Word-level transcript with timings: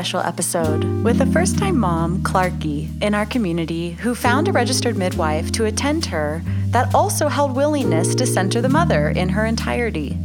special 0.00 0.20
episode 0.20 0.82
with 1.04 1.20
a 1.20 1.26
first 1.26 1.58
time 1.58 1.76
mom, 1.76 2.22
Clarkie, 2.22 2.88
in 3.02 3.14
our 3.14 3.26
community 3.26 3.90
who 3.90 4.14
found 4.14 4.48
a 4.48 4.52
registered 4.52 4.96
midwife 4.96 5.52
to 5.52 5.66
attend 5.66 6.06
her 6.06 6.40
that 6.68 6.94
also 6.94 7.28
held 7.28 7.54
willingness 7.54 8.14
to 8.14 8.26
center 8.26 8.62
the 8.62 8.68
mother 8.70 9.10
in 9.10 9.28
her 9.28 9.44
entirety. 9.44 10.16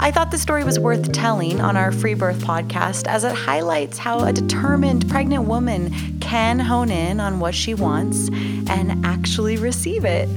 I 0.00 0.10
thought 0.10 0.32
the 0.32 0.38
story 0.38 0.64
was 0.64 0.80
worth 0.80 1.12
telling 1.12 1.60
on 1.60 1.76
our 1.76 1.92
Free 1.92 2.14
Birth 2.14 2.40
podcast 2.40 3.06
as 3.06 3.22
it 3.22 3.32
highlights 3.32 3.96
how 3.96 4.24
a 4.24 4.32
determined 4.32 5.08
pregnant 5.08 5.44
woman 5.44 6.18
can 6.18 6.58
hone 6.58 6.90
in 6.90 7.20
on 7.20 7.38
what 7.38 7.54
she 7.54 7.74
wants 7.74 8.28
and 8.68 9.06
actually 9.06 9.56
receive 9.56 10.04
it. 10.04 10.28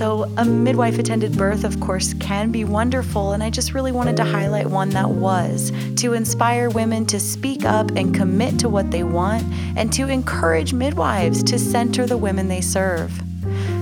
So, 0.00 0.32
a 0.38 0.46
midwife 0.46 0.98
attended 0.98 1.36
birth, 1.36 1.62
of 1.62 1.78
course, 1.78 2.14
can 2.14 2.50
be 2.50 2.64
wonderful, 2.64 3.32
and 3.32 3.42
I 3.42 3.50
just 3.50 3.74
really 3.74 3.92
wanted 3.92 4.16
to 4.16 4.24
highlight 4.24 4.64
one 4.64 4.88
that 4.90 5.10
was 5.10 5.72
to 5.96 6.14
inspire 6.14 6.70
women 6.70 7.04
to 7.04 7.20
speak 7.20 7.66
up 7.66 7.90
and 7.90 8.14
commit 8.14 8.58
to 8.60 8.70
what 8.70 8.90
they 8.90 9.02
want, 9.02 9.44
and 9.76 9.92
to 9.92 10.08
encourage 10.08 10.72
midwives 10.72 11.42
to 11.42 11.58
center 11.58 12.06
the 12.06 12.16
women 12.16 12.48
they 12.48 12.62
serve. 12.62 13.12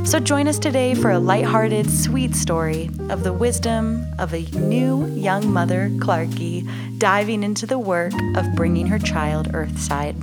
So, 0.02 0.18
join 0.18 0.48
us 0.48 0.58
today 0.58 0.92
for 0.96 1.12
a 1.12 1.20
lighthearted, 1.20 1.88
sweet 1.88 2.34
story 2.34 2.90
of 3.10 3.22
the 3.22 3.32
wisdom 3.32 4.04
of 4.18 4.34
a 4.34 4.42
new 4.58 5.06
young 5.14 5.48
mother, 5.52 5.88
Clarkie, 5.98 6.68
diving 6.98 7.44
into 7.44 7.64
the 7.64 7.78
work 7.78 8.12
of 8.34 8.56
bringing 8.56 8.88
her 8.88 8.98
child 8.98 9.54
earthside. 9.54 10.16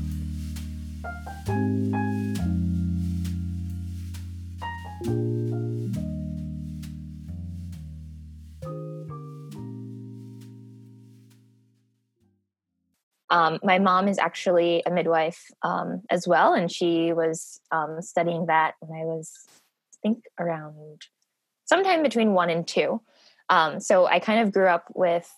Um, 13.36 13.60
my 13.62 13.80
mom 13.80 14.08
is 14.08 14.18
actually 14.18 14.82
a 14.86 14.92
midwife 14.92 15.52
um, 15.62 16.04
as 16.10 16.26
well, 16.26 16.54
and 16.54 16.72
she 16.72 17.12
was 17.12 17.60
um, 17.70 18.02
studying 18.02 18.46
that 18.46 18.76
when 18.80 18.98
I 18.98 19.04
was, 19.04 19.34
I 19.50 19.98
think, 20.02 20.24
around 20.40 21.02
sometime 21.66 22.02
between 22.02 22.32
one 22.32 22.50
and 22.50 22.66
two. 22.66 23.02
Um, 23.50 23.82
so 23.82 24.06
I 24.06 24.20
kind 24.20 24.40
of 24.40 24.54
grew 24.54 24.68
up 24.68 24.86
with, 24.96 25.30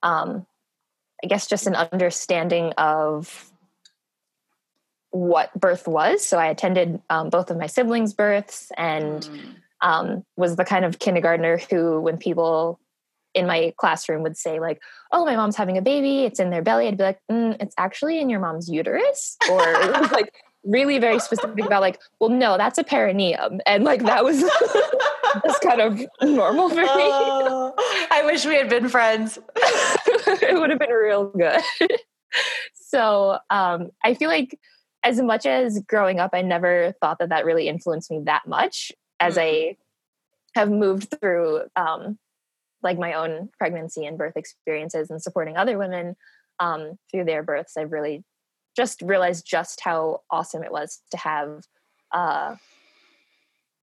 um, 0.00 0.46
I 1.24 1.26
guess, 1.26 1.48
just 1.48 1.66
an 1.66 1.74
understanding 1.74 2.72
of 2.78 3.50
what 5.10 5.52
birth 5.58 5.88
was. 5.88 6.24
So 6.24 6.38
I 6.38 6.46
attended 6.46 7.02
um, 7.10 7.30
both 7.30 7.50
of 7.50 7.56
my 7.56 7.66
siblings' 7.66 8.14
births 8.14 8.70
and 8.78 9.28
mm. 9.82 10.24
was 10.36 10.54
the 10.54 10.64
kind 10.64 10.84
of 10.84 11.00
kindergartner 11.00 11.58
who, 11.68 12.00
when 12.00 12.16
people 12.16 12.78
in 13.34 13.48
my 13.48 13.74
classroom 13.76 14.22
would 14.22 14.36
say 14.36 14.60
like 14.60 14.80
oh 15.12 15.24
my 15.24 15.36
mom's 15.36 15.56
having 15.56 15.76
a 15.76 15.82
baby 15.82 16.24
it's 16.24 16.40
in 16.40 16.50
their 16.50 16.62
belly 16.62 16.86
i'd 16.86 16.96
be 16.96 17.04
like 17.04 17.18
mm, 17.30 17.56
it's 17.60 17.74
actually 17.78 18.20
in 18.20 18.28
your 18.28 18.40
mom's 18.40 18.68
uterus? 18.68 19.36
Or 19.50 19.60
like 20.12 20.34
really 20.64 20.98
very 20.98 21.18
specific 21.18 21.64
about 21.64 21.80
like 21.80 21.98
well 22.18 22.30
no 22.30 22.58
that's 22.58 22.78
a 22.78 22.84
perineum 22.84 23.60
and 23.66 23.82
like 23.84 24.02
that 24.02 24.24
was 24.24 24.40
just 25.44 25.62
kind 25.62 25.80
of 25.80 26.00
normal 26.22 26.68
for 26.68 26.76
me. 26.76 26.82
Oh, 26.86 27.72
i 28.10 28.22
wish 28.24 28.44
we 28.44 28.54
had 28.54 28.68
been 28.68 28.88
friends. 28.88 29.38
It 30.42 30.58
would 30.58 30.70
have 30.70 30.78
been 30.78 30.90
real 30.90 31.30
good. 31.30 31.60
So 32.72 33.38
um, 33.50 33.90
i 34.04 34.14
feel 34.14 34.28
like 34.28 34.58
as 35.02 35.20
much 35.20 35.46
as 35.46 35.80
growing 35.88 36.20
up 36.20 36.30
i 36.34 36.42
never 36.42 36.94
thought 37.00 37.18
that 37.20 37.30
that 37.30 37.44
really 37.44 37.68
influenced 37.68 38.10
me 38.10 38.20
that 38.24 38.46
much 38.46 38.92
as 39.18 39.36
mm. 39.36 39.42
i 39.42 39.76
have 40.54 40.70
moved 40.70 41.14
through 41.20 41.62
um, 41.76 42.18
like 42.82 42.98
my 42.98 43.14
own 43.14 43.50
pregnancy 43.58 44.04
and 44.04 44.18
birth 44.18 44.36
experiences 44.36 45.10
and 45.10 45.22
supporting 45.22 45.56
other 45.56 45.78
women 45.78 46.16
um, 46.58 46.98
through 47.10 47.24
their 47.24 47.42
births, 47.42 47.76
I've 47.76 47.92
really 47.92 48.24
just 48.76 49.02
realized 49.02 49.46
just 49.46 49.80
how 49.80 50.22
awesome 50.30 50.62
it 50.62 50.72
was 50.72 51.00
to 51.10 51.16
have 51.16 51.64
uh, 52.12 52.56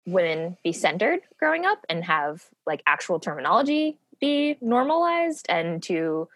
women 0.07 0.57
be 0.65 0.73
centered 0.73 1.21
growing 1.39 1.67
up 1.67 1.85
and 1.89 2.05
have 2.05 2.43
like 2.67 2.83
actual 2.87 3.21
terminology 3.21 3.99
be 4.21 4.57
normalized 4.61 5.47
and 5.49 5.83
to 5.85 6.29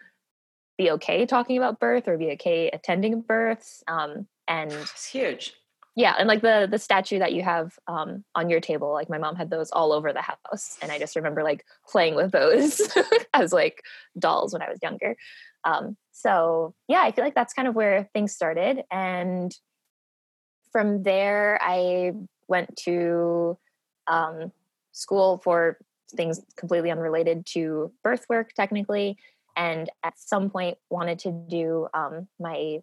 be 0.77 0.91
okay 0.91 1.25
talking 1.25 1.57
about 1.57 1.79
birth 1.79 2.07
or 2.07 2.17
be 2.17 2.31
okay 2.31 2.69
attending 2.69 3.21
births. 3.21 3.83
Um, 3.87 4.27
and 4.47 4.71
it's 4.71 5.05
huge 5.05 5.53
yeah 5.95 6.15
and 6.17 6.27
like 6.27 6.41
the 6.41 6.67
the 6.69 6.79
statue 6.79 7.19
that 7.19 7.33
you 7.33 7.43
have 7.43 7.77
um, 7.87 8.23
on 8.35 8.49
your 8.49 8.59
table 8.59 8.91
like 8.91 9.09
my 9.09 9.17
mom 9.17 9.35
had 9.35 9.49
those 9.49 9.71
all 9.71 9.91
over 9.91 10.11
the 10.13 10.21
house 10.21 10.77
and 10.81 10.91
i 10.91 10.99
just 10.99 11.15
remember 11.15 11.43
like 11.43 11.65
playing 11.87 12.15
with 12.15 12.31
those 12.31 12.81
as 13.33 13.53
like 13.53 13.83
dolls 14.17 14.53
when 14.53 14.61
i 14.61 14.69
was 14.69 14.79
younger. 14.81 15.15
Um, 15.65 15.95
so 16.11 16.73
yeah 16.87 17.01
i 17.03 17.11
feel 17.11 17.23
like 17.23 17.35
that's 17.35 17.53
kind 17.53 17.67
of 17.67 17.75
where 17.75 18.09
things 18.13 18.33
started 18.33 18.83
and 18.91 19.55
from 20.71 21.03
there 21.03 21.57
i 21.61 22.11
went 22.47 22.75
to 22.75 23.57
um, 24.07 24.51
school 24.91 25.39
for 25.43 25.77
things 26.11 26.41
completely 26.57 26.91
unrelated 26.91 27.45
to 27.45 27.91
birth 28.03 28.25
work 28.29 28.51
technically 28.53 29.17
and 29.55 29.89
at 30.03 30.19
some 30.19 30.49
point 30.49 30.77
wanted 30.89 31.19
to 31.19 31.31
do 31.49 31.87
um, 31.93 32.27
my 32.39 32.79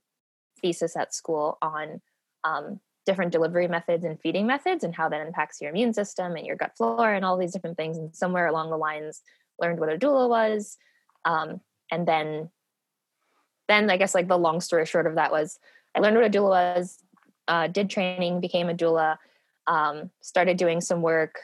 thesis 0.63 0.97
at 0.97 1.15
school 1.15 1.59
on 1.61 2.01
um, 2.45 2.81
different 3.07 3.33
delivery 3.33 3.67
methods 3.67 4.05
and 4.05 4.21
feeding 4.21 4.47
methods 4.47 4.85
and 4.85 4.95
how 4.95 5.09
that 5.09 5.27
impacts 5.27 5.61
your 5.61 5.71
immune 5.71 5.93
system 5.93 6.37
and 6.37 6.47
your 6.47 6.57
gut 6.57 6.73
flora 6.77 7.17
and 7.17 7.25
all 7.25 7.37
these 7.37 7.53
different 7.53 7.77
things. 7.77 7.97
And 7.97 8.15
somewhere 8.15 8.47
along 8.47 8.71
the 8.71 8.77
lines, 8.77 9.23
learned 9.59 9.81
what 9.81 9.93
a 9.93 9.99
doula 9.99 10.29
was. 10.29 10.77
Um, 11.25 11.61
and 11.91 12.07
then, 12.07 12.51
then 13.69 13.91
I 13.91 13.97
guess 13.97 14.15
like 14.15 14.29
the 14.29 14.39
long 14.39 14.61
story 14.61 14.87
short 14.87 15.07
of 15.07 15.15
that 15.15 15.33
was 15.33 15.59
I 15.95 16.01
learned 16.01 16.17
what 16.17 16.27
a 16.27 16.31
doula 16.31 16.77
was, 16.77 16.99
uh, 17.49 17.67
did 17.67 17.91
training, 17.91 18.41
became 18.41 18.69
a 18.69 18.75
doula, 18.75 19.17
um, 19.67 20.11
started 20.21 20.57
doing 20.57 20.81
some 20.81 21.03
work 21.03 21.39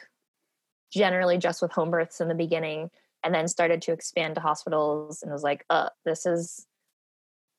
generally 0.91 1.37
just 1.37 1.61
with 1.61 1.71
home 1.71 1.91
births 1.91 2.21
in 2.21 2.27
the 2.27 2.35
beginning 2.35 2.89
and 3.23 3.33
then 3.33 3.47
started 3.47 3.81
to 3.81 3.91
expand 3.91 4.35
to 4.35 4.41
hospitals 4.41 5.21
and 5.21 5.31
was 5.31 5.43
like 5.43 5.65
uh 5.69 5.89
this 6.05 6.25
is 6.25 6.66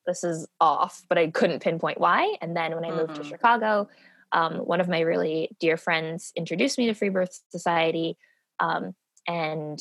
this 0.09 0.25
is 0.25 0.49
off 0.61 1.05
but 1.09 1.17
i 1.17 1.29
couldn't 1.29 1.63
pinpoint 1.63 2.01
why. 2.01 2.35
And 2.41 2.57
then 2.57 2.75
when 2.75 2.85
i 2.85 2.91
moved 2.91 3.13
mm-hmm. 3.13 3.23
to 3.23 3.29
chicago 3.29 3.89
um, 4.33 4.57
one 4.57 4.81
of 4.81 4.89
my 4.89 5.01
really 5.01 5.57
dear 5.61 5.77
friends 5.77 6.33
introduced 6.37 6.77
me 6.77 6.87
to 6.87 6.95
free 6.95 7.09
birth 7.09 7.41
society 7.51 8.19
um, 8.61 8.95
and 9.27 9.81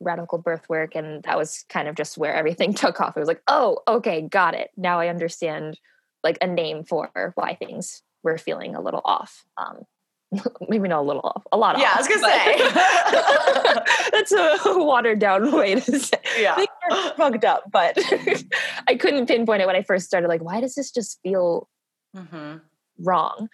radical 0.00 0.38
birth 0.38 0.68
work 0.68 0.94
and 0.94 1.22
that 1.22 1.38
was 1.38 1.64
kind 1.70 1.88
of 1.88 1.94
just 1.94 2.18
where 2.18 2.34
everything 2.34 2.74
took 2.82 3.00
off. 3.00 3.16
It 3.16 3.20
was 3.20 3.28
like 3.28 3.42
oh 3.48 3.78
okay 3.86 4.22
got 4.22 4.54
it. 4.54 4.70
Now 4.76 5.00
i 5.00 5.08
understand 5.08 5.78
like 6.24 6.38
a 6.40 6.46
name 6.46 6.84
for 6.84 7.32
why 7.36 7.54
things 7.54 8.02
were 8.22 8.38
feeling 8.38 8.74
a 8.74 8.80
little 8.80 9.02
off. 9.04 9.44
Um, 9.56 9.84
maybe 10.68 10.88
not 10.88 11.00
a 11.00 11.02
little 11.02 11.22
off, 11.22 11.42
a 11.52 11.56
lot 11.56 11.78
yeah, 11.78 11.84
off. 11.86 11.90
Yeah, 11.90 11.94
I 11.94 12.00
was 12.00 12.08
gonna 12.08 13.82
say 13.82 14.06
that's 14.12 14.66
a 14.66 14.78
watered 14.78 15.18
down 15.18 15.52
way 15.52 15.74
to 15.74 15.98
say. 15.98 16.18
Yeah, 16.38 16.56
things 16.56 16.68
are 16.90 17.14
fucked 17.14 17.44
up, 17.44 17.64
but 17.70 17.98
I 18.88 18.96
couldn't 18.96 19.26
pinpoint 19.26 19.62
it 19.62 19.66
when 19.66 19.76
I 19.76 19.82
first 19.82 20.06
started. 20.06 20.28
Like, 20.28 20.42
why 20.42 20.60
does 20.60 20.74
this 20.74 20.90
just 20.90 21.20
feel 21.22 21.68
mm-hmm. 22.16 22.58
wrong? 23.00 23.48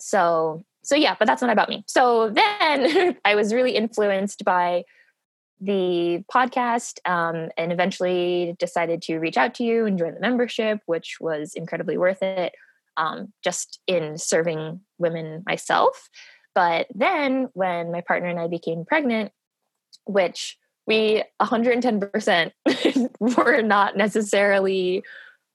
So, 0.00 0.62
so 0.82 0.96
yeah, 0.96 1.16
but 1.18 1.26
that's 1.26 1.42
not 1.42 1.50
about 1.50 1.68
me. 1.68 1.84
So 1.86 2.30
then 2.30 3.16
I 3.24 3.34
was 3.34 3.52
really 3.52 3.76
influenced 3.76 4.44
by 4.44 4.84
the 5.60 6.24
podcast 6.32 6.98
um, 7.04 7.50
and 7.58 7.70
eventually 7.70 8.56
decided 8.58 9.02
to 9.02 9.18
reach 9.18 9.36
out 9.36 9.54
to 9.54 9.64
you 9.64 9.84
and 9.84 9.98
join 9.98 10.14
the 10.14 10.20
membership, 10.20 10.80
which 10.86 11.18
was 11.20 11.52
incredibly 11.54 11.98
worth 11.98 12.22
it 12.22 12.54
um, 12.96 13.32
just 13.42 13.80
in 13.86 14.18
serving 14.18 14.80
women 14.98 15.42
myself. 15.46 16.08
But 16.54 16.88
then 16.94 17.48
when 17.52 17.92
my 17.92 18.00
partner 18.00 18.28
and 18.28 18.38
I 18.38 18.48
became 18.48 18.84
pregnant, 18.84 19.32
which 20.04 20.58
we 20.86 21.22
110% 21.40 22.52
were 23.20 23.62
not 23.62 23.96
necessarily 23.96 25.02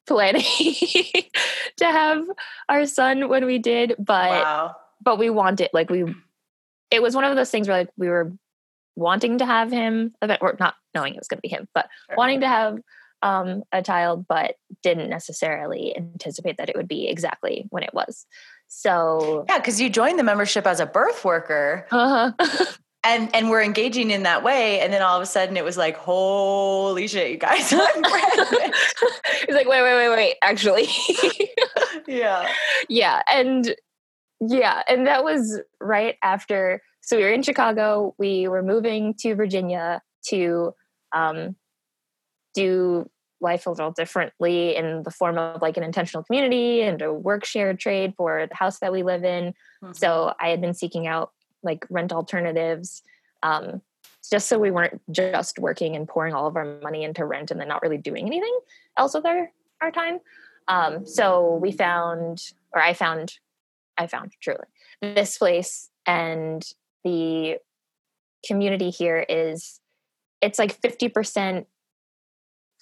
planning 0.08 0.44
to 1.78 1.86
have 1.86 2.24
our 2.70 2.86
son 2.86 3.28
when 3.28 3.46
we 3.46 3.60
did, 3.60 3.96
but 4.00 4.32
wow. 4.32 4.76
but 5.02 5.20
we 5.20 5.30
wanted 5.30 5.70
like 5.74 5.90
we 5.90 6.06
it 6.92 7.02
was 7.02 7.16
one 7.16 7.24
of 7.24 7.36
those 7.36 7.50
things 7.50 7.68
where 7.68 7.80
like 7.80 7.90
we 7.98 8.08
were 8.08 8.32
wanting 8.96 9.40
to 9.40 9.46
have 9.46 9.72
him 9.72 10.14
or 10.22 10.56
not 10.60 10.76
knowing 10.94 11.16
it 11.16 11.20
was 11.20 11.28
going 11.28 11.40
to 11.40 11.42
be 11.42 11.50
him, 11.50 11.68
but 11.74 11.88
sure. 12.08 12.18
wanting 12.18 12.42
to 12.42 12.48
have 12.48 12.78
um, 13.26 13.64
a 13.72 13.82
child, 13.82 14.28
but 14.28 14.56
didn't 14.84 15.10
necessarily 15.10 15.98
anticipate 15.98 16.58
that 16.58 16.70
it 16.70 16.76
would 16.76 16.88
be 16.88 17.08
exactly 17.08 17.66
when 17.72 17.82
it 17.82 17.92
was. 17.92 18.28
So 18.68 19.46
yeah, 19.50 19.58
because 19.58 19.82
you 19.82 19.90
joined 19.90 20.20
the 20.20 20.24
membership 20.24 20.68
as 20.68 20.80
a 20.80 20.86
birth 20.86 21.26
worker. 21.26 21.88
Uh-huh. 21.92 22.32
and 23.04 23.36
and 23.36 23.50
we're 23.50 23.64
engaging 23.64 24.12
in 24.12 24.24
that 24.24 24.44
way 24.44 24.80
and 24.80 24.94
then 24.94 25.02
all 25.02 25.16
of 25.16 25.24
a 25.24 25.26
sudden 25.28 25.58
it 25.58 25.64
was 25.64 25.78
like 25.78 25.96
holy 25.96 27.08
shit 27.08 27.30
you 27.30 27.38
guys 27.38 27.72
i'm 27.72 27.80
pregnant 28.02 28.76
he's 29.46 29.56
like 29.56 29.68
wait 29.68 29.84
wait 29.84 29.96
wait 29.96 30.10
wait 30.10 30.36
actually 30.42 30.88
yeah 32.08 32.50
yeah 32.90 33.22
and 33.32 33.76
yeah 34.42 34.82
and 34.88 35.06
that 35.06 35.24
was 35.24 35.62
right 35.80 36.16
after 36.24 36.82
so 37.02 37.16
we 37.16 37.22
were 37.22 37.32
in 37.32 37.44
chicago 37.44 38.16
we 38.18 38.48
were 38.48 38.64
moving 38.64 39.14
to 39.14 39.36
virginia 39.36 40.02
to 40.28 40.74
um, 41.14 41.56
do 42.56 43.08
life 43.42 43.66
a 43.66 43.70
little 43.70 43.92
differently 43.92 44.76
in 44.76 45.04
the 45.04 45.12
form 45.12 45.38
of 45.38 45.62
like 45.62 45.78
an 45.78 45.84
intentional 45.84 46.24
community 46.24 46.82
and 46.82 47.02
a 47.02 47.14
work 47.14 47.46
shared 47.46 47.80
trade 47.80 48.14
for 48.16 48.48
the 48.48 48.56
house 48.56 48.80
that 48.80 48.92
we 48.92 49.04
live 49.04 49.24
in. 49.24 49.54
Mm-hmm. 49.84 49.94
So 49.94 50.34
I 50.40 50.50
had 50.50 50.62
been 50.62 50.74
seeking 50.74 51.08
out 51.08 51.32
like 51.64 51.86
rent 51.90 52.14
alternatives, 52.14 53.04
um, 53.44 53.82
just 54.30 54.48
so 54.48 54.58
we 54.58 54.72
weren't 54.72 55.02
just 55.12 55.60
working 55.60 55.96
and 55.96 56.08
pouring 56.08 56.34
all 56.34 56.48
of 56.48 56.56
our 56.56 56.80
money 56.82 57.04
into 57.04 57.26
rent 57.26 57.52
and 57.52 57.60
then 57.60 57.68
not 57.68 57.82
really 57.82 57.98
doing 57.98 58.26
anything 58.26 58.60
else 58.98 59.14
with 59.14 59.26
our 59.26 59.52
our 59.82 59.92
time. 59.92 60.20
Um, 60.68 61.06
so 61.06 61.60
we 61.62 61.72
found, 61.72 62.42
or 62.74 62.82
I 62.82 62.94
found, 62.94 63.38
I 63.98 64.08
found 64.08 64.32
truly 64.42 64.64
this 65.02 65.38
place 65.38 65.90
and 66.06 66.66
the 67.04 67.58
community 68.46 68.90
here 68.90 69.26
is 69.28 69.80
it's 70.42 70.60
like 70.60 70.80
50% 70.82 71.66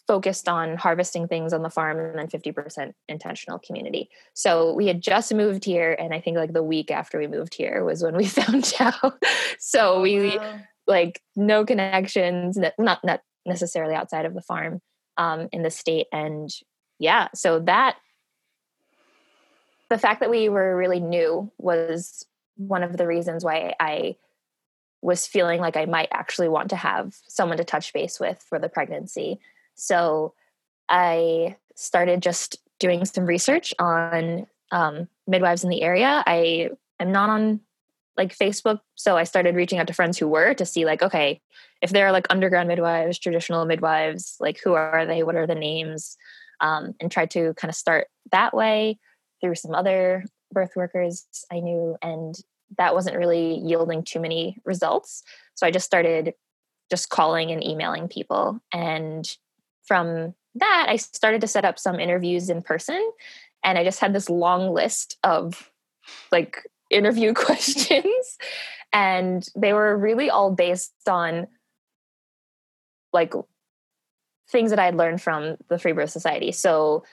focused 0.08 0.50
on 0.50 0.76
harvesting 0.76 1.28
things 1.28 1.54
on 1.54 1.64
the 1.64 1.70
farm 1.70 1.98
and 1.98 2.18
then 2.18 2.28
50% 2.28 2.94
intentional 3.08 3.60
community. 3.60 4.10
So 4.34 4.74
we 4.74 4.88
had 4.88 5.02
just 5.02 5.34
moved 5.34 5.64
here 5.64 5.94
and 5.94 6.14
I 6.14 6.20
think 6.20 6.38
like 6.38 6.54
the 6.54 6.64
week 6.64 6.92
after 6.92 7.18
we 7.20 7.28
moved 7.28 7.56
here 7.56 7.84
was 7.84 8.04
when 8.04 8.16
we 8.16 8.26
found 8.28 8.74
out. 8.80 9.24
so 9.60 10.02
we 10.02 10.38
wow. 10.38 10.60
like 10.88 11.22
no 11.36 11.66
connections, 11.66 12.58
not 12.78 13.04
not 13.04 13.22
necessarily 13.46 13.96
outside 13.96 14.26
of 14.26 14.34
the 14.34 14.42
farm 14.42 14.82
um, 15.18 15.48
in 15.52 15.64
the 15.64 15.72
state 15.72 16.08
and 16.12 16.50
yeah, 17.00 17.28
so 17.34 17.60
that 17.60 17.98
the 19.90 19.98
fact 19.98 20.22
that 20.22 20.30
we 20.30 20.50
were 20.50 20.76
really 20.76 21.00
new 21.00 21.52
was 21.58 22.26
one 22.56 22.84
of 22.84 22.98
the 22.98 23.08
reasons 23.08 23.44
why 23.44 23.74
I 23.80 24.16
was 25.02 25.28
feeling 25.28 25.60
like 25.60 25.76
I 25.76 25.86
might 25.86 26.08
actually 26.12 26.48
want 26.48 26.70
to 26.70 26.76
have 26.78 27.14
someone 27.28 27.58
to 27.58 27.64
touch 27.64 27.92
base 27.94 28.20
with 28.20 28.42
for 28.48 28.58
the 28.58 28.70
pregnancy 28.70 29.40
so 29.76 30.34
I 30.90 31.58
started 31.76 32.22
just 32.22 32.58
doing 32.80 33.06
some 33.06 33.26
research 33.26 33.74
on 33.80 34.46
um, 34.72 35.08
midwives 35.28 35.64
in 35.64 35.70
the 35.70 35.82
area. 35.82 36.24
I 36.26 36.70
am 37.00 37.12
not 37.12 37.30
on 37.30 37.62
like 38.18 38.38
Facebook, 38.38 38.80
so 38.96 39.18
I 39.18 39.24
started 39.24 39.56
reaching 39.56 39.80
out 39.80 39.88
to 39.88 39.94
friends 39.94 40.18
who 40.18 40.28
were 40.28 40.54
to 40.54 40.66
see 40.66 40.86
like, 40.86 41.02
okay, 41.02 41.42
if 41.82 41.90
they're 41.90 42.12
like 42.12 42.28
underground 42.30 42.68
midwives, 42.68 43.18
traditional 43.18 43.66
midwives, 43.66 44.36
like 44.40 44.60
who 44.64 44.74
are 44.74 45.06
they? 45.06 45.24
What 45.24 45.36
are 45.36 45.48
the 45.48 45.56
names? 45.56 46.18
Um, 46.62 46.94
and 47.00 47.12
tried 47.12 47.32
to 47.32 47.54
kind 47.56 47.70
of 47.70 47.76
start 47.76 48.08
that 48.32 48.54
way 48.54 49.00
through 49.42 49.56
some 49.56 49.74
other 49.74 50.26
birth 50.52 50.76
workers 50.76 51.26
I 51.52 51.60
knew, 51.60 51.98
and 52.02 52.36
that 52.78 52.94
wasn't 52.94 53.18
really 53.18 53.60
yielding 53.60 54.04
too 54.04 54.20
many 54.20 54.58
results. 54.64 55.24
So 55.56 55.66
I 55.66 55.72
just 55.72 55.86
started 55.86 56.34
just 56.90 57.10
calling 57.10 57.52
and 57.52 57.64
emailing 57.64 58.08
people 58.08 58.60
and 58.72 59.28
from 59.86 60.34
that, 60.56 60.86
I 60.90 60.98
started 60.98 61.42
to 61.42 61.48
set 61.48 61.66
up 61.66 61.80
some 61.80 62.00
interviews 62.00 62.50
in 62.50 62.62
person. 62.62 63.12
And 63.64 63.78
I 63.78 63.84
just 63.84 64.00
had 64.00 64.14
this 64.14 64.30
long 64.30 64.74
list 64.74 65.18
of 65.24 65.72
like 66.32 66.58
interview 66.90 67.34
questions. 67.34 68.38
And 68.92 69.46
they 69.56 69.74
were 69.74 69.98
really 69.98 70.30
all 70.30 70.52
based 70.52 70.94
on 71.08 71.48
like 73.12 73.34
things 74.50 74.70
that 74.70 74.80
I 74.80 74.86
had 74.86 74.96
learned 74.96 75.22
from 75.22 75.58
the 75.70 75.80
Free 75.80 75.94
Birth 75.94 76.12
Society. 76.12 76.52
So 76.52 77.04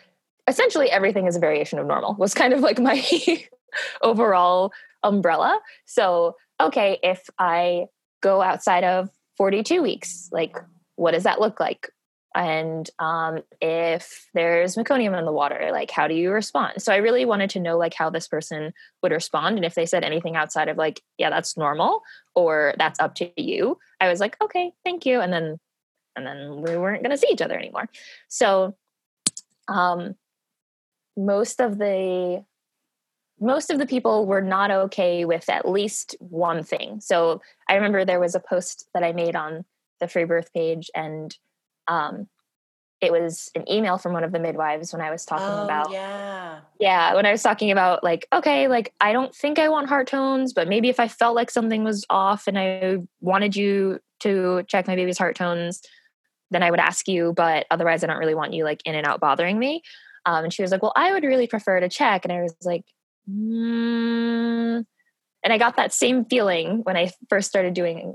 essentially 0.47 0.91
everything 0.91 1.27
is 1.27 1.37
a 1.37 1.41
variation 1.41 1.79
of 1.79 1.87
normal 1.87 2.15
was 2.15 2.35
kind 2.35 2.53
of 2.53 2.61
like 2.61 2.79
my 2.79 3.03
overall 4.03 4.73
umbrella. 5.03 5.59
So, 5.87 6.37
okay, 6.61 6.99
if 7.03 7.23
I 7.39 7.87
go 8.21 8.43
outside 8.43 8.85
of 8.85 9.09
42 9.37 9.81
weeks, 9.83 10.29
like 10.33 10.59
what 10.97 11.13
does 11.13 11.23
that 11.23 11.41
look 11.41 11.61
like? 11.61 11.89
And 12.35 12.89
um, 12.99 13.41
if 13.61 14.29
there's 14.35 14.77
meconium 14.77 15.19
in 15.19 15.25
the 15.25 15.33
water 15.33 15.71
like 15.73 15.91
how 15.91 16.07
do 16.07 16.15
you 16.15 16.31
respond? 16.31 16.83
So 16.83 16.93
i 16.93 16.97
really 16.97 17.25
wanted 17.25 17.51
to 17.51 17.61
know 17.61 17.77
like 17.77 17.95
how 17.95 18.11
this 18.11 18.29
person 18.29 18.73
would 19.03 19.13
respond 19.13 19.57
and 19.57 19.65
if 19.65 19.75
they 19.75 19.87
said 19.87 20.05
anything 20.05 20.37
outside 20.37 20.69
of 20.69 20.77
like 20.77 21.03
yeah 21.19 21.31
that's 21.31 21.57
normal 21.57 22.03
or 22.35 22.75
that's 22.79 23.01
up 23.01 23.15
to 23.17 23.31
you 23.41 23.79
i 24.01 24.09
was 24.09 24.21
like 24.21 24.37
okay 24.43 24.73
thank 24.85 25.05
you 25.07 25.21
and 25.21 25.33
then 25.33 25.59
and 26.17 26.27
then 26.27 26.63
we 26.63 26.77
weren't 26.77 27.03
going 27.03 27.11
to 27.11 27.17
see 27.17 27.29
each 27.31 27.43
other 27.43 27.59
anymore. 27.59 27.89
So 28.29 28.77
um 29.69 30.15
most 31.17 31.61
of 31.61 31.79
the 31.79 32.45
most 33.43 33.71
of 33.71 33.79
the 33.79 33.87
people 33.87 34.27
were 34.27 34.43
not 34.43 34.71
okay 34.71 35.25
with 35.25 35.49
at 35.49 35.69
least 35.69 36.17
one 36.21 36.63
thing. 36.63 37.01
So 37.01 37.41
i 37.69 37.75
remember 37.75 38.05
there 38.05 38.21
was 38.21 38.35
a 38.35 38.41
post 38.41 38.89
that 38.95 39.03
i 39.03 39.13
made 39.13 39.37
on 39.37 39.65
the 40.01 40.09
free 40.09 40.25
birth 40.25 40.53
page 40.53 40.91
and 40.95 41.37
um, 41.91 42.29
it 43.01 43.13
was 43.13 43.51
an 43.55 43.71
email 43.71 43.97
from 43.97 44.13
one 44.13 44.25
of 44.25 44.33
the 44.33 44.39
midwives 44.39 44.93
when 44.93 45.01
I 45.01 45.11
was 45.11 45.25
talking 45.25 45.47
oh, 45.47 45.65
about 45.65 45.91
yeah 45.91 46.61
yeah 46.79 47.15
when 47.15 47.27
I 47.27 47.33
was 47.33 47.43
talking 47.43 47.71
about 47.71 48.05
like 48.05 48.27
okay 48.33 48.69
like 48.69 48.93
I 49.01 49.13
don't 49.13 49.35
think 49.35 49.59
I 49.59 49.69
want 49.69 49.89
heart 49.89 50.07
tones 50.07 50.53
but 50.53 50.69
maybe 50.69 50.89
if 50.89 51.01
I 51.01 51.09
felt 51.09 51.35
like 51.35 51.51
something 51.51 51.83
was 51.83 52.05
off 52.11 52.47
and 52.47 52.59
I 52.59 52.99
wanted 53.21 53.57
you 53.57 54.01
to 54.21 54.65
check 54.69 54.87
my 54.87 54.97
baby's 54.97 55.19
heart 55.19 55.37
tones 55.37 55.83
then 56.51 56.63
I 56.63 56.71
would 56.71 56.81
ask 56.81 57.09
you 57.09 57.33
but 57.35 57.67
otherwise 57.71 58.05
I 58.05 58.07
don't 58.07 58.19
really 58.19 58.35
want 58.35 58.53
you 58.53 58.65
like 58.65 58.83
in 58.85 58.95
and 58.95 59.07
out 59.07 59.21
bothering 59.21 59.59
me 59.59 59.83
um, 60.27 60.45
and 60.45 60.53
she 60.53 60.63
was 60.63 60.71
like 60.71 60.83
well 60.83 60.93
I 60.95 61.13
would 61.13 61.25
really 61.25 61.47
prefer 61.47 61.81
to 61.81 61.89
check 61.89 62.25
and 62.25 62.33
I 62.33 62.43
was 62.43 62.55
like 62.65 62.85
mm. 63.29 64.85
and 65.43 65.53
I 65.53 65.59
got 65.59 65.77
that 65.77 65.95
same 65.95 66.27
feeling 66.27 66.81
when 66.83 66.97
I 66.97 67.11
first 67.31 67.49
started 67.49 67.73
doing 67.73 68.15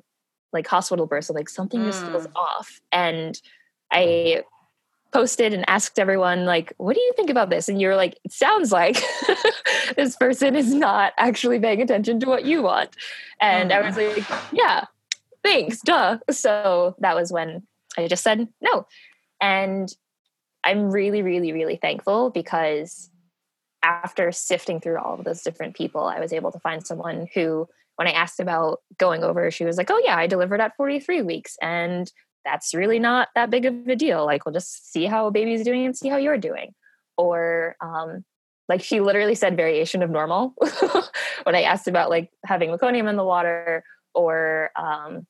like 0.54 0.68
hospital 0.68 1.08
births 1.08 1.32
like 1.32 1.50
something 1.50 1.82
mm. 1.82 1.86
just 1.86 2.06
feels 2.06 2.28
off 2.36 2.80
and 2.92 3.42
I 3.96 4.44
posted 5.14 5.54
and 5.54 5.64
asked 5.70 5.98
everyone 5.98 6.44
like 6.44 6.74
what 6.76 6.94
do 6.94 7.00
you 7.00 7.14
think 7.16 7.30
about 7.30 7.50
this 7.50 7.70
and 7.70 7.80
you're 7.80 7.96
like 7.96 8.20
it 8.26 8.34
sounds 8.34 8.70
like 8.70 9.02
this 9.96 10.18
person 10.18 10.58
is 10.58 10.74
not 10.74 11.14
actually 11.18 11.58
paying 11.58 11.82
attention 11.82 12.20
to 12.20 12.28
what 12.28 12.44
you 12.44 12.62
want 12.62 12.90
and 13.40 13.72
i 13.72 13.80
was 13.80 13.96
hmm. 13.96 14.02
like 14.02 14.26
yeah 14.52 14.84
thanks, 15.46 15.82
duh. 15.82 16.18
So 16.32 16.96
that 17.00 17.16
was 17.16 17.32
when 17.32 17.64
I 17.98 18.08
just 18.08 18.24
said 18.24 18.48
no. 18.62 18.88
And 19.40 19.90
I'm 20.64 20.90
really, 20.90 21.22
really, 21.22 21.54
really 21.54 21.76
thankful 21.76 22.32
because 22.32 23.10
after 23.84 24.32
sifting 24.32 24.82
through 24.82 24.98
all 24.98 25.14
of 25.14 25.24
those 25.24 25.44
different 25.44 25.76
people, 25.76 26.04
I 26.04 26.20
was 26.20 26.34
able 26.34 26.52
to 26.52 26.60
find 26.60 26.86
someone 26.86 27.28
who, 27.34 27.68
when 27.98 28.08
I 28.08 28.12
asked 28.12 28.40
about 28.40 28.82
going 28.98 29.24
over, 29.24 29.52
she 29.52 29.66
was 29.66 29.78
like, 29.78 29.92
Oh, 29.92 30.02
yeah, 30.04 30.18
I 30.18 30.28
delivered 30.28 30.60
at 30.60 30.76
43 30.76 31.22
weeks. 31.22 31.58
And 31.62 32.12
that's 32.46 32.74
really 32.74 33.00
not 33.00 33.30
that 33.36 33.50
big 33.50 33.66
of 33.66 33.88
a 33.88 33.96
deal. 33.96 34.26
Like, 34.26 34.46
we'll 34.46 34.54
just 34.54 34.92
see 34.92 35.06
how 35.06 35.28
a 35.28 35.32
baby's 35.32 35.64
doing 35.64 35.86
and 35.86 35.98
see 35.98 36.08
how 36.08 36.18
you're 36.18 36.38
doing. 36.38 36.74
Or, 37.18 37.76
um, 37.82 38.24
like 38.68 38.82
she 38.82 39.00
literally 39.00 39.36
said 39.36 39.56
variation 39.56 40.02
of 40.02 40.10
normal 40.10 40.56
when 41.44 41.56
I 41.56 41.64
asked 41.64 41.88
about 41.88 42.10
like 42.10 42.32
having 42.44 42.72
meconium 42.72 43.10
in 43.10 43.16
the 43.16 43.24
water 43.24 43.84
or 44.14 44.72
um, 44.76 45.28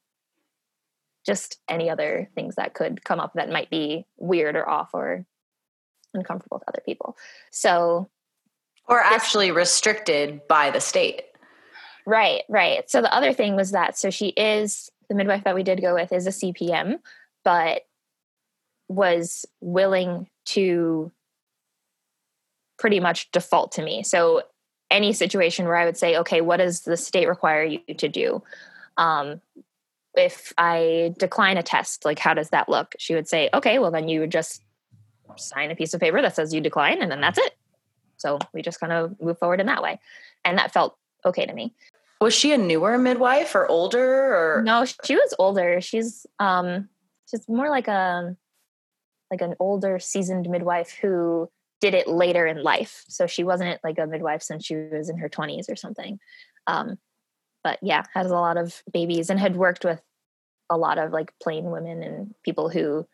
just 1.25 1.59
any 1.67 1.89
other 1.89 2.29
things 2.35 2.55
that 2.55 2.73
could 2.73 3.03
come 3.03 3.19
up 3.19 3.33
that 3.33 3.49
might 3.49 3.69
be 3.69 4.05
weird 4.17 4.55
or 4.55 4.67
off 4.67 4.91
or 4.93 5.25
uncomfortable 6.13 6.59
to 6.59 6.65
other 6.67 6.81
people. 6.85 7.17
So, 7.51 8.09
or 8.87 8.99
actually 9.01 9.47
this, 9.47 9.57
restricted 9.57 10.47
by 10.47 10.71
the 10.71 10.79
state. 10.79 11.23
Right, 12.05 12.43
right. 12.47 12.89
So 12.89 13.01
the 13.01 13.13
other 13.13 13.33
thing 13.33 13.55
was 13.55 13.71
that 13.71 13.97
so 13.97 14.09
she 14.11 14.27
is 14.27 14.89
the 15.07 15.15
midwife 15.15 15.43
that 15.43 15.55
we 15.55 15.63
did 15.63 15.81
go 15.81 15.93
with 15.93 16.11
is 16.11 16.27
a 16.27 16.31
CPM, 16.31 16.99
but 17.43 17.83
was 18.87 19.45
willing 19.61 20.29
to 20.45 21.11
pretty 22.77 22.99
much 22.99 23.31
default 23.31 23.71
to 23.73 23.83
me. 23.83 24.03
So 24.03 24.43
any 24.91 25.13
situation 25.13 25.65
where 25.65 25.77
I 25.77 25.85
would 25.85 25.97
say, 25.97 26.17
okay, 26.17 26.41
what 26.41 26.57
does 26.57 26.81
the 26.81 26.97
state 26.97 27.27
require 27.27 27.63
you 27.63 27.79
to 27.97 28.07
do? 28.07 28.43
Um, 28.97 29.41
if 30.13 30.53
I 30.57 31.13
decline 31.17 31.57
a 31.57 31.63
test, 31.63 32.05
like 32.05 32.19
how 32.19 32.33
does 32.33 32.49
that 32.49 32.69
look? 32.69 32.95
She 32.97 33.15
would 33.15 33.27
say, 33.27 33.49
okay, 33.53 33.79
well 33.79 33.91
then 33.91 34.07
you 34.07 34.21
would 34.21 34.31
just 34.31 34.61
sign 35.37 35.71
a 35.71 35.75
piece 35.75 35.93
of 35.93 35.99
paper 35.99 36.21
that 36.21 36.35
says 36.35 36.53
you 36.53 36.61
decline, 36.61 37.01
and 37.01 37.11
then 37.11 37.21
that's 37.21 37.39
it. 37.39 37.57
So 38.17 38.39
we 38.53 38.61
just 38.61 38.79
kind 38.79 38.93
of 38.93 39.19
move 39.19 39.37
forward 39.37 39.59
in 39.59 39.65
that 39.67 39.83
way, 39.83 39.99
and 40.43 40.57
that 40.57 40.71
felt 40.71 40.97
okay 41.25 41.45
to 41.45 41.53
me. 41.53 41.73
Was 42.21 42.33
she 42.33 42.53
a 42.53 42.57
newer 42.57 42.97
midwife 42.97 43.55
or 43.55 43.67
older? 43.67 44.35
Or 44.35 44.61
no, 44.63 44.85
she 44.85 45.15
was 45.15 45.33
older. 45.37 45.81
She's 45.81 46.25
um, 46.39 46.89
she's 47.29 47.47
more 47.47 47.69
like 47.69 47.87
a 47.87 48.35
like 49.31 49.41
an 49.41 49.55
older, 49.59 49.99
seasoned 49.99 50.49
midwife 50.49 50.91
who 51.01 51.49
did 51.81 51.93
it 51.93 52.07
later 52.07 52.45
in 52.45 52.63
life. 52.63 53.03
So 53.07 53.27
she 53.27 53.43
wasn't 53.43 53.83
like 53.83 53.99
a 53.99 54.07
midwife 54.07 54.41
since 54.41 54.65
she 54.65 54.75
was 54.75 55.09
in 55.09 55.17
her 55.17 55.29
twenties 55.29 55.69
or 55.69 55.75
something. 55.75 56.19
Um, 56.67 56.97
but 57.63 57.79
yeah, 57.81 58.03
has 58.13 58.31
a 58.31 58.35
lot 58.35 58.57
of 58.57 58.81
babies 58.93 59.29
and 59.29 59.39
had 59.39 59.55
worked 59.55 59.83
with 59.83 60.01
a 60.69 60.77
lot 60.77 60.97
of 60.97 61.11
like 61.11 61.33
plain 61.41 61.65
women 61.71 62.01
and 62.01 62.33
people 62.43 62.69
who 62.69 63.07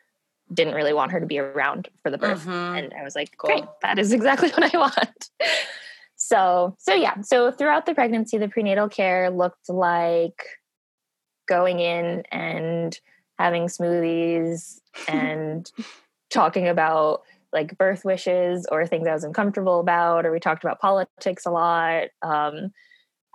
didn't 0.53 0.75
really 0.75 0.93
want 0.93 1.11
her 1.11 1.19
to 1.19 1.25
be 1.25 1.39
around 1.39 1.89
for 2.03 2.09
the 2.09 2.17
birth. 2.17 2.41
Mm-hmm. 2.41 2.77
And 2.77 2.93
I 2.93 3.03
was 3.03 3.15
like, 3.15 3.37
cool. 3.37 3.49
great, 3.49 3.63
that 3.81 3.97
is 3.97 4.11
exactly 4.13 4.49
what 4.55 4.73
I 4.73 4.77
want. 4.77 5.29
So, 6.21 6.75
so 6.77 6.93
yeah, 6.93 7.19
so 7.21 7.51
throughout 7.51 7.87
the 7.87 7.95
pregnancy, 7.95 8.37
the 8.37 8.47
prenatal 8.47 8.87
care 8.87 9.31
looked 9.31 9.69
like 9.69 10.43
going 11.49 11.79
in 11.79 12.21
and 12.31 12.99
having 13.39 13.63
smoothies 13.63 14.79
and 15.07 15.71
talking 16.29 16.67
about 16.67 17.23
like 17.51 17.75
birth 17.75 18.05
wishes 18.05 18.67
or 18.71 18.85
things 18.85 19.07
I 19.07 19.13
was 19.13 19.23
uncomfortable 19.23 19.79
about, 19.79 20.27
or 20.27 20.31
we 20.31 20.39
talked 20.39 20.63
about 20.63 20.79
politics 20.79 21.47
a 21.47 21.51
lot. 21.51 22.09
Um, 22.21 22.71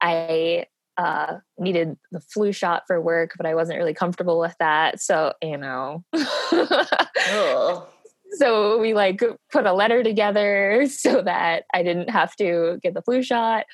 I 0.00 0.66
uh, 0.96 1.38
needed 1.58 1.98
the 2.12 2.20
flu 2.20 2.52
shot 2.52 2.84
for 2.86 3.00
work, 3.00 3.32
but 3.36 3.46
I 3.46 3.56
wasn't 3.56 3.78
really 3.78 3.94
comfortable 3.94 4.38
with 4.38 4.54
that. 4.60 5.00
So, 5.00 5.32
you 5.42 5.58
know. 5.58 6.04
so 8.36 8.78
we 8.78 8.94
like 8.94 9.22
put 9.50 9.66
a 9.66 9.72
letter 9.72 10.02
together 10.02 10.86
so 10.90 11.22
that 11.22 11.64
I 11.72 11.82
didn't 11.82 12.10
have 12.10 12.34
to 12.36 12.78
get 12.82 12.94
the 12.94 13.02
flu 13.02 13.22
shot. 13.22 13.66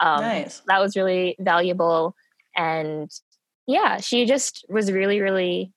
Um, 0.00 0.20
nice. 0.20 0.62
That 0.66 0.80
was 0.80 0.96
really 0.96 1.36
valuable. 1.38 2.14
And 2.56 3.10
yeah, 3.66 3.98
she 3.98 4.26
just 4.26 4.64
was 4.68 4.90
really, 4.90 5.20
really 5.20 5.72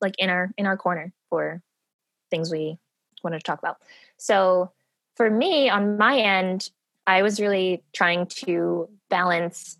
like 0.00 0.14
in 0.18 0.28
our 0.28 0.50
in 0.58 0.66
our 0.66 0.76
corner 0.76 1.12
for 1.30 1.62
things 2.30 2.50
we 2.50 2.78
wanted 3.22 3.38
to 3.38 3.44
talk 3.44 3.58
about. 3.58 3.76
So 4.18 4.72
for 5.16 5.30
me, 5.30 5.68
on 5.68 5.96
my 5.96 6.18
end, 6.18 6.70
I 7.06 7.22
was 7.22 7.40
really 7.40 7.84
trying 7.92 8.26
to 8.26 8.88
balance 9.10 9.78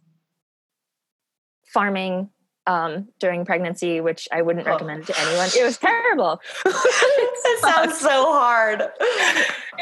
farming 1.67 2.31
um, 2.67 3.09
during 3.19 3.45
pregnancy, 3.45 4.01
which 4.01 4.29
I 4.33 4.43
wouldn't 4.43 4.67
oh. 4.67 4.71
recommend 4.71 5.07
to 5.07 5.21
anyone. 5.21 5.49
It 5.57 5.65
was 5.65 5.79
terrible. 5.79 6.41
it 6.67 7.61
sounds 7.61 7.99
so 7.99 8.33
hard. 8.33 8.83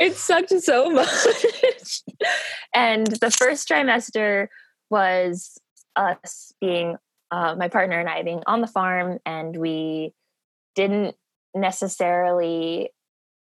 It 0.01 0.17
sucked 0.17 0.59
so 0.61 0.91
much. 0.91 2.03
and 2.75 3.07
the 3.07 3.31
first 3.31 3.69
trimester 3.69 4.49
was 4.91 5.59
us 5.97 6.53
being, 6.61 6.97
uh, 7.31 7.55
my 7.57 7.69
partner 7.69 7.99
and 7.99 8.09
I 8.09 8.23
being 8.23 8.43
on 8.47 8.61
the 8.61 8.67
farm, 8.67 9.19
and 9.27 9.57
we 9.57 10.13
didn't 10.75 11.17
necessarily 11.55 12.91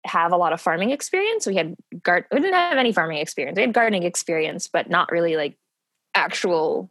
have 0.06 0.32
a 0.32 0.38
lot 0.38 0.54
of 0.54 0.62
farming 0.62 0.92
experience. 0.92 1.48
We 1.48 1.56
had 1.56 1.76
gar- 2.04 2.28
we 2.32 2.40
didn't 2.40 2.54
have 2.54 2.78
any 2.78 2.94
farming 2.94 3.18
experience. 3.18 3.56
We 3.56 3.64
had 3.64 3.74
gardening 3.74 4.04
experience, 4.04 4.68
but 4.68 4.90
not 4.90 5.12
really 5.12 5.36
like 5.36 5.58
actual 6.14 6.90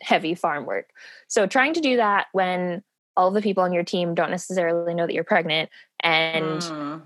heavy 0.00 0.34
farm 0.34 0.66
work. 0.66 0.90
So 1.28 1.46
trying 1.46 1.74
to 1.74 1.80
do 1.80 1.96
that 1.96 2.26
when 2.32 2.82
all 3.16 3.30
the 3.30 3.42
people 3.42 3.62
on 3.62 3.72
your 3.72 3.84
team 3.84 4.14
don't 4.14 4.30
necessarily 4.30 4.94
know 4.94 5.06
that 5.06 5.14
you're 5.14 5.24
pregnant 5.24 5.68
and 6.02 6.62
mm. 6.62 7.02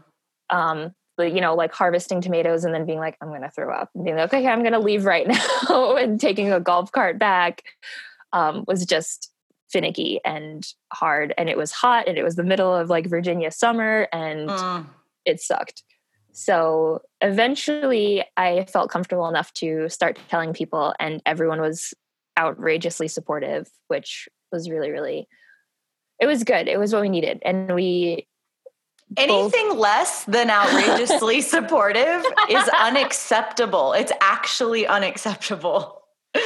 um 0.51 0.95
you 1.19 1.41
know 1.41 1.55
like 1.55 1.73
harvesting 1.73 2.21
tomatoes 2.21 2.65
and 2.65 2.75
then 2.75 2.85
being 2.85 2.99
like 2.99 3.17
i'm 3.21 3.29
going 3.29 3.41
to 3.41 3.51
throw 3.51 3.75
up 3.75 3.89
and 3.95 4.05
being 4.05 4.17
like 4.17 4.33
okay 4.33 4.47
i'm 4.47 4.61
going 4.61 4.73
to 4.73 4.79
leave 4.79 5.05
right 5.05 5.27
now 5.69 5.97
and 5.97 6.21
taking 6.21 6.53
a 6.53 6.61
golf 6.61 6.93
cart 6.93 7.19
back 7.19 7.63
um, 8.33 8.65
was 8.67 8.85
just 8.85 9.33
finicky 9.71 10.21
and 10.25 10.67
hard 10.93 11.33
and 11.39 11.49
it 11.49 11.57
was 11.57 11.73
hot 11.73 12.07
and 12.07 12.19
it 12.19 12.23
was 12.23 12.37
the 12.37 12.45
middle 12.45 12.73
of 12.73 12.91
like 12.91 13.07
virginia 13.07 13.51
summer 13.51 14.07
and 14.13 14.49
mm 14.49 14.87
it 15.25 15.41
sucked. 15.41 15.83
So 16.33 17.03
eventually 17.21 18.25
I 18.37 18.65
felt 18.65 18.91
comfortable 18.91 19.29
enough 19.29 19.53
to 19.55 19.89
start 19.89 20.19
telling 20.29 20.53
people, 20.53 20.95
and 20.99 21.23
everyone 21.27 21.61
was 21.61 21.95
outrageously 22.39 23.09
supportive, 23.09 23.69
which 23.89 24.29
was 24.53 24.71
really, 24.71 24.91
really, 24.91 25.29
it 26.21 26.27
was 26.27 26.45
good. 26.45 26.69
It 26.69 26.79
was 26.79 26.93
what 26.93 27.03
we 27.03 27.09
needed. 27.09 27.41
And 27.45 27.75
we, 27.75 28.27
Anything 29.17 29.69
both- 29.71 29.79
less 29.79 30.25
than 30.25 30.51
outrageously 30.51 31.41
supportive 31.43 32.25
is 32.49 32.69
unacceptable. 32.81 33.93
It's 33.93 34.13
actually 34.21 34.87
unacceptable. 34.87 36.03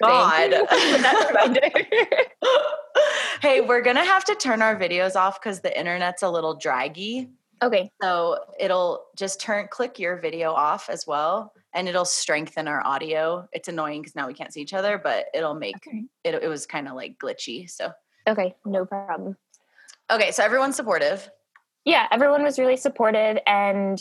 God. 0.00 0.52
hey, 3.42 3.60
we're 3.60 3.82
going 3.82 3.96
to 3.96 4.04
have 4.04 4.24
to 4.24 4.34
turn 4.34 4.62
our 4.62 4.76
videos 4.76 5.16
off 5.16 5.40
because 5.40 5.60
the 5.60 5.78
internet's 5.78 6.22
a 6.22 6.30
little 6.30 6.54
draggy. 6.54 7.30
Okay. 7.62 7.90
So 8.02 8.38
it'll 8.58 9.06
just 9.16 9.40
turn, 9.40 9.68
click 9.70 9.98
your 9.98 10.16
video 10.16 10.52
off 10.52 10.88
as 10.90 11.06
well, 11.06 11.52
and 11.72 11.88
it'll 11.88 12.04
strengthen 12.04 12.68
our 12.68 12.84
audio. 12.86 13.48
It's 13.52 13.68
annoying 13.68 14.02
because 14.02 14.14
now 14.14 14.26
we 14.26 14.34
can't 14.34 14.52
see 14.52 14.60
each 14.60 14.74
other, 14.74 14.98
but 14.98 15.26
it'll 15.34 15.54
make 15.54 15.76
okay. 15.76 16.04
it, 16.24 16.34
it 16.34 16.48
was 16.48 16.66
kind 16.66 16.88
of 16.88 16.94
like 16.94 17.18
glitchy. 17.18 17.70
So, 17.70 17.92
okay, 18.26 18.54
no 18.64 18.84
problem. 18.84 19.36
Okay, 20.10 20.32
so 20.32 20.44
everyone's 20.44 20.76
supportive. 20.76 21.28
Yeah, 21.84 22.06
everyone 22.10 22.42
was 22.42 22.58
really 22.58 22.76
supportive, 22.76 23.38
and 23.46 24.00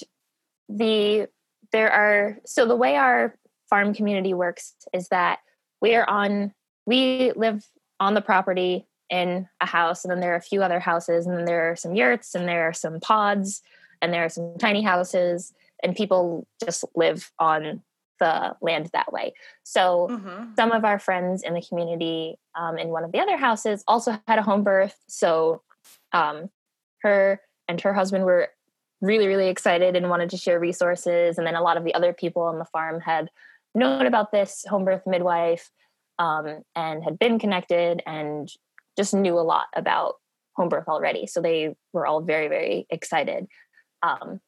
the 0.70 1.28
there 1.72 1.92
are 1.92 2.40
so 2.46 2.66
the 2.66 2.76
way 2.76 2.96
our 2.96 3.36
farm 3.70 3.94
community 3.94 4.34
works 4.34 4.76
is 4.94 5.08
that 5.10 5.40
we 5.82 5.96
are 5.96 6.10
on 6.10 6.54
we 6.86 7.32
live 7.36 7.66
on 8.00 8.14
the 8.14 8.22
property 8.22 8.88
in 9.10 9.48
a 9.62 9.66
house 9.66 10.04
and 10.04 10.12
then 10.12 10.20
there 10.20 10.34
are 10.34 10.38
a 10.38 10.42
few 10.42 10.64
other 10.64 10.80
houses 10.80 11.26
and 11.26 11.38
then 11.38 11.46
there 11.46 11.72
are 11.72 11.76
some 11.76 11.96
yurts 11.96 12.36
and 12.36 12.48
there 12.48 12.68
are 12.68 12.74
some 12.74 13.00
pods 13.00 13.62
and 14.02 14.14
there 14.14 14.26
are 14.26 14.30
some 14.30 14.56
tiny 14.58 14.82
houses 14.82 15.54
and 15.84 15.96
people 15.96 16.48
just 16.64 16.84
live 16.96 17.32
on 17.40 17.82
the 18.20 18.56
land 18.62 18.90
that 18.94 19.12
way 19.12 19.34
so 19.64 20.08
mm-hmm. 20.10 20.54
some 20.56 20.72
of 20.72 20.86
our 20.86 21.00
friends 21.00 21.44
in 21.44 21.54
the 21.54 21.62
community 21.62 22.38
um, 22.56 22.78
in 22.78 22.90
one 22.90 23.04
of 23.04 23.12
the 23.12 23.20
other 23.20 23.38
houses 23.38 23.84
also 23.88 24.18
had 24.28 24.40
a 24.40 24.44
home 24.44 24.64
birth 24.64 24.98
so 25.08 25.62
um, 26.14 26.50
her 27.02 27.42
and 27.68 27.82
her 27.82 27.94
husband 27.94 28.24
were 28.24 28.50
really 29.02 29.28
really 29.28 29.50
excited 29.50 29.96
and 29.96 30.10
wanted 30.10 30.30
to 30.30 30.38
share 30.38 30.60
resources 30.60 31.38
and 31.38 31.46
then 31.46 31.56
a 31.56 31.62
lot 31.62 31.76
of 31.76 31.84
the 31.84 31.94
other 31.94 32.14
people 32.14 32.44
on 32.44 32.60
the 32.60 32.66
farm 32.66 33.02
had 33.02 33.30
known 33.76 34.06
about 34.06 34.32
this 34.32 34.66
home 34.70 34.86
birth 34.86 35.04
midwife 35.06 35.70
um, 36.20 36.64
and 36.76 37.04
had 37.04 37.18
been 37.18 37.40
connected 37.40 38.02
and 38.06 38.50
just 38.98 39.14
knew 39.14 39.38
a 39.38 39.42
lot 39.42 39.68
about 39.76 40.16
home 40.56 40.70
birth 40.70 40.88
already. 40.88 41.28
So 41.28 41.42
they 41.42 41.76
were 41.94 42.06
all 42.06 42.22
very, 42.22 42.48
very 42.48 42.86
excited 42.90 43.48
um, 44.02 44.40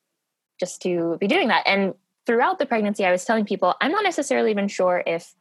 just 0.59 0.81
to 0.83 1.17
be 1.19 1.27
doing 1.27 1.47
that. 1.47 1.63
And 1.67 1.93
throughout 2.25 2.59
the 2.59 2.65
pregnancy, 2.65 3.05
I 3.05 3.11
was 3.11 3.25
telling 3.25 3.45
people, 3.45 3.73
I'm 3.81 3.91
not 3.91 4.03
necessarily 4.03 4.51
even 4.51 4.67
sure 4.67 5.03
if 5.05 5.33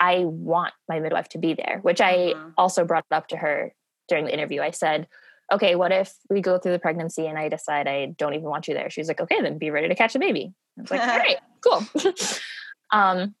I 0.00 0.24
want 0.24 0.74
my 0.88 1.00
midwife 1.00 1.28
to 1.30 1.38
be 1.38 1.54
there, 1.54 1.80
which 1.82 2.00
I 2.00 2.14
mm-hmm. 2.14 2.50
also 2.56 2.84
brought 2.84 3.04
up 3.10 3.28
to 3.28 3.36
her 3.36 3.74
during 4.08 4.24
the 4.24 4.32
interview. 4.32 4.60
I 4.60 4.70
said, 4.70 5.08
okay, 5.52 5.74
what 5.74 5.92
if 5.92 6.14
we 6.28 6.40
go 6.40 6.58
through 6.58 6.72
the 6.72 6.78
pregnancy 6.78 7.26
and 7.26 7.38
I 7.38 7.48
decide 7.48 7.88
I 7.88 8.06
don't 8.06 8.34
even 8.34 8.48
want 8.48 8.68
you 8.68 8.74
there? 8.74 8.90
She's 8.90 9.08
like, 9.08 9.20
okay, 9.20 9.40
then 9.40 9.58
be 9.58 9.70
ready 9.70 9.88
to 9.88 9.94
catch 9.94 10.12
the 10.12 10.18
baby. 10.18 10.52
I 10.78 10.82
was 10.82 10.90
like, 10.90 11.00
all 11.08 11.18
right, 11.18 11.38
cool. 11.62 12.12
um, 12.90 13.34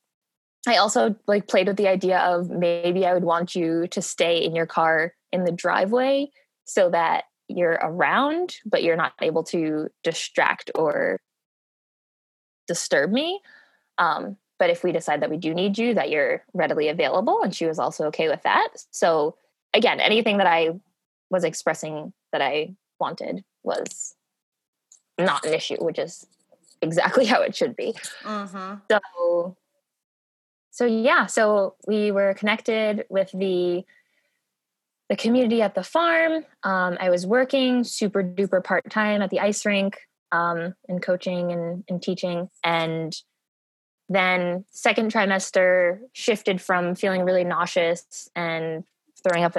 I 0.66 0.76
also 0.76 1.14
like 1.26 1.48
played 1.48 1.68
with 1.68 1.76
the 1.76 1.88
idea 1.88 2.18
of 2.18 2.50
maybe 2.50 3.06
I 3.06 3.14
would 3.14 3.24
want 3.24 3.54
you 3.54 3.86
to 3.88 4.02
stay 4.02 4.44
in 4.44 4.54
your 4.54 4.66
car 4.66 5.14
in 5.32 5.44
the 5.44 5.52
driveway 5.52 6.30
so 6.64 6.90
that 6.90 7.24
you're 7.48 7.78
around, 7.80 8.56
but 8.66 8.82
you're 8.82 8.96
not 8.96 9.12
able 9.22 9.44
to 9.44 9.88
distract 10.02 10.70
or 10.74 11.18
disturb 12.66 13.10
me. 13.10 13.40
Um, 13.96 14.36
but 14.58 14.70
if 14.70 14.84
we 14.84 14.92
decide 14.92 15.22
that 15.22 15.30
we 15.30 15.36
do 15.36 15.54
need 15.54 15.78
you, 15.78 15.94
that 15.94 16.10
you're 16.10 16.44
readily 16.52 16.88
available. 16.88 17.42
And 17.42 17.54
she 17.54 17.66
was 17.66 17.78
also 17.78 18.06
okay 18.06 18.28
with 18.28 18.42
that. 18.42 18.68
So, 18.90 19.36
again, 19.72 20.00
anything 20.00 20.38
that 20.38 20.46
I 20.46 20.78
was 21.30 21.44
expressing 21.44 22.12
that 22.32 22.42
I 22.42 22.74
wanted 23.00 23.44
was 23.62 24.14
not 25.18 25.44
an 25.46 25.54
issue, 25.54 25.76
which 25.76 25.98
is 25.98 26.26
exactly 26.82 27.24
how 27.26 27.40
it 27.42 27.54
should 27.56 27.76
be. 27.76 27.94
Mm-hmm. 28.22 28.74
So, 28.90 29.56
so 30.78 30.84
yeah, 30.84 31.26
so 31.26 31.74
we 31.88 32.12
were 32.12 32.34
connected 32.34 33.04
with 33.10 33.32
the 33.32 33.84
the 35.08 35.16
community 35.16 35.60
at 35.60 35.74
the 35.74 35.82
farm. 35.82 36.44
Um, 36.62 36.96
I 37.00 37.10
was 37.10 37.26
working 37.26 37.82
super 37.82 38.22
duper 38.22 38.62
part 38.62 38.88
time 38.88 39.20
at 39.20 39.30
the 39.30 39.40
ice 39.40 39.66
rink 39.66 39.98
um, 40.30 40.76
and 40.88 41.02
coaching 41.02 41.50
and, 41.50 41.82
and 41.88 42.00
teaching. 42.00 42.48
And 42.62 43.12
then 44.08 44.66
second 44.70 45.12
trimester 45.12 45.98
shifted 46.12 46.60
from 46.60 46.94
feeling 46.94 47.22
really 47.22 47.42
nauseous 47.42 48.30
and 48.36 48.84
throwing 49.24 49.42
up 49.42 49.56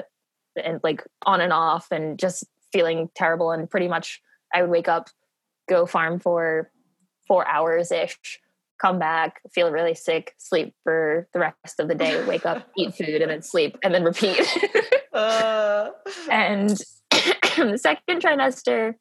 and 0.63 0.79
like 0.85 1.03
on 1.25 1.41
and 1.41 1.51
off 1.51 1.91
and 1.91 2.17
just 2.17 2.45
feeling 2.71 3.09
terrible 3.13 3.51
and 3.51 3.69
pretty 3.69 3.89
much 3.89 4.21
I 4.53 4.61
would 4.61 4.71
wake 4.71 4.87
up, 4.87 5.09
go 5.67 5.85
farm 5.85 6.21
for 6.21 6.71
four 7.27 7.45
hours 7.45 7.91
ish, 7.91 8.39
come 8.79 8.99
back, 8.99 9.41
feel 9.51 9.71
really 9.71 9.95
sick, 9.95 10.33
sleep 10.37 10.73
for 10.83 11.27
the 11.33 11.39
rest 11.39 11.79
of 11.79 11.87
the 11.87 11.95
day, 11.95 12.23
wake 12.25 12.45
up, 12.45 12.67
eat 12.77 12.95
food, 12.95 13.21
and 13.21 13.31
then 13.31 13.41
sleep, 13.41 13.77
and 13.83 13.93
then 13.93 14.03
repeat. 14.03 14.39
uh. 15.13 15.89
And 16.31 16.69
the 17.11 17.77
second 17.77 18.21
trimester 18.21 18.95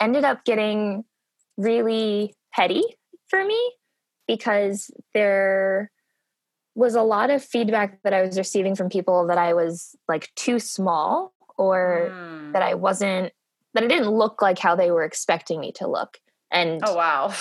ended 0.00 0.24
up 0.24 0.44
getting 0.44 1.04
really 1.56 2.34
petty 2.52 2.84
for 3.28 3.44
me 3.44 3.72
because 4.26 4.90
there 5.12 5.90
was 6.74 6.94
a 6.94 7.02
lot 7.02 7.30
of 7.30 7.42
feedback 7.42 8.02
that 8.02 8.12
I 8.12 8.22
was 8.22 8.36
receiving 8.36 8.74
from 8.74 8.88
people 8.88 9.26
that 9.28 9.38
I 9.38 9.54
was 9.54 9.94
like 10.08 10.30
too 10.34 10.58
small 10.58 11.32
or 11.56 12.10
mm. 12.12 12.52
that 12.52 12.62
I 12.62 12.74
wasn't 12.74 13.32
that 13.74 13.84
I 13.84 13.86
didn't 13.86 14.10
look 14.10 14.40
like 14.40 14.58
how 14.58 14.76
they 14.76 14.90
were 14.90 15.04
expecting 15.04 15.60
me 15.60 15.72
to 15.72 15.86
look. 15.86 16.18
And 16.50 16.80
oh 16.84 16.94
wow. 16.94 17.34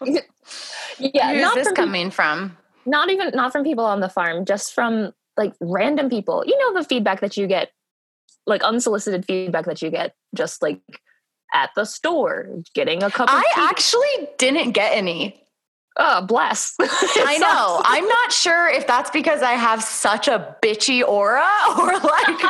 yeah, 0.98 1.34
who's 1.34 1.54
this 1.54 1.66
from 1.68 1.76
coming 1.76 2.10
from? 2.10 2.56
Not 2.86 3.10
even 3.10 3.30
not 3.34 3.52
from 3.52 3.64
people 3.64 3.84
on 3.84 4.00
the 4.00 4.08
farm, 4.08 4.44
just 4.44 4.74
from 4.74 5.12
like 5.36 5.54
random 5.60 6.08
people. 6.08 6.44
You 6.46 6.58
know 6.58 6.80
the 6.80 6.86
feedback 6.86 7.20
that 7.20 7.36
you 7.36 7.46
get 7.46 7.70
like 8.46 8.62
unsolicited 8.62 9.24
feedback 9.26 9.66
that 9.66 9.82
you 9.82 9.90
get 9.90 10.14
just 10.34 10.62
like 10.62 10.80
at 11.52 11.70
the 11.76 11.84
store 11.84 12.48
getting 12.74 13.02
a 13.02 13.10
cup 13.10 13.28
I 13.30 13.44
actually 13.56 14.28
didn't 14.38 14.72
get 14.72 14.96
any 14.96 15.42
oh 16.00 16.22
bless. 16.22 16.74
I 16.80 17.38
know. 17.38 17.80
I'm 17.84 18.06
not 18.06 18.32
sure 18.32 18.68
if 18.68 18.86
that's 18.86 19.10
because 19.10 19.42
i 19.42 19.52
have 19.52 19.82
such 19.82 20.26
a 20.26 20.56
bitchy 20.62 21.06
aura 21.06 21.48
or 21.78 21.92
like 21.92 22.42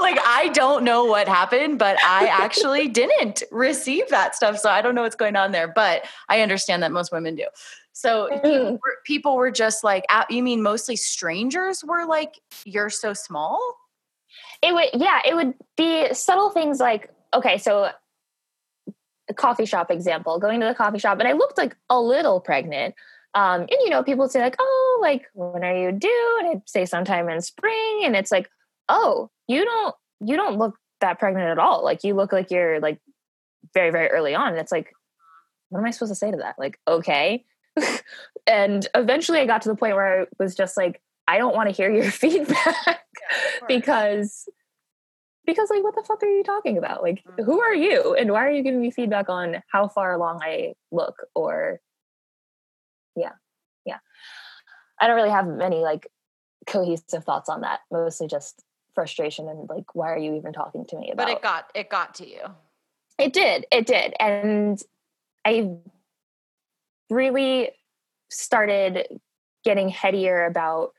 like 0.00 0.18
i 0.26 0.50
don't 0.52 0.84
know 0.84 1.04
what 1.04 1.26
happened 1.26 1.78
but 1.78 1.96
i 2.04 2.26
actually 2.26 2.88
didn't 2.88 3.42
receive 3.50 4.08
that 4.10 4.34
stuff 4.34 4.58
so 4.58 4.70
i 4.70 4.82
don't 4.82 4.94
know 4.94 5.02
what's 5.02 5.16
going 5.16 5.36
on 5.36 5.52
there 5.52 5.68
but 5.68 6.04
i 6.28 6.40
understand 6.40 6.82
that 6.82 6.92
most 6.92 7.10
women 7.12 7.34
do. 7.34 7.46
So 7.92 8.28
mm-hmm. 8.30 8.76
people 9.04 9.36
were 9.36 9.50
just 9.50 9.82
like 9.82 10.04
you 10.30 10.42
mean 10.42 10.62
mostly 10.62 10.94
strangers 10.94 11.82
were 11.82 12.06
like 12.06 12.34
you're 12.64 12.90
so 12.90 13.12
small 13.12 13.58
it 14.62 14.72
would 14.72 14.88
yeah 14.94 15.20
it 15.26 15.34
would 15.34 15.54
be 15.76 16.12
subtle 16.14 16.50
things 16.50 16.78
like 16.78 17.10
okay 17.34 17.58
so 17.58 17.90
coffee 19.34 19.66
shop 19.66 19.90
example, 19.90 20.38
going 20.38 20.60
to 20.60 20.66
the 20.66 20.74
coffee 20.74 20.98
shop, 20.98 21.18
and 21.18 21.28
I 21.28 21.32
looked 21.32 21.58
like 21.58 21.76
a 21.90 22.00
little 22.00 22.40
pregnant. 22.40 22.94
Um, 23.34 23.62
and 23.62 23.70
you 23.70 23.90
know, 23.90 24.02
people 24.02 24.24
would 24.24 24.30
say 24.30 24.40
like, 24.40 24.56
"Oh, 24.58 24.98
like 25.02 25.26
when 25.34 25.64
are 25.64 25.76
you 25.76 25.92
due?" 25.92 26.38
And 26.40 26.48
I'd 26.50 26.68
say 26.68 26.86
sometime 26.86 27.28
in 27.28 27.40
spring, 27.40 28.02
and 28.04 28.16
it's 28.16 28.32
like, 28.32 28.48
"Oh, 28.88 29.30
you 29.46 29.64
don't 29.64 29.94
you 30.20 30.36
don't 30.36 30.58
look 30.58 30.76
that 31.00 31.18
pregnant 31.18 31.48
at 31.48 31.58
all. 31.58 31.84
Like 31.84 32.04
you 32.04 32.14
look 32.14 32.32
like 32.32 32.50
you're 32.50 32.80
like 32.80 33.00
very 33.74 33.90
very 33.90 34.08
early 34.08 34.34
on." 34.34 34.48
And 34.48 34.58
it's 34.58 34.72
like, 34.72 34.92
what 35.68 35.80
am 35.80 35.86
I 35.86 35.90
supposed 35.90 36.12
to 36.12 36.16
say 36.16 36.30
to 36.30 36.38
that? 36.38 36.56
Like, 36.58 36.78
okay. 36.86 37.44
and 38.46 38.86
eventually, 38.94 39.40
I 39.40 39.46
got 39.46 39.62
to 39.62 39.68
the 39.68 39.76
point 39.76 39.94
where 39.94 40.22
I 40.22 40.26
was 40.38 40.54
just 40.54 40.76
like, 40.76 41.00
I 41.26 41.38
don't 41.38 41.54
want 41.54 41.68
to 41.68 41.74
hear 41.74 41.90
your 41.90 42.10
feedback 42.10 42.76
yeah, 42.86 42.96
because 43.66 44.48
because 45.48 45.70
like 45.70 45.82
what 45.82 45.94
the 45.94 46.02
fuck 46.02 46.22
are 46.22 46.28
you 46.28 46.44
talking 46.44 46.76
about? 46.76 47.02
Like 47.02 47.24
mm-hmm. 47.24 47.42
who 47.42 47.58
are 47.58 47.74
you? 47.74 48.14
And 48.14 48.30
why 48.30 48.46
are 48.46 48.50
you 48.50 48.62
giving 48.62 48.82
me 48.82 48.90
feedback 48.90 49.30
on 49.30 49.62
how 49.72 49.88
far 49.88 50.12
along 50.12 50.40
i 50.42 50.74
look 50.92 51.26
or 51.34 51.80
yeah. 53.16 53.32
Yeah. 53.86 53.96
I 55.00 55.06
don't 55.06 55.16
really 55.16 55.30
have 55.30 55.46
many 55.46 55.76
like 55.76 56.06
cohesive 56.66 57.24
thoughts 57.24 57.48
on 57.48 57.62
that. 57.62 57.80
Mostly 57.90 58.28
just 58.28 58.62
frustration 58.94 59.48
and 59.48 59.66
like 59.70 59.94
why 59.94 60.12
are 60.12 60.18
you 60.18 60.34
even 60.34 60.52
talking 60.52 60.84
to 60.84 60.98
me 60.98 61.12
about 61.12 61.28
but 61.28 61.36
it 61.36 61.42
got 61.42 61.70
it 61.74 61.88
got 61.88 62.14
to 62.16 62.28
you. 62.28 62.42
It 63.18 63.32
did. 63.32 63.64
It 63.72 63.86
did. 63.86 64.12
And 64.20 64.78
i 65.46 65.78
really 67.08 67.70
started 68.28 69.06
getting 69.64 69.88
headier 69.88 70.44
about 70.44 70.92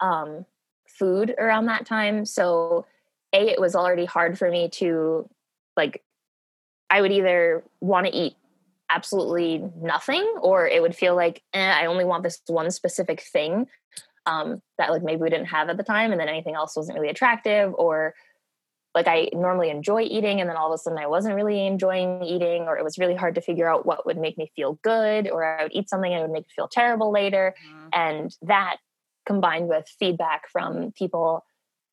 um 0.00 0.44
food 0.88 1.36
around 1.38 1.66
that 1.66 1.86
time. 1.86 2.26
So 2.26 2.84
a 3.32 3.48
it 3.48 3.60
was 3.60 3.74
already 3.74 4.04
hard 4.04 4.38
for 4.38 4.50
me 4.50 4.68
to 4.68 5.28
like 5.76 6.02
i 6.90 7.00
would 7.00 7.12
either 7.12 7.62
want 7.80 8.06
to 8.06 8.12
eat 8.12 8.34
absolutely 8.90 9.64
nothing 9.80 10.22
or 10.42 10.66
it 10.66 10.82
would 10.82 10.94
feel 10.94 11.16
like 11.16 11.42
eh, 11.54 11.72
i 11.72 11.86
only 11.86 12.04
want 12.04 12.22
this 12.22 12.40
one 12.46 12.70
specific 12.70 13.22
thing 13.22 13.66
um, 14.24 14.62
that 14.78 14.90
like 14.90 15.02
maybe 15.02 15.20
we 15.20 15.30
didn't 15.30 15.46
have 15.46 15.68
at 15.68 15.76
the 15.76 15.82
time 15.82 16.12
and 16.12 16.20
then 16.20 16.28
anything 16.28 16.54
else 16.54 16.76
wasn't 16.76 16.96
really 16.96 17.10
attractive 17.10 17.74
or 17.74 18.14
like 18.94 19.08
i 19.08 19.28
normally 19.32 19.70
enjoy 19.70 20.02
eating 20.02 20.40
and 20.40 20.48
then 20.48 20.56
all 20.56 20.72
of 20.72 20.74
a 20.74 20.78
sudden 20.78 20.98
i 20.98 21.06
wasn't 21.06 21.34
really 21.34 21.66
enjoying 21.66 22.22
eating 22.22 22.62
or 22.62 22.78
it 22.78 22.84
was 22.84 22.98
really 22.98 23.16
hard 23.16 23.34
to 23.34 23.40
figure 23.40 23.68
out 23.68 23.84
what 23.84 24.06
would 24.06 24.18
make 24.18 24.38
me 24.38 24.52
feel 24.54 24.78
good 24.82 25.28
or 25.28 25.44
i 25.44 25.62
would 25.64 25.72
eat 25.74 25.88
something 25.88 26.12
and 26.12 26.20
it 26.20 26.22
would 26.22 26.32
make 26.32 26.44
me 26.44 26.52
feel 26.54 26.68
terrible 26.68 27.10
later 27.10 27.54
mm-hmm. 27.66 27.88
and 27.92 28.36
that 28.42 28.76
combined 29.26 29.68
with 29.68 29.86
feedback 29.98 30.48
from 30.50 30.92
people 30.92 31.44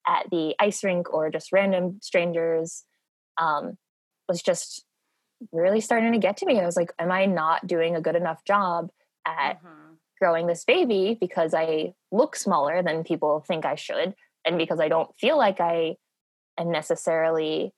at 0.09 0.29
the 0.31 0.55
ice 0.59 0.83
rink 0.83 1.13
or 1.13 1.29
just 1.29 1.53
random 1.53 1.99
strangers 2.01 2.83
um, 3.37 3.77
was 4.27 4.41
just 4.41 4.83
really 5.51 5.79
starting 5.79 6.11
to 6.11 6.19
get 6.19 6.37
to 6.37 6.45
me. 6.45 6.59
I 6.59 6.65
was 6.65 6.75
like, 6.75 6.91
am 6.99 7.11
I 7.11 7.25
not 7.25 7.67
doing 7.67 7.95
a 7.95 8.01
good 8.01 8.15
enough 8.15 8.43
job 8.43 8.89
at 9.25 9.57
mm-hmm. 9.57 9.93
growing 10.19 10.47
this 10.47 10.65
baby 10.65 11.17
because 11.19 11.53
I 11.53 11.93
look 12.11 12.35
smaller 12.35 12.81
than 12.81 13.03
people 13.03 13.45
think 13.47 13.65
I 13.65 13.75
should? 13.75 14.15
And 14.43 14.57
because 14.57 14.79
I 14.79 14.89
don't 14.89 15.09
feel 15.19 15.37
like 15.37 15.61
I 15.61 15.95
am 16.57 16.71
necessarily 16.71 17.71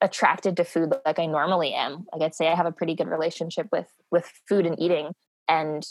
attracted 0.00 0.56
to 0.56 0.64
food 0.64 0.92
like 1.06 1.18
I 1.18 1.26
normally 1.26 1.72
am. 1.72 2.06
Like 2.12 2.22
I'd 2.22 2.34
say 2.34 2.48
I 2.48 2.56
have 2.56 2.66
a 2.66 2.72
pretty 2.72 2.94
good 2.94 3.08
relationship 3.08 3.68
with 3.72 3.86
with 4.10 4.30
food 4.48 4.66
and 4.66 4.78
eating. 4.80 5.12
And 5.48 5.86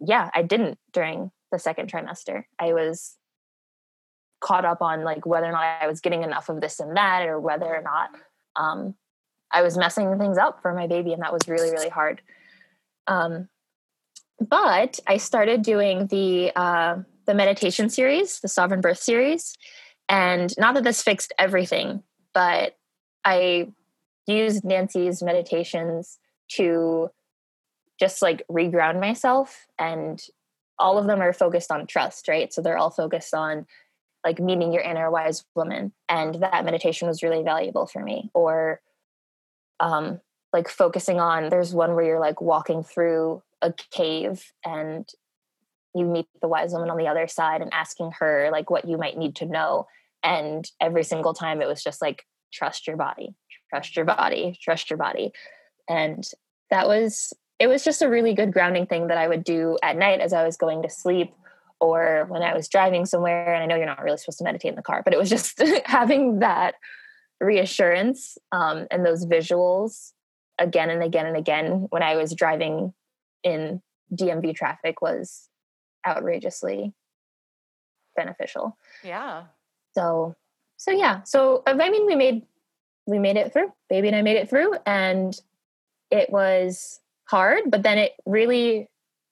yeah, 0.00 0.30
I 0.34 0.42
didn't 0.42 0.78
during 0.92 1.30
the 1.50 1.58
second 1.58 1.90
trimester. 1.90 2.44
I 2.58 2.72
was 2.72 3.16
caught 4.46 4.64
up 4.64 4.80
on 4.80 5.02
like 5.02 5.26
whether 5.26 5.46
or 5.46 5.52
not 5.52 5.64
I 5.80 5.88
was 5.88 6.00
getting 6.00 6.22
enough 6.22 6.48
of 6.48 6.60
this 6.60 6.78
and 6.78 6.96
that, 6.96 7.26
or 7.26 7.40
whether 7.40 7.66
or 7.66 7.82
not 7.82 8.10
um, 8.54 8.94
I 9.50 9.62
was 9.62 9.76
messing 9.76 10.16
things 10.18 10.38
up 10.38 10.62
for 10.62 10.72
my 10.72 10.86
baby, 10.86 11.12
and 11.12 11.22
that 11.22 11.32
was 11.32 11.48
really 11.48 11.70
really 11.70 11.88
hard. 11.88 12.20
Um, 13.08 13.48
but 14.40 15.00
I 15.06 15.16
started 15.16 15.62
doing 15.62 16.06
the 16.06 16.52
uh, 16.54 16.98
the 17.26 17.34
meditation 17.34 17.88
series, 17.90 18.40
the 18.40 18.48
Sovereign 18.48 18.80
Birth 18.80 19.02
series, 19.02 19.56
and 20.08 20.54
not 20.58 20.74
that 20.74 20.84
this 20.84 21.02
fixed 21.02 21.32
everything, 21.38 22.04
but 22.32 22.76
I 23.24 23.72
used 24.28 24.64
Nancy's 24.64 25.22
meditations 25.22 26.18
to 26.52 27.10
just 27.98 28.22
like 28.22 28.44
reground 28.48 29.00
myself. 29.00 29.66
And 29.78 30.22
all 30.78 30.98
of 30.98 31.06
them 31.06 31.20
are 31.20 31.32
focused 31.32 31.72
on 31.72 31.86
trust 31.86 32.28
right? 32.28 32.52
So 32.52 32.60
they're 32.60 32.76
all 32.76 32.90
focused 32.90 33.34
on 33.34 33.66
like 34.26 34.40
meeting 34.40 34.72
your 34.72 34.82
inner 34.82 35.08
wise 35.08 35.44
woman 35.54 35.92
and 36.08 36.34
that 36.42 36.64
meditation 36.64 37.06
was 37.06 37.22
really 37.22 37.44
valuable 37.44 37.86
for 37.86 38.02
me. 38.02 38.28
Or 38.34 38.80
um 39.78 40.20
like 40.52 40.68
focusing 40.68 41.20
on 41.20 41.48
there's 41.48 41.72
one 41.72 41.94
where 41.94 42.04
you're 42.04 42.20
like 42.20 42.40
walking 42.40 42.82
through 42.82 43.40
a 43.62 43.72
cave 43.92 44.52
and 44.64 45.08
you 45.94 46.04
meet 46.04 46.26
the 46.42 46.48
wise 46.48 46.72
woman 46.72 46.90
on 46.90 46.96
the 46.96 47.06
other 47.06 47.28
side 47.28 47.62
and 47.62 47.72
asking 47.72 48.10
her 48.18 48.48
like 48.50 48.68
what 48.68 48.88
you 48.88 48.98
might 48.98 49.16
need 49.16 49.36
to 49.36 49.46
know. 49.46 49.86
And 50.24 50.68
every 50.80 51.04
single 51.04 51.32
time 51.32 51.62
it 51.62 51.68
was 51.68 51.84
just 51.84 52.02
like 52.02 52.24
trust 52.52 52.88
your 52.88 52.96
body 52.96 53.36
trust 53.70 53.94
your 53.94 54.04
body 54.04 54.58
trust 54.60 54.90
your 54.90 54.96
body. 54.96 55.30
And 55.88 56.28
that 56.70 56.88
was 56.88 57.32
it 57.60 57.68
was 57.68 57.84
just 57.84 58.02
a 58.02 58.08
really 58.08 58.34
good 58.34 58.52
grounding 58.52 58.86
thing 58.86 59.06
that 59.06 59.18
i 59.18 59.28
would 59.28 59.44
do 59.44 59.78
at 59.82 59.96
night 59.96 60.20
as 60.20 60.32
i 60.32 60.44
was 60.44 60.56
going 60.56 60.82
to 60.82 60.90
sleep 60.90 61.32
or 61.80 62.26
when 62.28 62.42
i 62.42 62.54
was 62.54 62.68
driving 62.68 63.06
somewhere 63.06 63.54
and 63.54 63.62
i 63.62 63.66
know 63.66 63.76
you're 63.76 63.86
not 63.86 64.02
really 64.02 64.16
supposed 64.16 64.38
to 64.38 64.44
meditate 64.44 64.70
in 64.70 64.76
the 64.76 64.82
car 64.82 65.02
but 65.04 65.12
it 65.12 65.18
was 65.18 65.30
just 65.30 65.62
having 65.84 66.40
that 66.40 66.74
reassurance 67.40 68.38
um, 68.52 68.86
and 68.90 69.04
those 69.04 69.26
visuals 69.26 70.12
again 70.58 70.88
and 70.88 71.02
again 71.02 71.26
and 71.26 71.36
again 71.36 71.86
when 71.90 72.02
i 72.02 72.16
was 72.16 72.34
driving 72.34 72.94
in 73.42 73.82
dmv 74.14 74.54
traffic 74.54 75.02
was 75.02 75.48
outrageously 76.06 76.94
beneficial. 78.16 78.76
Yeah. 79.04 79.44
So 79.94 80.34
so 80.76 80.90
yeah. 80.90 81.22
So 81.22 81.62
I 81.66 81.74
mean 81.74 82.06
we 82.06 82.16
made 82.16 82.42
we 83.06 83.18
made 83.18 83.36
it 83.36 83.52
through. 83.52 83.72
Baby 83.88 84.08
and 84.08 84.16
I 84.16 84.22
made 84.22 84.36
it 84.36 84.50
through 84.50 84.74
and 84.84 85.38
it 86.10 86.30
was 86.30 87.00
hard, 87.24 87.64
but 87.68 87.82
then 87.82 87.98
it 87.98 88.12
really 88.24 88.88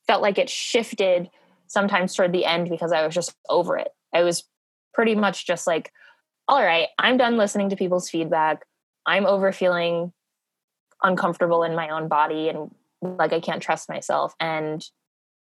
felt 0.07 0.22
like 0.22 0.38
it 0.38 0.50
shifted 0.50 1.30
sometimes 1.66 2.14
toward 2.14 2.33
the 2.33 2.44
end 2.44 2.68
because 2.68 2.92
I 2.92 3.05
was 3.05 3.14
just 3.14 3.35
over 3.48 3.77
it. 3.77 3.88
I 4.12 4.22
was 4.22 4.44
pretty 4.92 5.14
much 5.14 5.46
just 5.46 5.66
like, 5.66 5.92
all 6.46 6.62
right, 6.62 6.88
I'm 6.98 7.16
done 7.16 7.37
listening 7.37 7.70
to 7.70 7.77
people's 7.77 8.09
feedback. 8.09 8.64
I'm 9.07 9.27
over 9.27 9.53
feeling 9.53 10.12
uncomfortable 11.03 11.62
in 11.62 11.74
my 11.74 11.90
own 11.90 12.09
body 12.09 12.48
and 12.48 12.70
like 13.03 13.33
I 13.33 13.40
can't 13.40 13.62
trust 13.62 13.88
myself. 13.88 14.35
And 14.40 14.85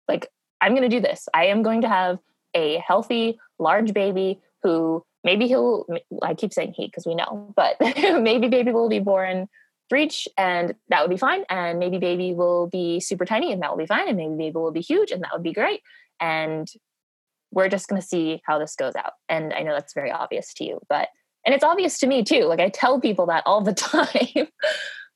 like 0.08 0.28
I'm 0.60 0.72
going 0.72 0.88
to 0.88 0.96
do 0.96 1.00
this. 1.00 1.28
I 1.34 1.46
am 1.46 1.62
going 1.62 1.82
to 1.82 1.88
have 1.88 2.18
a 2.54 2.78
healthy, 2.78 3.38
large 3.58 3.92
baby 3.92 4.40
who 4.62 5.04
maybe 5.24 5.46
he'll, 5.46 5.86
I 6.22 6.34
keep 6.34 6.52
saying 6.52 6.74
he 6.76 6.86
because 6.86 7.06
we 7.06 7.14
know, 7.14 7.52
but 7.54 7.76
maybe 7.80 8.48
baby 8.48 8.72
will 8.72 8.88
be 8.88 9.00
born 9.00 9.48
breech 9.88 10.28
and 10.36 10.74
that 10.88 11.02
would 11.02 11.10
be 11.10 11.16
fine. 11.16 11.44
And 11.48 11.78
maybe 11.78 11.98
baby 11.98 12.34
will 12.34 12.68
be 12.68 13.00
super 13.00 13.24
tiny 13.24 13.52
and 13.52 13.62
that 13.62 13.70
will 13.70 13.78
be 13.78 13.86
fine. 13.86 14.08
And 14.08 14.16
maybe 14.16 14.34
baby 14.36 14.52
will 14.52 14.72
be 14.72 14.80
huge 14.80 15.10
and 15.10 15.22
that 15.22 15.30
would 15.32 15.42
be 15.42 15.52
great. 15.52 15.80
And 16.20 16.68
we're 17.50 17.68
just 17.68 17.88
going 17.88 18.00
to 18.00 18.06
see 18.06 18.42
how 18.46 18.58
this 18.58 18.74
goes 18.76 18.94
out. 18.94 19.12
And 19.28 19.52
I 19.54 19.62
know 19.62 19.72
that's 19.72 19.94
very 19.94 20.10
obvious 20.10 20.52
to 20.54 20.64
you, 20.64 20.80
but, 20.88 21.08
and 21.46 21.54
it's 21.54 21.64
obvious 21.64 21.98
to 22.00 22.06
me 22.06 22.22
too. 22.22 22.44
Like 22.44 22.60
I 22.60 22.68
tell 22.68 23.00
people 23.00 23.26
that 23.26 23.42
all 23.46 23.62
the 23.62 23.72
time, 23.74 24.48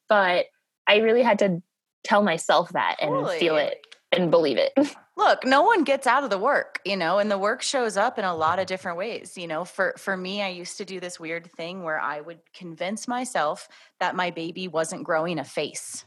but 0.09 0.47
I 0.87 0.97
really 0.97 1.23
had 1.23 1.39
to 1.41 1.63
tell 2.05 2.23
myself 2.23 2.71
that 2.71 2.97
and 3.01 3.11
totally. 3.11 3.39
feel 3.39 3.57
it 3.57 3.79
and 4.11 4.31
believe 4.31 4.59
it. 4.59 4.73
Look, 5.17 5.45
no 5.45 5.63
one 5.63 5.85
gets 5.85 6.07
out 6.07 6.25
of 6.25 6.31
the 6.31 6.39
work, 6.39 6.81
you 6.87 6.97
know, 6.97 7.19
and 7.19 7.31
the 7.31 7.37
work 7.37 7.61
shows 7.61 7.99
up 7.99 8.19
in 8.19 8.25
a 8.25 8.35
lot 8.35 8.59
of 8.59 8.67
different 8.67 8.97
ways. 8.97 9.37
You 9.37 9.47
know, 9.47 9.65
for 9.65 9.95
for 9.99 10.17
me, 10.17 10.43
I 10.43 10.49
used 10.49 10.79
to 10.79 10.87
do 10.87 11.01
this 11.01 11.21
weird 11.21 11.51
thing 11.53 11.83
where 11.83 12.01
I 12.01 12.21
would 12.21 12.41
convince 12.55 13.07
myself 13.07 13.69
that 14.01 14.17
my 14.17 14.31
baby 14.31 14.69
wasn't 14.69 15.05
growing 15.05 15.39
a 15.39 15.45
face. 15.45 16.07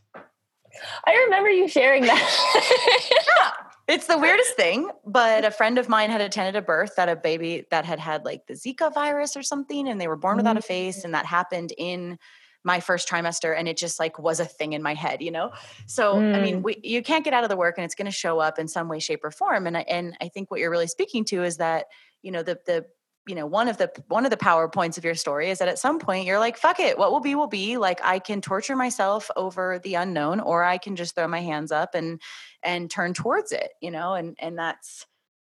I 1.06 1.13
remember 1.26 1.50
you 1.50 1.68
sharing 1.68 2.04
that. 2.04 3.10
yeah. 3.12 3.52
It's 3.88 4.08
the 4.08 4.18
weirdest 4.18 4.52
thing, 4.56 4.89
but 5.06 5.46
a 5.46 5.52
friend 5.52 5.78
of 5.78 5.88
mine 5.88 6.10
had 6.10 6.22
attended 6.22 6.56
a 6.56 6.65
birth 6.65 6.96
that 6.98 7.10
a 7.10 7.15
baby 7.15 7.65
that 7.70 7.86
had 7.86 8.00
had 8.00 8.26
like 8.26 8.48
the 8.48 8.56
Zika 8.56 8.94
virus 8.94 9.38
or 9.38 9.44
something, 9.44 9.88
and 9.88 10.02
they 10.02 10.08
were 10.08 10.15
born 10.15 10.38
without 10.38 10.58
a 10.58 10.62
mm. 10.62 10.65
face, 10.65 11.04
and 11.04 11.13
that 11.13 11.26
happened 11.26 11.74
in 11.78 12.18
my 12.65 12.80
first 12.80 13.08
trimester 13.08 13.58
and 13.58 13.67
it 13.67 13.78
just 13.78 13.99
like 13.99 14.19
was 14.19 14.39
a 14.41 14.45
thing 14.45 14.73
in 14.73 14.82
my 14.82 14.93
head 14.93 15.21
you 15.21 15.32
know 15.32 15.51
so 15.86 16.15
mm. 16.15 16.36
i 16.36 16.41
mean 16.41 16.60
mm. 16.60 16.63
we, 16.63 16.80
you 16.84 17.01
can't 17.01 17.23
get 17.23 17.34
out 17.34 17.43
of 17.43 17.49
the 17.49 17.56
work 17.56 17.75
and 17.78 17.86
it's 17.86 17.95
going 17.95 18.06
to 18.06 18.12
show 18.12 18.39
up 18.39 18.60
in 18.60 18.67
some 18.67 18.89
way 18.89 18.99
shape 18.99 19.23
or 19.23 19.32
form 19.32 19.67
and 19.67 19.78
I, 19.78 19.82
and 19.82 20.17
i 20.19 20.28
think 20.28 20.51
what 20.51 20.60
you're 20.60 20.71
really 20.71 20.88
speaking 20.88 21.23
to 21.25 21.43
is 21.43 21.58
that 21.58 21.86
you 22.21 22.32
know 22.32 22.43
the 22.43 22.60
the 22.65 22.86
you 23.28 23.36
know 23.36 23.45
one 23.45 23.67
of 23.67 23.78
the 23.78 23.91
one 24.08 24.25
of 24.25 24.32
the 24.32 24.38
power 24.38 24.67
points 24.69 24.97
of 24.97 25.06
your 25.06 25.15
story 25.15 25.49
is 25.49 25.60
that 25.60 25.67
at 25.67 25.80
some 25.80 25.99
point 25.99 26.25
you're 26.25 26.39
like 26.39 26.58
fuck 26.58 26.80
it 26.80 26.97
what 26.97 27.12
will 27.12 27.19
be 27.19 27.36
will 27.36 27.47
be 27.47 27.78
like 27.78 27.99
i 28.04 28.19
can 28.19 28.41
torture 28.41 28.75
myself 28.75 29.30
over 29.36 29.80
the 29.80 29.95
unknown 29.95 30.39
or 30.39 30.63
i 30.63 30.78
can 30.78 30.95
just 30.95 31.15
throw 31.15 31.28
my 31.28 31.41
hands 31.41 31.71
up 31.71 31.95
and 31.95 32.21
and 32.63 32.89
turn 32.89 33.13
towards 33.13 33.51
it 33.51 33.71
you 33.82 33.91
know 33.91 34.13
and 34.13 34.36
and 34.39 34.58
that's 34.58 35.06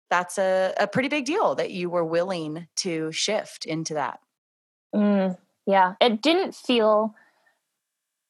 that's 0.09 0.37
a, 0.37 0.73
a 0.77 0.87
pretty 0.87 1.09
big 1.09 1.25
deal 1.25 1.55
that 1.55 1.71
you 1.71 1.89
were 1.89 2.05
willing 2.05 2.67
to 2.77 3.11
shift 3.11 3.65
into 3.65 3.95
that 3.95 4.19
mm, 4.95 5.37
yeah. 5.67 5.93
It 6.01 6.21
didn't 6.21 6.55
feel 6.55 7.13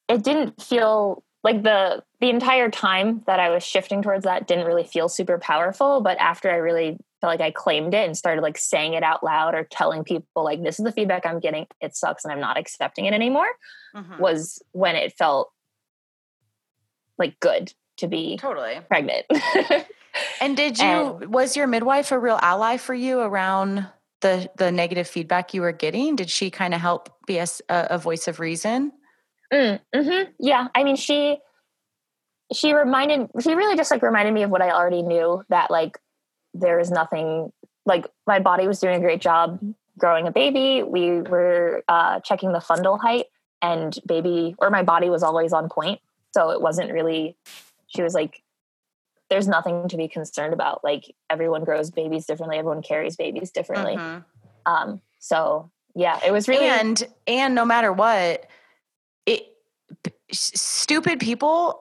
it 0.08 0.22
didn't 0.22 0.60
feel 0.60 1.22
like 1.44 1.62
the 1.62 2.02
the 2.20 2.30
entire 2.30 2.68
time 2.68 3.22
that 3.26 3.38
i 3.38 3.48
was 3.50 3.62
shifting 3.62 4.02
towards 4.02 4.24
that 4.24 4.46
didn't 4.46 4.66
really 4.66 4.84
feel 4.84 5.08
super 5.08 5.38
powerful 5.38 6.00
but 6.00 6.18
after 6.18 6.50
i 6.50 6.56
really 6.56 6.98
felt 7.20 7.30
like 7.30 7.40
i 7.40 7.50
claimed 7.50 7.94
it 7.94 8.04
and 8.06 8.16
started 8.16 8.42
like 8.42 8.58
saying 8.58 8.94
it 8.94 9.02
out 9.02 9.22
loud 9.22 9.54
or 9.54 9.64
telling 9.64 10.02
people 10.02 10.42
like 10.42 10.62
this 10.62 10.80
is 10.80 10.84
the 10.84 10.92
feedback 10.92 11.24
i'm 11.24 11.38
getting. 11.38 11.66
It 11.80 11.94
sucks 11.94 12.24
and 12.24 12.32
i'm 12.32 12.40
not 12.40 12.58
accepting 12.58 13.04
it 13.04 13.14
anymore 13.14 13.48
mm-hmm. 13.94 14.20
was 14.20 14.60
when 14.72 14.96
it 14.96 15.12
felt 15.16 15.52
like 17.18 17.38
good 17.40 17.72
to 17.98 18.08
be 18.08 18.36
totally. 18.36 18.80
pregnant. 18.88 19.26
And 20.40 20.56
did 20.56 20.78
you 20.78 20.84
and, 20.84 21.32
was 21.32 21.56
your 21.56 21.66
midwife 21.66 22.12
a 22.12 22.18
real 22.18 22.38
ally 22.42 22.76
for 22.76 22.94
you 22.94 23.20
around 23.20 23.86
the 24.20 24.50
the 24.56 24.72
negative 24.72 25.08
feedback 25.08 25.54
you 25.54 25.60
were 25.60 25.72
getting? 25.72 26.16
Did 26.16 26.30
she 26.30 26.50
kind 26.50 26.74
of 26.74 26.80
help 26.80 27.10
be 27.26 27.38
a, 27.38 27.46
a, 27.68 27.98
voice 27.98 28.28
of 28.28 28.40
reason? 28.40 28.92
Mm, 29.52 29.80
mm-hmm. 29.94 30.30
Yeah, 30.40 30.68
I 30.74 30.84
mean, 30.84 30.96
she 30.96 31.38
she 32.52 32.72
reminded 32.72 33.30
she 33.40 33.54
really 33.54 33.76
just 33.76 33.90
like 33.90 34.02
reminded 34.02 34.34
me 34.34 34.42
of 34.42 34.50
what 34.50 34.62
I 34.62 34.70
already 34.70 35.02
knew 35.02 35.44
that 35.48 35.70
like 35.70 35.98
there 36.54 36.80
is 36.80 36.90
nothing 36.90 37.52
like 37.86 38.06
my 38.26 38.38
body 38.38 38.66
was 38.66 38.80
doing 38.80 38.96
a 38.96 39.00
great 39.00 39.20
job 39.20 39.60
growing 39.98 40.26
a 40.26 40.30
baby. 40.30 40.82
We 40.82 41.20
were 41.22 41.82
uh, 41.88 42.20
checking 42.20 42.52
the 42.52 42.58
fundal 42.58 43.00
height, 43.00 43.26
and 43.62 43.96
baby 44.06 44.54
or 44.58 44.70
my 44.70 44.82
body 44.82 45.10
was 45.10 45.22
always 45.22 45.52
on 45.52 45.68
point, 45.68 46.00
so 46.32 46.50
it 46.50 46.60
wasn't 46.60 46.92
really. 46.92 47.36
She 47.86 48.02
was 48.02 48.12
like, 48.12 48.42
there's 49.30 49.48
nothing 49.48 49.88
to 49.88 49.96
be 49.96 50.08
concerned 50.08 50.52
about. 50.52 50.82
Like 50.82 51.14
everyone 51.28 51.64
grows 51.64 51.90
babies 51.90 52.26
differently, 52.26 52.58
everyone 52.58 52.82
carries 52.82 53.16
babies 53.16 53.50
differently. 53.50 53.96
Mm-hmm. 53.96 54.72
Um, 54.72 55.00
so 55.18 55.70
yeah, 55.94 56.18
it 56.24 56.32
was 56.32 56.48
really 56.48 56.66
and 56.66 57.02
and 57.26 57.54
no 57.54 57.64
matter 57.64 57.92
what, 57.92 58.46
it 59.26 59.46
stupid 60.32 61.20
people, 61.20 61.80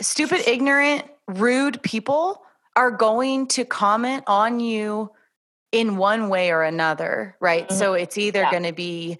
stupid, 0.00 0.46
ignorant, 0.46 1.04
rude 1.26 1.82
people 1.82 2.42
are 2.76 2.90
going 2.90 3.48
to 3.48 3.64
comment 3.64 4.24
on 4.26 4.60
you 4.60 5.10
in 5.72 5.96
one 5.96 6.28
way 6.28 6.50
or 6.50 6.62
another, 6.62 7.36
right? 7.40 7.68
Mm-hmm. 7.68 7.78
So 7.78 7.94
it's 7.94 8.16
either 8.16 8.42
yeah. 8.42 8.50
going 8.50 8.62
to 8.62 8.72
be 8.72 9.18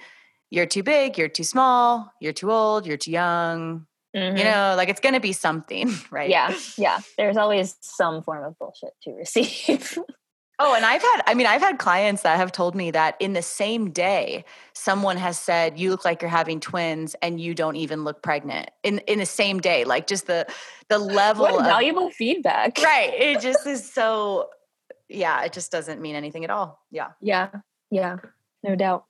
you're 0.51 0.67
too 0.67 0.83
big, 0.83 1.19
you're 1.19 1.29
too 1.29 1.45
small, 1.45 2.13
you're 2.21 2.33
too 2.33 2.51
old, 2.51 2.87
you're 2.87 2.97
too 2.97 3.11
young, 3.11 3.87
Mm-hmm. 4.17 4.37
You 4.39 4.45
know, 4.45 4.75
like 4.77 4.89
it's 4.89 5.01
going 5.01 5.15
to 5.15 5.21
be 5.21 5.33
something, 5.33 5.93
right? 6.11 6.31
Yeah. 6.31 6.55
Yeah. 6.77 7.01
There's 7.17 7.37
always 7.37 7.77
some 7.81 8.23
form 8.23 8.45
of 8.45 8.59
bullshit 8.59 8.95
to 9.03 9.13
receive. 9.13 9.99
oh, 10.59 10.75
and 10.75 10.85
I've 10.85 11.03
had, 11.03 11.23
I 11.27 11.35
mean, 11.35 11.47
I've 11.47 11.61
had 11.61 11.79
clients 11.79 12.23
that 12.23 12.37
have 12.37 12.51
told 12.51 12.75
me 12.75 12.91
that 12.93 13.17
in 13.21 13.35
the 13.35 13.43
same 13.43 13.91
day, 13.91 14.45
someone 14.73 15.19
has 15.19 15.39
said, 15.39 15.79
you 15.79 15.91
look 15.91 16.05
like 16.05 16.23
you're 16.23 16.31
having 16.31 16.59
twins 16.59 17.17
and 17.21 17.41
you 17.41 17.55
don't 17.55 17.77
even 17.77 18.05
look 18.05 18.23
pregnant 18.23 18.71
in, 18.83 18.99
in 19.01 19.19
the 19.19 19.27
same 19.27 19.61
day. 19.61 19.85
Like 19.85 20.07
just 20.07 20.27
the, 20.27 20.47
the 20.89 20.99
level 20.99 21.43
what 21.43 21.61
of 21.61 21.67
valuable 21.67 22.11
feedback. 22.11 22.79
Right. 22.83 23.13
It 23.13 23.41
just 23.41 23.67
is 23.67 23.93
so, 23.93 24.49
yeah, 25.09 25.43
it 25.45 25.53
just 25.53 25.71
doesn't 25.71 26.01
mean 26.01 26.17
anything 26.17 26.45
at 26.45 26.51
all. 26.51 26.83
Yeah. 26.91 27.09
Yeah. 27.21 27.51
Yeah. 27.91 28.17
No 28.63 28.75
doubt. 28.75 29.05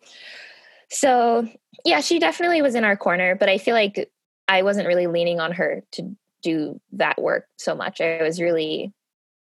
So, 0.91 1.47
yeah, 1.85 2.01
she 2.01 2.19
definitely 2.19 2.63
was 2.63 2.75
in 2.75 2.85
our 2.85 2.97
corner, 2.97 3.35
but 3.35 3.49
I 3.49 3.59
feel 3.59 3.75
like 3.75 4.11
I 4.49 4.63
wasn't 4.63 4.89
really 4.89 5.07
leaning 5.07 5.41
on 5.41 5.53
her 5.53 5.83
to 5.93 6.17
do 6.43 6.81
that 6.93 7.21
work 7.21 7.47
so 7.57 7.75
much. 7.75 8.01
I 8.01 8.23
was 8.23 8.41
really 8.41 8.93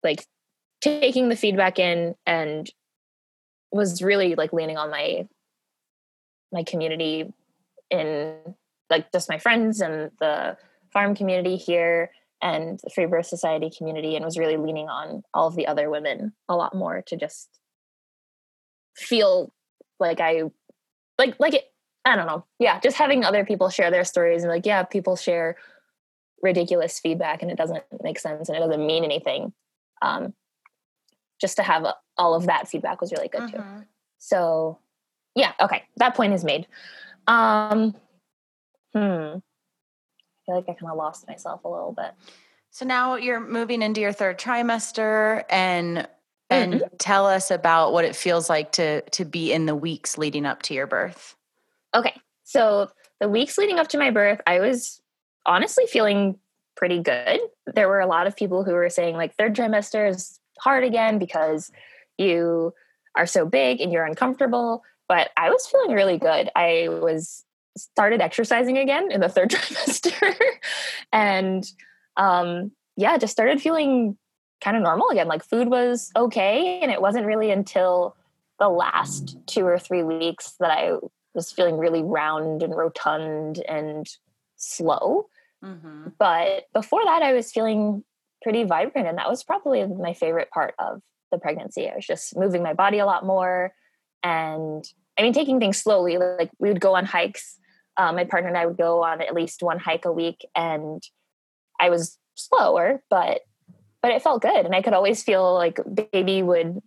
like 0.03 0.25
taking 0.81 1.29
the 1.29 1.35
feedback 1.35 1.77
in 1.77 2.15
and 2.25 2.69
was 3.71 4.01
really 4.01 4.35
like 4.35 4.53
leaning 4.53 4.77
on 4.77 4.89
my 4.89 5.27
my 6.51 6.63
community 6.63 7.31
in 7.91 8.55
like 8.89 9.11
just 9.11 9.29
my 9.29 9.37
friends 9.37 9.81
and 9.81 10.09
the 10.19 10.57
farm 10.91 11.15
community 11.15 11.57
here 11.57 12.11
and 12.41 12.79
the 12.83 12.89
free 12.89 13.05
birth 13.05 13.27
society 13.27 13.69
community 13.75 14.15
and 14.15 14.25
was 14.25 14.37
really 14.37 14.57
leaning 14.57 14.87
on 14.87 15.23
all 15.33 15.47
of 15.47 15.55
the 15.55 15.67
other 15.67 15.89
women 15.89 16.33
a 16.47 16.55
lot 16.55 16.73
more 16.73 17.03
to 17.03 17.15
just 17.15 17.49
feel 18.95 19.53
like 19.99 20.19
I 20.19 20.43
like 21.17 21.35
like 21.39 21.53
it 21.53 21.65
I 22.09 22.15
don't 22.15 22.27
know. 22.27 22.45
Yeah, 22.57 22.79
just 22.79 22.97
having 22.97 23.23
other 23.23 23.45
people 23.45 23.69
share 23.69 23.91
their 23.91 24.03
stories 24.03 24.43
and 24.43 24.51
like, 24.51 24.65
yeah, 24.65 24.83
people 24.83 25.15
share 25.15 25.55
ridiculous 26.41 26.99
feedback 26.99 27.41
and 27.41 27.51
it 27.51 27.57
doesn't 27.57 27.83
make 28.01 28.19
sense 28.19 28.49
and 28.49 28.57
it 28.57 28.61
doesn't 28.61 28.85
mean 28.85 29.03
anything. 29.03 29.53
Um, 30.01 30.33
just 31.39 31.57
to 31.57 31.63
have 31.63 31.83
a, 31.83 31.95
all 32.17 32.35
of 32.35 32.47
that 32.47 32.67
feedback 32.67 33.01
was 33.01 33.11
really 33.11 33.27
good 33.27 33.41
mm-hmm. 33.41 33.79
too. 33.79 33.85
So, 34.17 34.79
yeah, 35.35 35.53
okay, 35.61 35.83
that 35.97 36.15
point 36.15 36.33
is 36.33 36.43
made. 36.43 36.67
Um, 37.27 37.95
hmm, 38.93 38.99
I 38.99 39.41
feel 40.45 40.55
like 40.55 40.65
I 40.67 40.73
kind 40.73 40.91
of 40.91 40.97
lost 40.97 41.27
myself 41.27 41.63
a 41.63 41.69
little 41.69 41.93
bit. 41.93 42.11
So 42.71 42.85
now 42.85 43.15
you're 43.15 43.39
moving 43.39 43.81
into 43.81 44.01
your 44.01 44.11
third 44.11 44.39
trimester 44.39 45.43
and 45.49 46.07
and 46.51 46.75
mm-hmm. 46.75 46.95
tell 46.97 47.27
us 47.27 47.51
about 47.51 47.93
what 47.93 48.05
it 48.05 48.15
feels 48.15 48.49
like 48.49 48.71
to 48.73 49.01
to 49.01 49.25
be 49.25 49.51
in 49.51 49.65
the 49.65 49.75
weeks 49.75 50.17
leading 50.17 50.45
up 50.45 50.61
to 50.63 50.73
your 50.73 50.87
birth. 50.87 51.35
Okay. 51.93 52.13
So 52.43 52.89
the 53.19 53.29
weeks 53.29 53.57
leading 53.57 53.79
up 53.79 53.87
to 53.89 53.97
my 53.97 54.11
birth, 54.11 54.41
I 54.47 54.59
was 54.59 55.01
honestly 55.45 55.85
feeling 55.87 56.37
pretty 56.75 56.99
good. 56.99 57.39
There 57.67 57.87
were 57.87 57.99
a 57.99 58.07
lot 58.07 58.27
of 58.27 58.35
people 58.35 58.63
who 58.63 58.71
were 58.71 58.89
saying 58.89 59.15
like 59.15 59.35
third 59.35 59.55
trimester 59.55 60.09
is 60.09 60.39
hard 60.59 60.83
again 60.83 61.19
because 61.19 61.71
you 62.17 62.73
are 63.15 63.25
so 63.25 63.45
big 63.45 63.81
and 63.81 63.91
you're 63.91 64.05
uncomfortable, 64.05 64.83
but 65.07 65.29
I 65.35 65.49
was 65.49 65.67
feeling 65.67 65.91
really 65.91 66.17
good. 66.17 66.49
I 66.55 66.87
was 66.89 67.43
started 67.77 68.21
exercising 68.21 68.77
again 68.77 69.11
in 69.11 69.21
the 69.21 69.29
third 69.35 69.49
trimester 69.51 70.33
and 71.11 71.69
um 72.17 72.71
yeah, 72.95 73.17
just 73.17 73.31
started 73.31 73.61
feeling 73.61 74.17
kind 74.61 74.75
of 74.75 74.83
normal 74.83 75.09
again. 75.09 75.27
Like 75.27 75.43
food 75.43 75.69
was 75.69 76.11
okay 76.15 76.79
and 76.81 76.91
it 76.91 77.01
wasn't 77.01 77.25
really 77.25 77.51
until 77.51 78.15
the 78.59 78.67
last 78.67 79.37
2 79.47 79.65
or 79.65 79.79
3 79.79 80.03
weeks 80.03 80.55
that 80.59 80.69
I 80.69 80.97
was 81.33 81.51
feeling 81.51 81.77
really 81.77 82.03
round 82.03 82.63
and 82.63 82.75
rotund 82.75 83.63
and 83.67 84.07
slow. 84.57 85.27
Mm-hmm. 85.63 86.09
But 86.17 86.65
before 86.73 87.03
that, 87.03 87.21
I 87.21 87.33
was 87.33 87.51
feeling 87.51 88.03
pretty 88.41 88.63
vibrant. 88.63 89.07
And 89.07 89.17
that 89.17 89.29
was 89.29 89.43
probably 89.43 89.85
my 89.85 90.13
favorite 90.13 90.49
part 90.51 90.73
of 90.79 91.01
the 91.31 91.37
pregnancy. 91.37 91.89
I 91.89 91.95
was 91.95 92.05
just 92.05 92.37
moving 92.37 92.63
my 92.63 92.73
body 92.73 92.99
a 92.99 93.05
lot 93.05 93.25
more. 93.25 93.73
And 94.23 94.83
I 95.17 95.21
mean, 95.21 95.33
taking 95.33 95.59
things 95.59 95.77
slowly. 95.77 96.17
Like 96.17 96.51
we 96.59 96.69
would 96.69 96.81
go 96.81 96.95
on 96.95 97.05
hikes. 97.05 97.57
Um, 97.97 98.15
my 98.15 98.23
partner 98.23 98.47
and 98.47 98.57
I 98.57 98.65
would 98.65 98.77
go 98.77 99.03
on 99.03 99.21
at 99.21 99.33
least 99.33 99.61
one 99.61 99.77
hike 99.77 100.05
a 100.05 100.11
week. 100.11 100.45
And 100.55 101.03
I 101.79 101.89
was 101.89 102.17
slower, 102.35 103.03
but 103.09 103.41
but 104.01 104.11
it 104.11 104.21
felt 104.21 104.41
good 104.41 104.65
and 104.65 104.75
i 104.75 104.81
could 104.81 104.93
always 104.93 105.23
feel 105.23 105.53
like 105.53 105.79
baby 106.11 106.41
would 106.41 106.79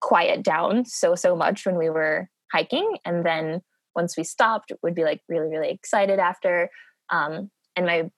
quiet 0.00 0.42
down 0.42 0.84
so 0.84 1.14
so 1.14 1.36
much 1.36 1.66
when 1.66 1.76
we 1.76 1.90
were 1.90 2.28
hiking 2.52 2.96
and 3.04 3.24
then 3.24 3.60
once 3.94 4.16
we 4.16 4.24
stopped 4.24 4.72
would 4.82 4.94
be 4.94 5.04
like 5.04 5.20
really 5.28 5.48
really 5.48 5.70
excited 5.70 6.18
after. 6.18 6.70
Um, 7.10 7.50
and 7.76 7.86
my 7.86 8.10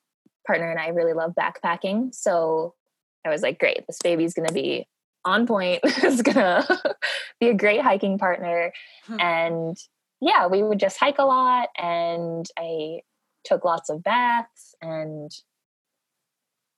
partner 0.47 0.71
and 0.71 0.81
i 0.81 0.89
really 0.89 1.13
love 1.13 1.33
backpacking 1.39 2.13
so 2.13 2.75
i 3.25 3.31
was 3.31 3.43
like 3.43 3.61
great 3.61 3.87
this 3.87 3.99
baby's 4.03 4.35
going 4.35 4.49
to 4.49 4.55
be 4.55 4.87
on 5.25 5.47
point. 5.47 5.81
It's 5.85 6.23
going 6.23 6.35
to 6.35 6.97
be 7.41 7.49
a 7.49 7.55
great 7.55 7.81
hiking 7.81 8.19
partner. 8.19 8.73
Hmm. 9.07 9.21
and 9.21 9.77
yeah 10.21 10.47
we 10.47 10.63
would 10.63 10.81
just 10.81 10.99
hike 10.99 11.19
a 11.19 11.25
lot 11.25 11.69
and 11.79 12.47
i 12.59 13.01
took 13.45 13.65
lots 13.65 13.91
of 13.91 14.03
baths 14.03 14.75
and 14.81 15.31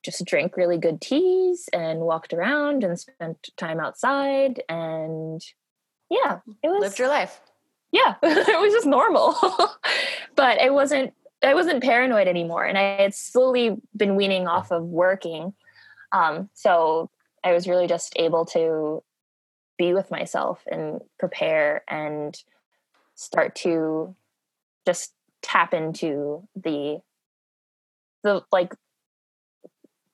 just 0.03 0.25
drank 0.25 0.57
really 0.57 0.77
good 0.77 1.01
teas 1.01 1.67
and 1.73 1.99
walked 1.99 2.33
around 2.33 2.83
and 2.83 2.99
spent 2.99 3.49
time 3.57 3.79
outside 3.79 4.61
and 4.69 5.41
yeah 6.09 6.39
it 6.63 6.69
was 6.69 6.81
lived 6.81 6.99
your 6.99 7.07
life 7.07 7.41
yeah, 7.95 8.15
it 8.23 8.59
was 8.59 8.73
just 8.73 8.85
normal. 8.85 9.35
but 10.35 10.59
it 10.59 10.73
wasn't 10.73 11.13
I 11.41 11.53
wasn't 11.53 11.83
paranoid 11.83 12.27
anymore 12.27 12.65
and 12.65 12.77
I 12.77 13.01
had 13.01 13.13
slowly 13.13 13.77
been 13.95 14.15
weaning 14.15 14.47
off 14.47 14.71
of 14.71 14.83
working. 14.83 15.53
Um, 16.11 16.49
so 16.53 17.09
I 17.43 17.53
was 17.53 17.67
really 17.67 17.87
just 17.87 18.13
able 18.17 18.45
to 18.47 19.01
be 19.77 19.93
with 19.93 20.11
myself 20.11 20.61
and 20.69 21.01
prepare 21.19 21.83
and 21.87 22.37
start 23.15 23.55
to 23.55 24.15
just 24.85 25.13
tap 25.41 25.73
into 25.73 26.47
the 26.55 26.99
the 28.23 28.41
like 28.51 28.73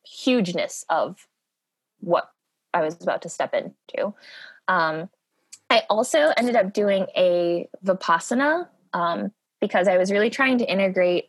hugeness 0.05 0.85
of 0.89 1.27
what 1.99 2.29
I 2.73 2.81
was 2.81 3.01
about 3.01 3.23
to 3.23 3.29
step 3.29 3.53
into. 3.53 4.13
Um, 4.67 5.09
I 5.71 5.83
also 5.89 6.33
ended 6.35 6.57
up 6.57 6.73
doing 6.73 7.07
a 7.15 7.67
Vipassana 7.85 8.67
um, 8.91 9.31
because 9.61 9.87
I 9.87 9.97
was 9.97 10.11
really 10.11 10.29
trying 10.29 10.57
to 10.57 10.69
integrate. 10.69 11.25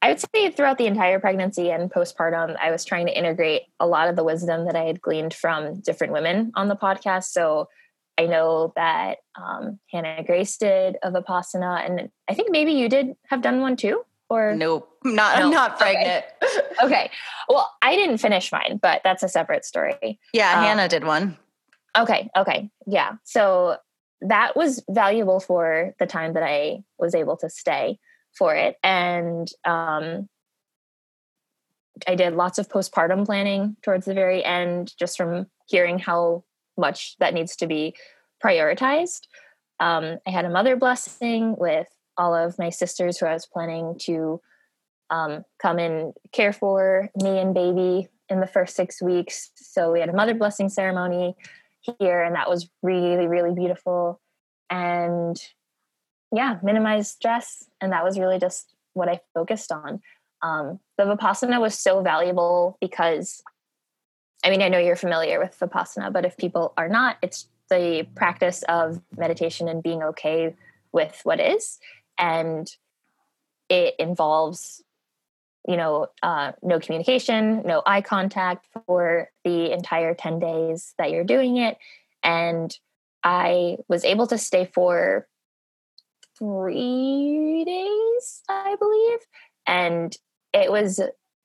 I 0.00 0.10
would 0.10 0.20
say 0.20 0.50
throughout 0.50 0.78
the 0.78 0.86
entire 0.86 1.18
pregnancy 1.18 1.70
and 1.70 1.90
postpartum, 1.90 2.56
I 2.60 2.70
was 2.70 2.84
trying 2.84 3.06
to 3.06 3.18
integrate 3.18 3.62
a 3.80 3.86
lot 3.86 4.08
of 4.08 4.14
the 4.14 4.22
wisdom 4.22 4.66
that 4.66 4.76
I 4.76 4.84
had 4.84 5.00
gleaned 5.00 5.34
from 5.34 5.80
different 5.80 6.12
women 6.12 6.52
on 6.54 6.68
the 6.68 6.76
podcast. 6.76 7.24
So 7.24 7.68
I 8.16 8.26
know 8.26 8.72
that 8.76 9.18
um, 9.34 9.80
Hannah 9.90 10.22
Grace 10.24 10.56
did 10.56 10.96
a 11.02 11.10
Vipassana, 11.10 11.84
and 11.84 12.10
I 12.28 12.34
think 12.34 12.52
maybe 12.52 12.72
you 12.72 12.88
did 12.88 13.14
have 13.26 13.42
done 13.42 13.60
one 13.60 13.76
too. 13.76 14.04
Or 14.30 14.54
nope, 14.54 14.88
not 15.04 15.38
no. 15.38 15.46
I'm 15.46 15.50
not 15.50 15.78
pregnant. 15.78 16.24
Okay. 16.42 16.60
okay. 16.82 17.10
Well, 17.48 17.70
I 17.82 17.96
didn't 17.96 18.18
finish 18.18 18.52
mine, 18.52 18.78
but 18.80 19.00
that's 19.04 19.22
a 19.22 19.28
separate 19.28 19.64
story. 19.64 20.18
Yeah, 20.32 20.58
um, 20.58 20.64
Hannah 20.64 20.88
did 20.88 21.04
one. 21.04 21.36
Okay. 21.96 22.30
Okay. 22.36 22.70
Yeah. 22.86 23.12
So 23.24 23.76
that 24.20 24.56
was 24.56 24.82
valuable 24.90 25.40
for 25.40 25.94
the 25.98 26.06
time 26.06 26.32
that 26.34 26.42
I 26.42 26.82
was 26.98 27.14
able 27.14 27.36
to 27.38 27.50
stay 27.50 27.98
for 28.36 28.54
it. 28.54 28.76
And 28.82 29.48
um, 29.64 30.28
I 32.08 32.14
did 32.14 32.34
lots 32.34 32.58
of 32.58 32.68
postpartum 32.68 33.26
planning 33.26 33.76
towards 33.82 34.06
the 34.06 34.14
very 34.14 34.44
end, 34.44 34.92
just 34.98 35.16
from 35.16 35.46
hearing 35.66 35.98
how 35.98 36.44
much 36.76 37.16
that 37.20 37.34
needs 37.34 37.54
to 37.56 37.66
be 37.66 37.94
prioritized. 38.44 39.22
Um, 39.78 40.18
I 40.26 40.30
had 40.30 40.44
a 40.44 40.50
mother 40.50 40.76
blessing 40.76 41.56
with 41.58 41.88
all 42.16 42.34
of 42.34 42.58
my 42.58 42.70
sisters 42.70 43.18
who 43.18 43.26
I 43.26 43.34
was 43.34 43.46
planning 43.46 43.96
to 44.02 44.40
um, 45.10 45.44
come 45.60 45.78
and 45.78 46.12
care 46.32 46.52
for 46.52 47.10
me 47.20 47.38
and 47.38 47.54
baby 47.54 48.08
in 48.28 48.40
the 48.40 48.46
first 48.46 48.74
six 48.74 49.02
weeks. 49.02 49.50
So 49.56 49.92
we 49.92 50.00
had 50.00 50.08
a 50.08 50.14
mother 50.14 50.34
blessing 50.34 50.68
ceremony 50.68 51.36
here 51.98 52.22
and 52.22 52.34
that 52.34 52.48
was 52.48 52.68
really 52.82 53.26
really 53.26 53.54
beautiful. 53.54 54.20
And 54.70 55.40
yeah 56.32 56.58
minimize 56.62 57.10
stress 57.10 57.64
and 57.80 57.92
that 57.92 58.02
was 58.02 58.18
really 58.18 58.38
just 58.38 58.74
what 58.94 59.08
i 59.08 59.20
focused 59.34 59.72
on. 59.72 60.00
Um, 60.42 60.80
the 60.98 61.04
vipassana 61.04 61.60
was 61.60 61.78
so 61.78 62.02
valuable 62.02 62.76
because 62.80 63.42
i 64.44 64.50
mean 64.50 64.62
i 64.62 64.68
know 64.68 64.78
you're 64.78 64.96
familiar 64.96 65.38
with 65.38 65.56
vipassana 65.58 66.12
but 66.12 66.24
if 66.24 66.36
people 66.36 66.74
are 66.76 66.88
not 66.88 67.16
it's 67.22 67.48
the 67.70 68.06
practice 68.14 68.62
of 68.68 69.00
meditation 69.16 69.68
and 69.68 69.82
being 69.82 70.02
okay 70.02 70.54
with 70.92 71.20
what 71.24 71.40
is. 71.40 71.78
And 72.18 72.70
it 73.68 73.94
involves 73.98 74.82
you 75.66 75.76
know, 75.76 76.08
uh, 76.22 76.52
no 76.62 76.78
communication, 76.78 77.62
no 77.64 77.82
eye 77.86 78.02
contact 78.02 78.68
for 78.86 79.30
the 79.44 79.72
entire 79.72 80.14
10 80.14 80.38
days 80.38 80.94
that 80.98 81.10
you're 81.10 81.24
doing 81.24 81.56
it. 81.56 81.78
And 82.22 82.76
I 83.22 83.78
was 83.88 84.04
able 84.04 84.26
to 84.26 84.38
stay 84.38 84.70
for 84.72 85.26
three 86.38 87.64
days, 87.64 88.42
I 88.48 88.76
believe. 88.78 89.18
And 89.66 90.16
it 90.52 90.70
was 90.70 91.00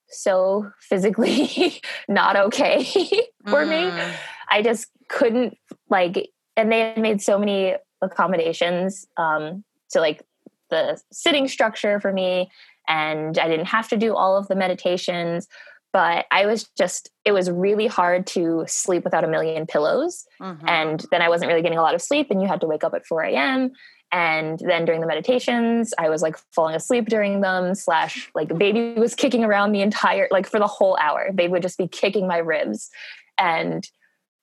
so 0.10 0.72
physically 0.80 1.82
not 2.10 2.36
okay 2.36 2.84
for 3.48 3.64
mm. 3.64 3.70
me. 3.70 4.14
I 4.50 4.62
just 4.62 4.88
couldn't 5.08 5.58
like, 5.90 6.32
and 6.58 6.72
they 6.72 6.80
had 6.80 6.98
made 6.98 7.22
so 7.22 7.40
many 7.40 7.76
accommodations 8.02 9.08
um, 9.18 9.64
to 9.92 10.02
like 10.02 10.24
the 10.70 11.02
sitting 11.12 11.48
structure 11.48 12.00
for 12.00 12.12
me 12.12 12.50
and 12.90 13.38
I 13.38 13.48
didn't 13.48 13.68
have 13.68 13.88
to 13.90 13.98
do 13.98 14.16
all 14.16 14.36
of 14.36 14.48
the 14.48 14.56
meditations. 14.56 15.48
But 15.92 16.26
I 16.30 16.46
was 16.46 16.70
just, 16.78 17.10
it 17.26 17.32
was 17.32 17.50
really 17.50 17.88
hard 17.88 18.28
to 18.28 18.64
sleep 18.68 19.04
without 19.04 19.24
a 19.24 19.28
million 19.28 19.66
pillows. 19.66 20.26
Mm-hmm. 20.40 20.68
And 20.68 21.06
then 21.10 21.24
I 21.24 21.30
wasn't 21.30 21.50
really 21.50 21.64
getting 21.64 21.80
a 21.80 21.82
lot 21.82 21.96
of 21.96 22.02
sleep, 22.02 22.28
and 22.30 22.42
you 22.42 22.48
had 22.48 22.62
to 22.62 22.68
wake 22.68 22.84
up 22.84 22.94
at 22.94 23.08
4 23.08 23.24
a.m. 23.24 23.72
And 24.12 24.60
then 24.60 24.86
during 24.86 25.02
the 25.02 25.08
meditations, 25.08 25.94
I 25.98 26.10
was 26.10 26.22
like 26.22 26.36
falling 26.54 26.76
asleep 26.76 27.08
during 27.08 27.42
them, 27.42 27.74
slash, 27.76 28.30
like 28.36 28.56
baby 28.58 29.00
was 29.00 29.16
kicking 29.16 29.44
around 29.44 29.72
the 29.72 29.82
entire, 29.82 30.28
like 30.32 30.48
for 30.48 30.60
the 30.60 30.68
whole 30.68 30.98
hour. 31.00 31.30
They 31.34 31.48
would 31.48 31.62
just 31.62 31.78
be 31.78 31.88
kicking 31.88 32.28
my 32.28 32.38
ribs. 32.38 32.90
And 33.38 33.88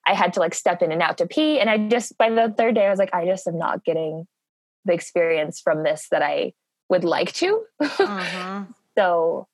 I 0.05 0.13
had 0.13 0.33
to 0.33 0.39
like 0.39 0.55
step 0.55 0.81
in 0.81 0.91
and 0.91 1.01
out 1.01 1.17
to 1.17 1.27
pee. 1.27 1.59
And 1.59 1.69
I 1.69 1.89
just, 1.89 2.17
by 2.17 2.29
the 2.29 2.53
third 2.57 2.75
day, 2.75 2.87
I 2.87 2.89
was 2.89 2.99
like, 2.99 3.13
I 3.13 3.25
just 3.25 3.45
am 3.47 3.57
not 3.57 3.83
getting 3.83 4.25
the 4.85 4.93
experience 4.93 5.59
from 5.59 5.83
this 5.83 6.07
that 6.11 6.21
I 6.21 6.53
would 6.89 7.03
like 7.03 7.33
to. 7.33 7.63
Uh-huh. 7.79 8.63
so, 8.97 9.47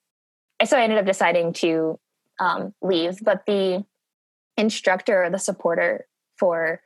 so 0.64 0.76
I 0.76 0.82
ended 0.82 0.98
up 0.98 1.06
deciding 1.06 1.52
to 1.54 1.98
um, 2.40 2.74
leave. 2.82 3.18
But 3.22 3.46
the 3.46 3.84
instructor, 4.56 5.24
or 5.24 5.30
the 5.30 5.38
supporter 5.38 6.06
for 6.38 6.80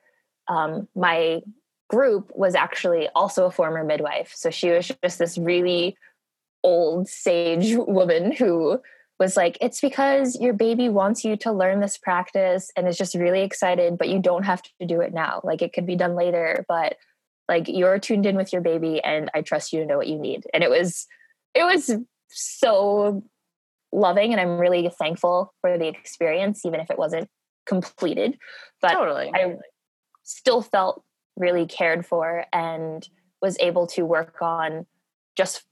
um, 0.48 0.88
my 0.94 1.42
group 1.88 2.30
was 2.34 2.54
actually 2.54 3.08
also 3.14 3.46
a 3.46 3.50
former 3.50 3.84
midwife. 3.84 4.32
So 4.34 4.50
she 4.50 4.70
was 4.70 4.90
just 5.02 5.18
this 5.18 5.38
really 5.38 5.96
old 6.62 7.08
sage 7.08 7.74
woman 7.76 8.32
who 8.32 8.80
was 9.18 9.36
like, 9.36 9.58
it's 9.60 9.80
because 9.80 10.38
your 10.40 10.52
baby 10.52 10.88
wants 10.88 11.24
you 11.24 11.36
to 11.36 11.52
learn 11.52 11.80
this 11.80 11.98
practice 11.98 12.70
and 12.76 12.86
is 12.86 12.96
just 12.96 13.14
really 13.14 13.40
excited, 13.42 13.98
but 13.98 14.08
you 14.08 14.20
don't 14.20 14.44
have 14.44 14.62
to 14.62 14.86
do 14.86 15.00
it 15.00 15.12
now. 15.12 15.40
Like 15.42 15.60
it 15.62 15.72
could 15.72 15.86
be 15.86 15.96
done 15.96 16.14
later, 16.14 16.64
but 16.68 16.96
like 17.48 17.68
you're 17.68 17.98
tuned 17.98 18.26
in 18.26 18.36
with 18.36 18.52
your 18.52 18.62
baby 18.62 19.00
and 19.02 19.30
i 19.34 19.40
trust 19.40 19.72
you 19.72 19.80
to 19.80 19.86
know 19.86 19.96
what 19.96 20.08
you 20.08 20.18
need 20.18 20.44
and 20.52 20.62
it 20.62 20.70
was 20.70 21.06
it 21.54 21.64
was 21.64 21.90
so 22.28 23.22
loving 23.92 24.32
and 24.32 24.40
I'm 24.40 24.58
really 24.58 24.90
thankful 24.98 25.54
for 25.60 25.78
the 25.78 25.88
experience, 25.88 26.64
even 26.64 26.80
if 26.80 26.90
it 26.90 26.98
wasn't 26.98 27.28
completed. 27.66 28.38
But 28.80 28.92
totally. 28.92 29.30
I 29.34 29.56
still 30.22 30.62
felt 30.62 31.02
really 31.36 31.66
cared 31.66 32.04
for 32.04 32.44
and 32.52 33.08
was 33.40 33.56
able 33.60 33.86
to 33.88 34.04
work 34.04 34.36
on 34.40 34.86
just 35.36 35.62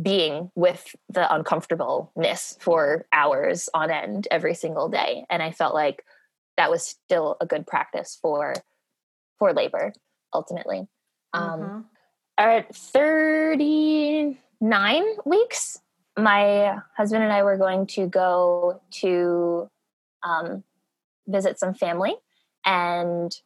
being 0.00 0.50
with 0.54 0.94
the 1.08 1.32
uncomfortableness 1.32 2.56
for 2.60 3.06
hours 3.12 3.68
on 3.72 3.90
end 3.90 4.28
every 4.30 4.52
single 4.52 4.88
day 4.88 5.24
and 5.30 5.42
i 5.42 5.52
felt 5.52 5.74
like 5.74 6.04
that 6.56 6.70
was 6.72 6.82
still 6.82 7.36
a 7.40 7.46
good 7.46 7.66
practice 7.66 8.18
for 8.20 8.52
for 9.38 9.54
labor 9.54 9.92
ultimately 10.36 10.86
um, 11.32 11.60
mm-hmm. 11.60 11.80
at 12.38 12.74
39 12.74 15.04
weeks 15.24 15.80
my 16.18 16.78
husband 16.96 17.22
and 17.22 17.32
i 17.32 17.42
were 17.42 17.56
going 17.56 17.86
to 17.86 18.06
go 18.06 18.80
to 18.90 19.68
um, 20.22 20.62
visit 21.26 21.58
some 21.58 21.74
family 21.74 22.14
and 22.64 23.36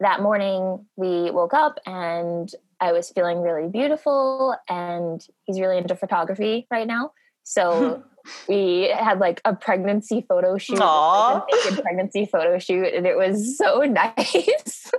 that 0.00 0.20
morning 0.20 0.86
we 0.96 1.30
woke 1.30 1.54
up 1.54 1.78
and 1.86 2.52
I 2.80 2.92
was 2.92 3.10
feeling 3.10 3.40
really 3.40 3.68
beautiful 3.68 4.54
and 4.68 5.24
he's 5.44 5.60
really 5.60 5.78
into 5.78 5.96
photography 5.96 6.66
right 6.70 6.86
now. 6.86 7.12
So 7.42 8.02
we 8.48 8.92
had 8.94 9.18
like 9.18 9.40
a 9.44 9.54
pregnancy 9.54 10.24
photo 10.28 10.58
shoot, 10.58 10.78
like 10.78 11.42
a 11.60 11.70
naked 11.70 11.82
pregnancy 11.82 12.26
photo 12.26 12.58
shoot, 12.58 12.92
and 12.92 13.06
it 13.06 13.16
was 13.16 13.56
so 13.56 13.80
nice. 13.80 14.92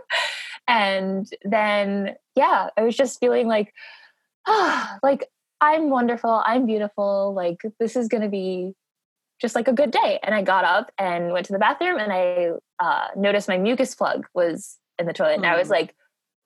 And 0.67 1.27
then 1.43 2.15
yeah, 2.35 2.69
I 2.77 2.83
was 2.83 2.95
just 2.95 3.19
feeling 3.19 3.47
like, 3.47 3.73
ah, 4.45 4.97
like 5.03 5.25
I'm 5.61 5.89
wonderful, 5.89 6.41
I'm 6.45 6.65
beautiful, 6.65 7.33
like 7.33 7.61
this 7.79 7.95
is 7.95 8.07
gonna 8.07 8.29
be 8.29 8.73
just 9.41 9.55
like 9.55 9.67
a 9.67 9.73
good 9.73 9.91
day. 9.91 10.19
And 10.23 10.33
I 10.33 10.41
got 10.41 10.63
up 10.63 10.91
and 10.97 11.31
went 11.31 11.45
to 11.47 11.53
the 11.53 11.59
bathroom 11.59 11.99
and 11.99 12.11
I 12.11 12.51
uh, 12.79 13.07
noticed 13.15 13.47
my 13.47 13.57
mucus 13.57 13.93
plug 13.95 14.25
was 14.33 14.77
in 14.97 15.05
the 15.05 15.13
toilet. 15.13 15.33
Mm. 15.33 15.43
And 15.43 15.45
I 15.45 15.57
was 15.57 15.67
hmm. 15.67 15.73
like, 15.73 15.95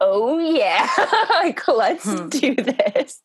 oh 0.01 0.39
yeah, 0.39 0.89
like 1.29 1.67
let's 1.67 2.03
hmm. 2.03 2.27
do 2.29 2.55
this. 2.55 3.21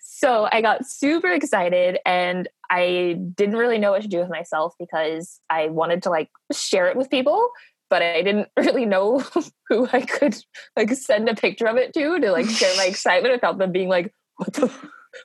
So 0.00 0.48
I 0.52 0.60
got 0.60 0.86
super 0.86 1.32
excited 1.32 1.98
and 2.06 2.48
I 2.70 3.18
didn't 3.34 3.56
really 3.56 3.78
know 3.78 3.90
what 3.90 4.02
to 4.02 4.08
do 4.08 4.18
with 4.18 4.30
myself 4.30 4.74
because 4.78 5.40
I 5.50 5.66
wanted 5.68 6.04
to 6.04 6.10
like 6.10 6.30
share 6.52 6.86
it 6.86 6.96
with 6.96 7.10
people, 7.10 7.50
but 7.92 8.00
I 8.00 8.22
didn't 8.22 8.48
really 8.56 8.86
know 8.86 9.18
who 9.68 9.86
I 9.92 10.00
could 10.00 10.34
like 10.76 10.90
send 10.94 11.28
a 11.28 11.34
picture 11.34 11.66
of 11.66 11.76
it 11.76 11.92
to 11.92 12.18
to 12.18 12.32
like 12.32 12.48
share 12.48 12.74
my 12.78 12.84
excitement 12.88 13.34
without 13.34 13.58
them 13.58 13.70
being 13.70 13.90
like, 13.90 14.14
what 14.36 14.54
the 14.54 14.72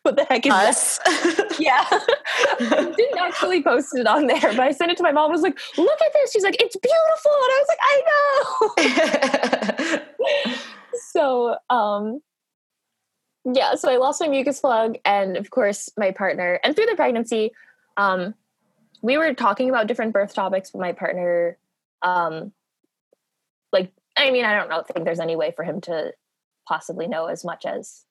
what 0.01 0.17
the 0.17 0.25
heck 0.25 0.45
is 0.45 0.51
us? 0.51 0.99
yeah. 1.58 1.86
I 1.89 2.93
didn't 2.97 3.19
actually 3.19 3.63
post 3.63 3.95
it 3.95 4.06
on 4.06 4.27
there, 4.27 4.41
but 4.41 4.60
I 4.60 4.71
sent 4.71 4.91
it 4.91 4.97
to 4.97 5.03
my 5.03 5.13
mom. 5.13 5.30
I 5.30 5.32
was 5.32 5.41
like, 5.41 5.58
look 5.77 6.01
at 6.01 6.12
this. 6.12 6.34
She's 6.34 6.43
like, 6.43 6.62
it's 6.62 6.75
beautiful. 6.75 7.32
And 7.32 7.51
I 7.56 7.63
was 7.63 7.69
like, 7.69 7.80
I 7.82 8.01
know. 9.95 10.93
so 11.12 11.56
um 11.69 12.19
yeah, 13.45 13.75
so 13.75 13.89
I 13.89 13.95
lost 13.95 14.19
my 14.19 14.27
mucus 14.27 14.60
plug 14.60 14.97
and 15.06 15.38
of 15.38 15.51
course 15.51 15.89
my 15.95 16.12
partner 16.12 16.60
and 16.65 16.75
through 16.75 16.88
the 16.88 16.97
pregnancy, 16.97 17.51
um, 17.95 18.36
we 19.01 19.17
were 19.17 19.34
talking 19.34 19.69
about 19.69 19.88
different 19.88 20.12
birth 20.12 20.34
topics 20.34 20.73
with 20.73 20.82
my 20.82 20.91
partner. 20.91 21.58
Um 22.01 22.51
like 23.71 23.91
I 24.17 24.32
mean, 24.32 24.45
I 24.45 24.56
don't 24.56 24.69
know 24.69 24.82
think 24.82 25.06
there's 25.06 25.19
any 25.19 25.36
way 25.36 25.51
for 25.56 25.63
him 25.63 25.82
to 25.82 26.13
possibly 26.67 27.08
know 27.08 27.27
as 27.27 27.45
much 27.45 27.65
as 27.65 28.03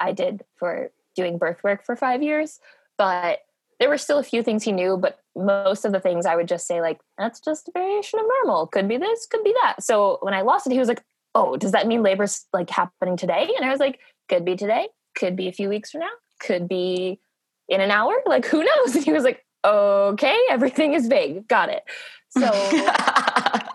I 0.00 0.12
did 0.12 0.44
for 0.56 0.90
doing 1.14 1.38
birth 1.38 1.62
work 1.64 1.84
for 1.84 1.96
five 1.96 2.22
years, 2.22 2.58
but 2.98 3.40
there 3.78 3.88
were 3.88 3.98
still 3.98 4.18
a 4.18 4.22
few 4.22 4.42
things 4.42 4.62
he 4.62 4.72
knew, 4.72 4.96
but 4.96 5.20
most 5.34 5.84
of 5.84 5.92
the 5.92 6.00
things 6.00 6.24
I 6.24 6.34
would 6.34 6.48
just 6.48 6.66
say, 6.66 6.80
like, 6.80 6.98
that's 7.18 7.40
just 7.40 7.68
a 7.68 7.72
variation 7.72 8.18
of 8.18 8.26
normal. 8.26 8.66
Could 8.66 8.88
be 8.88 8.96
this, 8.96 9.26
could 9.26 9.44
be 9.44 9.54
that. 9.62 9.82
So 9.82 10.18
when 10.22 10.34
I 10.34 10.42
lost 10.42 10.66
it, 10.66 10.72
he 10.72 10.78
was 10.78 10.88
like, 10.88 11.02
Oh, 11.34 11.56
does 11.56 11.72
that 11.72 11.86
mean 11.86 12.02
labor's 12.02 12.46
like 12.54 12.70
happening 12.70 13.16
today? 13.16 13.50
And 13.56 13.64
I 13.64 13.70
was 13.70 13.80
like, 13.80 14.00
Could 14.28 14.44
be 14.44 14.56
today, 14.56 14.88
could 15.14 15.36
be 15.36 15.48
a 15.48 15.52
few 15.52 15.68
weeks 15.68 15.90
from 15.90 16.00
now, 16.00 16.10
could 16.40 16.68
be 16.68 17.20
in 17.68 17.80
an 17.80 17.90
hour. 17.90 18.14
Like, 18.24 18.46
who 18.46 18.64
knows? 18.64 18.94
And 18.96 19.04
he 19.04 19.12
was 19.12 19.24
like, 19.24 19.44
Okay, 19.64 20.38
everything 20.48 20.94
is 20.94 21.06
vague. 21.08 21.46
Got 21.48 21.68
it. 21.68 21.82
So 22.30 22.40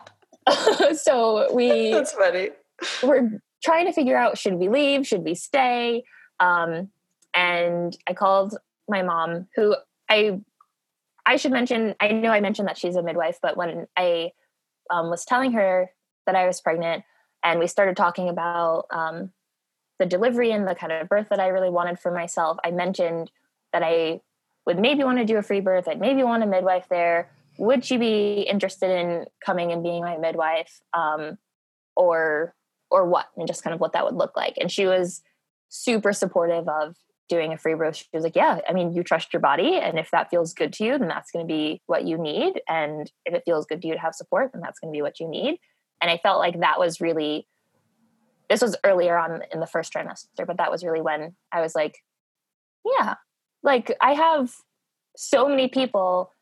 so 0.95 1.53
we 1.53 1.91
That's 1.91 2.13
funny. 2.13 2.49
We're 3.03 3.41
trying 3.63 3.85
to 3.85 3.93
figure 3.93 4.17
out 4.17 4.37
should 4.37 4.55
we 4.55 4.69
leave, 4.69 5.05
should 5.07 5.23
we 5.23 5.35
stay? 5.35 6.03
Um, 6.39 6.89
and 7.33 7.95
I 8.07 8.13
called 8.13 8.57
my 8.89 9.03
mom, 9.03 9.47
who 9.55 9.75
I 10.09 10.41
I 11.25 11.35
should 11.37 11.51
mention. 11.51 11.95
I 11.99 12.09
know 12.09 12.31
I 12.31 12.41
mentioned 12.41 12.67
that 12.67 12.77
she's 12.77 12.95
a 12.95 13.03
midwife, 13.03 13.39
but 13.41 13.55
when 13.55 13.87
I 13.95 14.31
um, 14.89 15.09
was 15.09 15.23
telling 15.23 15.53
her 15.53 15.91
that 16.25 16.35
I 16.35 16.47
was 16.47 16.59
pregnant, 16.61 17.03
and 17.43 17.59
we 17.59 17.67
started 17.67 17.95
talking 17.95 18.29
about 18.29 18.85
um, 18.91 19.31
the 19.99 20.05
delivery 20.05 20.51
and 20.51 20.67
the 20.67 20.75
kind 20.75 20.91
of 20.91 21.07
birth 21.07 21.27
that 21.29 21.39
I 21.39 21.47
really 21.47 21.69
wanted 21.69 21.99
for 21.99 22.11
myself, 22.11 22.57
I 22.63 22.71
mentioned 22.71 23.31
that 23.71 23.83
I 23.83 24.21
would 24.65 24.79
maybe 24.79 25.03
want 25.03 25.19
to 25.19 25.25
do 25.25 25.37
a 25.37 25.43
free 25.43 25.61
birth. 25.61 25.87
I'd 25.87 25.99
maybe 25.99 26.23
want 26.23 26.43
a 26.43 26.47
midwife 26.47 26.87
there. 26.89 27.29
Would 27.61 27.85
she 27.85 27.97
be 27.97 28.41
interested 28.41 28.89
in 28.89 29.25
coming 29.45 29.71
and 29.71 29.83
being 29.83 30.01
my 30.01 30.17
midwife, 30.17 30.81
um, 30.93 31.37
or 31.95 32.55
or 32.89 33.05
what, 33.07 33.27
and 33.37 33.47
just 33.47 33.63
kind 33.63 33.73
of 33.73 33.79
what 33.79 33.93
that 33.93 34.03
would 34.03 34.15
look 34.15 34.35
like? 34.35 34.55
And 34.59 34.71
she 34.71 34.87
was 34.87 35.21
super 35.69 36.11
supportive 36.11 36.67
of 36.67 36.95
doing 37.31 37.53
a 37.53 37.57
free 37.57 37.75
birth, 37.75 37.95
she 37.95 38.05
was 38.13 38.25
like, 38.25 38.35
Yeah, 38.35 38.59
I 38.67 38.73
mean, 38.73 38.91
you 38.91 39.03
trust 39.03 39.31
your 39.31 39.39
body. 39.39 39.77
And 39.77 39.97
if 39.97 40.11
that 40.11 40.29
feels 40.29 40.53
good 40.53 40.73
to 40.73 40.83
you, 40.83 40.97
then 40.97 41.07
that's 41.07 41.31
going 41.31 41.47
to 41.47 41.51
be 41.51 41.81
what 41.85 42.05
you 42.05 42.17
need. 42.17 42.61
And 42.67 43.09
if 43.25 43.33
it 43.33 43.43
feels 43.45 43.65
good 43.65 43.81
to 43.81 43.87
you 43.87 43.93
to 43.93 43.99
have 43.99 44.13
support, 44.13 44.51
then 44.51 44.61
that's 44.61 44.79
going 44.79 44.91
to 44.91 44.97
be 44.97 45.01
what 45.01 45.19
you 45.19 45.29
need. 45.29 45.57
And 46.01 46.11
I 46.11 46.17
felt 46.17 46.39
like 46.39 46.59
that 46.59 46.77
was 46.77 46.99
really, 46.99 47.47
this 48.49 48.61
was 48.61 48.75
earlier 48.83 49.17
on 49.17 49.43
in 49.53 49.61
the 49.61 49.65
first 49.65 49.93
trimester, 49.93 50.45
but 50.45 50.57
that 50.57 50.71
was 50.71 50.83
really 50.83 50.99
when 51.01 51.35
I 51.53 51.61
was 51.61 51.73
like, 51.73 51.99
Yeah, 52.83 53.15
like 53.63 53.95
I 54.01 54.13
have 54.13 54.51
so 55.15 55.47
many 55.47 55.69
people 55.69 56.33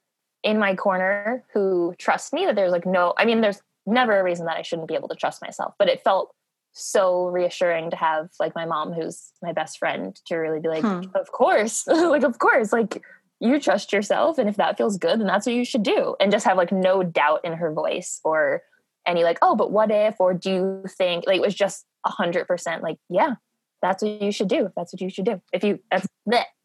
in 0.43 0.59
my 0.59 0.75
corner 0.75 1.43
who 1.53 1.93
trust 1.97 2.33
me 2.33 2.45
that 2.45 2.55
there's 2.55 2.71
like 2.71 2.85
no, 2.85 3.13
I 3.17 3.25
mean, 3.25 3.41
there's 3.41 3.61
never 3.85 4.19
a 4.19 4.23
reason 4.23 4.45
that 4.45 4.57
I 4.57 4.61
shouldn't 4.61 4.87
be 4.87 4.95
able 4.95 5.09
to 5.09 5.15
trust 5.15 5.41
myself, 5.41 5.73
but 5.77 5.89
it 5.89 6.01
felt 6.03 6.33
so 6.73 7.25
reassuring 7.27 7.89
to 7.89 7.95
have 7.95 8.29
like 8.39 8.55
my 8.55 8.65
mom 8.65 8.93
who's 8.93 9.31
my 9.41 9.51
best 9.51 9.77
friend 9.79 10.19
to 10.25 10.35
really 10.35 10.59
be 10.59 10.69
like 10.69 10.83
hmm. 10.83 11.01
of 11.15 11.31
course 11.31 11.85
like 11.87 12.23
of 12.23 12.37
course 12.37 12.71
like 12.71 13.03
you 13.39 13.59
trust 13.59 13.91
yourself 13.91 14.37
and 14.37 14.47
if 14.47 14.57
that 14.57 14.77
feels 14.77 14.97
good 14.97 15.19
then 15.19 15.27
that's 15.27 15.45
what 15.45 15.55
you 15.55 15.65
should 15.65 15.83
do 15.83 16.15
and 16.19 16.31
just 16.31 16.45
have 16.45 16.57
like 16.57 16.71
no 16.71 17.01
doubt 17.01 17.41
in 17.43 17.53
her 17.53 17.73
voice 17.73 18.19
or 18.23 18.61
any 19.07 19.23
like 19.23 19.39
oh 19.41 19.55
but 19.55 19.71
what 19.71 19.89
if 19.89 20.15
or 20.19 20.33
do 20.33 20.51
you 20.51 20.83
think 20.87 21.25
like 21.25 21.37
it 21.37 21.41
was 21.41 21.55
just 21.55 21.85
a 22.05 22.11
hundred 22.11 22.45
percent 22.45 22.83
like 22.83 22.97
yeah 23.09 23.33
that's 23.81 24.03
what 24.03 24.21
you 24.21 24.31
should 24.31 24.47
do 24.47 24.69
that's 24.75 24.93
what 24.93 25.01
you 25.01 25.09
should 25.09 25.25
do 25.25 25.41
if 25.51 25.63
you 25.63 25.79
that's 25.89 26.07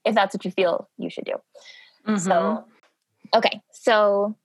if 0.04 0.14
that's 0.14 0.34
what 0.34 0.44
you 0.44 0.50
feel 0.50 0.88
you 0.98 1.08
should 1.08 1.24
do 1.24 1.34
mm-hmm. 2.06 2.16
so 2.16 2.64
okay 3.32 3.60
so 3.72 4.36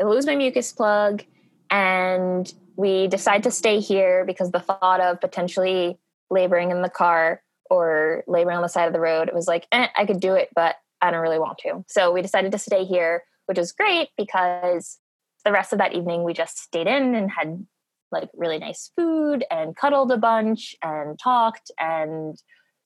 i 0.00 0.04
lose 0.04 0.26
my 0.26 0.36
mucus 0.36 0.72
plug 0.72 1.24
and 1.70 2.52
we 2.76 3.06
decide 3.08 3.42
to 3.44 3.50
stay 3.50 3.80
here 3.80 4.24
because 4.24 4.50
the 4.50 4.60
thought 4.60 5.00
of 5.00 5.20
potentially 5.20 5.98
laboring 6.30 6.70
in 6.70 6.82
the 6.82 6.88
car 6.88 7.42
or 7.68 8.24
laboring 8.26 8.56
on 8.56 8.62
the 8.62 8.68
side 8.68 8.86
of 8.86 8.92
the 8.92 9.00
road, 9.00 9.28
it 9.28 9.34
was 9.34 9.46
like, 9.46 9.66
eh, 9.70 9.88
I 9.96 10.06
could 10.06 10.20
do 10.20 10.34
it, 10.34 10.48
but 10.54 10.76
I 11.00 11.10
don't 11.10 11.20
really 11.20 11.38
want 11.38 11.58
to. 11.58 11.84
So 11.88 12.12
we 12.12 12.22
decided 12.22 12.52
to 12.52 12.58
stay 12.58 12.84
here, 12.84 13.22
which 13.46 13.58
was 13.58 13.72
great 13.72 14.08
because 14.16 14.98
the 15.44 15.52
rest 15.52 15.72
of 15.72 15.78
that 15.78 15.94
evening 15.94 16.24
we 16.24 16.32
just 16.32 16.58
stayed 16.58 16.86
in 16.86 17.14
and 17.14 17.30
had 17.30 17.66
like 18.10 18.28
really 18.34 18.58
nice 18.58 18.90
food 18.96 19.44
and 19.50 19.76
cuddled 19.76 20.10
a 20.10 20.16
bunch 20.16 20.74
and 20.82 21.18
talked. 21.18 21.70
And 21.78 22.36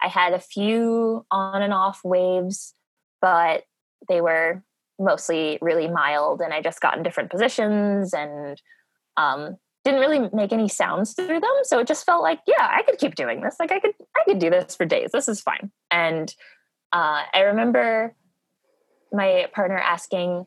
I 0.02 0.08
had 0.08 0.34
a 0.34 0.38
few 0.38 1.24
on 1.30 1.62
and 1.62 1.72
off 1.72 2.00
waves, 2.04 2.74
but 3.20 3.62
they 4.08 4.20
were 4.20 4.62
mostly 4.98 5.58
really 5.60 5.88
mild. 5.88 6.40
And 6.40 6.52
I 6.52 6.60
just 6.60 6.80
got 6.80 6.96
in 6.96 7.02
different 7.02 7.30
positions 7.30 8.14
and 8.14 8.60
um, 9.16 9.56
didn't 9.84 10.00
really 10.00 10.30
make 10.32 10.52
any 10.52 10.68
sounds 10.68 11.12
through 11.12 11.40
them. 11.40 11.56
So 11.64 11.78
it 11.78 11.86
just 11.86 12.06
felt 12.06 12.22
like 12.22 12.40
yeah 12.46 12.70
i 12.70 12.82
could 12.82 12.98
keep 12.98 13.14
doing 13.14 13.42
this. 13.42 13.56
Like 13.60 13.70
i 13.70 13.78
could 13.78 13.92
i 14.16 14.24
could 14.24 14.38
do 14.38 14.50
this 14.50 14.74
for 14.74 14.86
days. 14.86 15.10
This 15.12 15.28
is 15.28 15.40
fine. 15.40 15.70
And 15.90 16.34
uh, 16.92 17.22
i 17.32 17.40
remember 17.40 18.14
my 19.12 19.46
partner 19.54 19.78
asking 19.78 20.46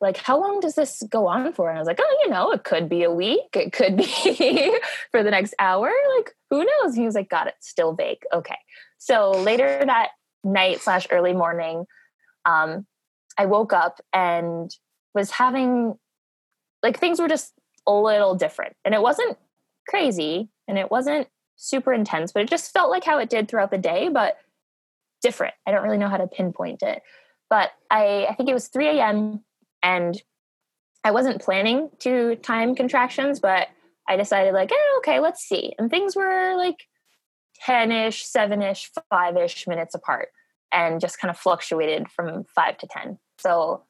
like 0.00 0.16
how 0.16 0.40
long 0.40 0.60
does 0.60 0.76
this 0.76 1.02
go 1.10 1.26
on 1.26 1.52
for? 1.52 1.68
And 1.68 1.76
i 1.76 1.80
was 1.80 1.88
like 1.88 2.00
oh 2.00 2.18
you 2.24 2.30
know 2.30 2.52
it 2.52 2.64
could 2.64 2.88
be 2.88 3.02
a 3.02 3.12
week. 3.12 3.48
It 3.54 3.72
could 3.72 3.96
be 3.96 4.78
for 5.10 5.22
the 5.22 5.30
next 5.30 5.54
hour. 5.58 5.92
Like 6.16 6.32
who 6.50 6.64
knows? 6.64 6.94
He 6.94 7.04
was 7.04 7.16
like 7.16 7.28
got 7.28 7.48
it 7.48 7.54
still 7.60 7.94
vague. 7.94 8.22
Okay. 8.32 8.58
So 8.98 9.32
later 9.32 9.82
that 9.84 10.10
night 10.44 10.80
slash 10.80 11.06
early 11.10 11.32
morning 11.32 11.84
um, 12.44 12.86
i 13.38 13.46
woke 13.46 13.72
up 13.72 14.00
and 14.12 14.70
was 15.14 15.30
having 15.30 15.98
like 16.82 16.98
things 16.98 17.20
were 17.20 17.28
just 17.28 17.52
a 17.86 17.92
little 17.92 18.34
different. 18.34 18.76
And 18.84 18.94
it 18.94 19.02
wasn't 19.02 19.36
crazy 19.88 20.48
and 20.68 20.78
it 20.78 20.90
wasn't 20.90 21.26
super 21.56 21.92
intense, 21.92 22.32
but 22.32 22.42
it 22.42 22.48
just 22.48 22.72
felt 22.72 22.90
like 22.90 23.04
how 23.04 23.18
it 23.18 23.30
did 23.30 23.48
throughout 23.48 23.70
the 23.70 23.78
day, 23.78 24.08
but 24.08 24.36
different. 25.22 25.54
I 25.66 25.72
don't 25.72 25.82
really 25.82 25.98
know 25.98 26.08
how 26.08 26.18
to 26.18 26.28
pinpoint 26.28 26.82
it. 26.82 27.02
but 27.50 27.70
I, 27.90 28.26
I 28.28 28.34
think 28.34 28.48
it 28.48 28.54
was 28.54 28.68
3 28.68 28.98
a.m. 28.98 29.42
and 29.82 30.20
I 31.02 31.10
wasn't 31.10 31.40
planning 31.40 31.88
to 32.00 32.36
time 32.36 32.74
contractions, 32.74 33.40
but 33.40 33.68
I 34.06 34.16
decided 34.16 34.52
like, 34.52 34.70
eh, 34.70 34.98
okay, 34.98 35.18
let's 35.20 35.42
see. 35.42 35.74
And 35.78 35.90
things 35.90 36.14
were 36.14 36.54
like 36.56 36.86
10-ish, 37.66 38.26
7-ish, 38.26 38.90
5-ish 39.12 39.66
minutes 39.66 39.94
apart 39.94 40.28
and 40.72 41.00
just 41.00 41.18
kind 41.20 41.30
of 41.30 41.38
fluctuated 41.38 42.10
from 42.10 42.44
5 42.54 42.78
to 42.78 42.86
10. 42.86 43.18
So 43.38 43.84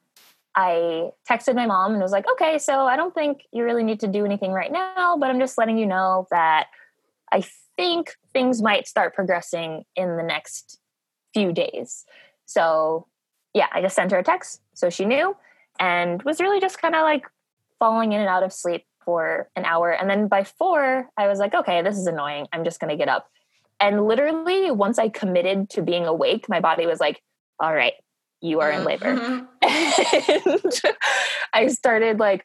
I 0.54 1.10
texted 1.28 1.54
my 1.54 1.66
mom 1.66 1.92
and 1.92 2.02
was 2.02 2.12
like, 2.12 2.26
okay, 2.32 2.58
so 2.58 2.86
I 2.86 2.96
don't 2.96 3.14
think 3.14 3.42
you 3.52 3.64
really 3.64 3.84
need 3.84 4.00
to 4.00 4.08
do 4.08 4.24
anything 4.24 4.52
right 4.52 4.72
now, 4.72 5.16
but 5.18 5.30
I'm 5.30 5.38
just 5.38 5.58
letting 5.58 5.78
you 5.78 5.86
know 5.86 6.26
that 6.30 6.66
I 7.30 7.44
think 7.76 8.16
things 8.32 8.60
might 8.60 8.88
start 8.88 9.14
progressing 9.14 9.84
in 9.94 10.16
the 10.16 10.22
next 10.22 10.80
few 11.32 11.52
days. 11.52 12.04
So, 12.46 13.06
yeah, 13.54 13.68
I 13.72 13.80
just 13.80 13.94
sent 13.94 14.10
her 14.10 14.18
a 14.18 14.24
text 14.24 14.60
so 14.74 14.90
she 14.90 15.04
knew 15.04 15.36
and 15.78 16.22
was 16.22 16.40
really 16.40 16.60
just 16.60 16.80
kind 16.80 16.94
of 16.94 17.02
like 17.02 17.24
falling 17.78 18.12
in 18.12 18.20
and 18.20 18.28
out 18.28 18.42
of 18.42 18.52
sleep 18.52 18.84
for 19.04 19.48
an 19.54 19.64
hour. 19.64 19.90
And 19.90 20.10
then 20.10 20.28
by 20.28 20.44
four, 20.44 21.08
I 21.16 21.28
was 21.28 21.38
like, 21.38 21.54
okay, 21.54 21.82
this 21.82 21.96
is 21.96 22.06
annoying. 22.06 22.46
I'm 22.52 22.64
just 22.64 22.80
going 22.80 22.90
to 22.90 22.96
get 22.96 23.08
up. 23.08 23.30
And 23.80 24.06
literally, 24.06 24.70
once 24.70 24.98
I 24.98 25.08
committed 25.08 25.70
to 25.70 25.82
being 25.82 26.06
awake, 26.06 26.48
my 26.48 26.60
body 26.60 26.86
was 26.86 27.00
like, 27.00 27.22
all 27.60 27.74
right, 27.74 27.94
you 28.40 28.60
are 28.60 28.70
in 28.70 28.84
labor. 28.84 29.16
Mm-hmm. 29.16 29.44
and 30.52 30.96
I 31.52 31.68
started 31.68 32.18
like, 32.18 32.44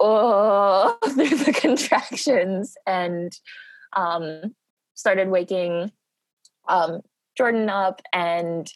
oh, 0.00 0.96
through 1.04 1.36
the 1.36 1.52
contractions 1.52 2.74
and 2.86 3.32
um, 3.94 4.54
started 4.94 5.28
waking 5.28 5.92
um, 6.68 7.00
Jordan 7.36 7.68
up 7.68 8.02
and 8.12 8.70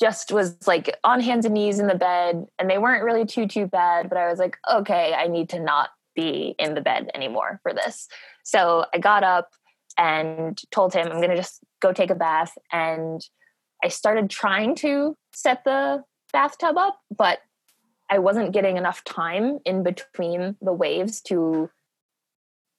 just 0.00 0.30
was 0.30 0.56
like 0.66 0.96
on 1.02 1.20
hands 1.20 1.44
and 1.44 1.54
knees 1.54 1.80
in 1.80 1.88
the 1.88 1.94
bed. 1.94 2.46
And 2.58 2.70
they 2.70 2.78
weren't 2.78 3.04
really 3.04 3.26
too, 3.26 3.48
too 3.48 3.66
bad, 3.66 4.08
but 4.08 4.18
I 4.18 4.30
was 4.30 4.38
like, 4.38 4.56
okay, 4.72 5.14
I 5.14 5.26
need 5.26 5.48
to 5.50 5.60
not 5.60 5.90
be 6.14 6.54
in 6.58 6.74
the 6.74 6.80
bed 6.80 7.10
anymore 7.14 7.60
for 7.62 7.72
this. 7.72 8.08
So 8.44 8.84
I 8.94 8.98
got 8.98 9.24
up 9.24 9.50
and 9.98 10.58
told 10.70 10.94
him 10.94 11.08
I'm 11.08 11.18
going 11.18 11.30
to 11.30 11.36
just 11.36 11.60
go 11.80 11.92
take 11.92 12.10
a 12.10 12.14
bath. 12.14 12.56
And 12.72 13.20
I 13.84 13.88
started 13.88 14.30
trying 14.30 14.76
to 14.76 15.16
set 15.34 15.64
the 15.64 16.04
bathtub 16.32 16.78
up, 16.78 16.98
but 17.14 17.40
I 18.10 18.20
wasn't 18.20 18.52
getting 18.52 18.76
enough 18.76 19.04
time 19.04 19.58
in 19.64 19.82
between 19.82 20.56
the 20.62 20.72
waves 20.72 21.20
to 21.22 21.68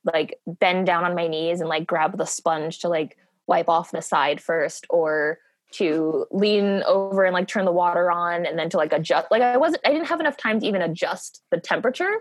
like 0.06 0.40
bend 0.48 0.86
down 0.86 1.04
on 1.04 1.14
my 1.14 1.28
knees 1.28 1.60
and 1.60 1.70
like 1.70 1.86
grab 1.86 2.18
the 2.18 2.26
sponge 2.26 2.80
to 2.80 2.90
like 2.90 3.18
wipe 3.48 3.70
off 3.70 3.92
the 3.92 4.02
side 4.02 4.42
first 4.42 4.88
or 4.90 5.40
to 5.72 6.26
lean 6.32 6.82
over 6.88 7.26
and 7.26 7.34
like 7.34 7.48
turn 7.48 7.66
the 7.66 7.72
water 7.72 8.10
on 8.10 8.46
and 8.46 8.58
then 8.58 8.70
to 8.70 8.78
like 8.78 8.92
adjust 8.92 9.28
like 9.30 9.42
i 9.42 9.58
wasn't 9.58 9.82
i 9.86 9.92
didn't 9.92 10.08
have 10.08 10.20
enough 10.20 10.38
time 10.38 10.60
to 10.60 10.66
even 10.66 10.82
adjust 10.82 11.44
the 11.52 11.60
temperature. 11.60 12.20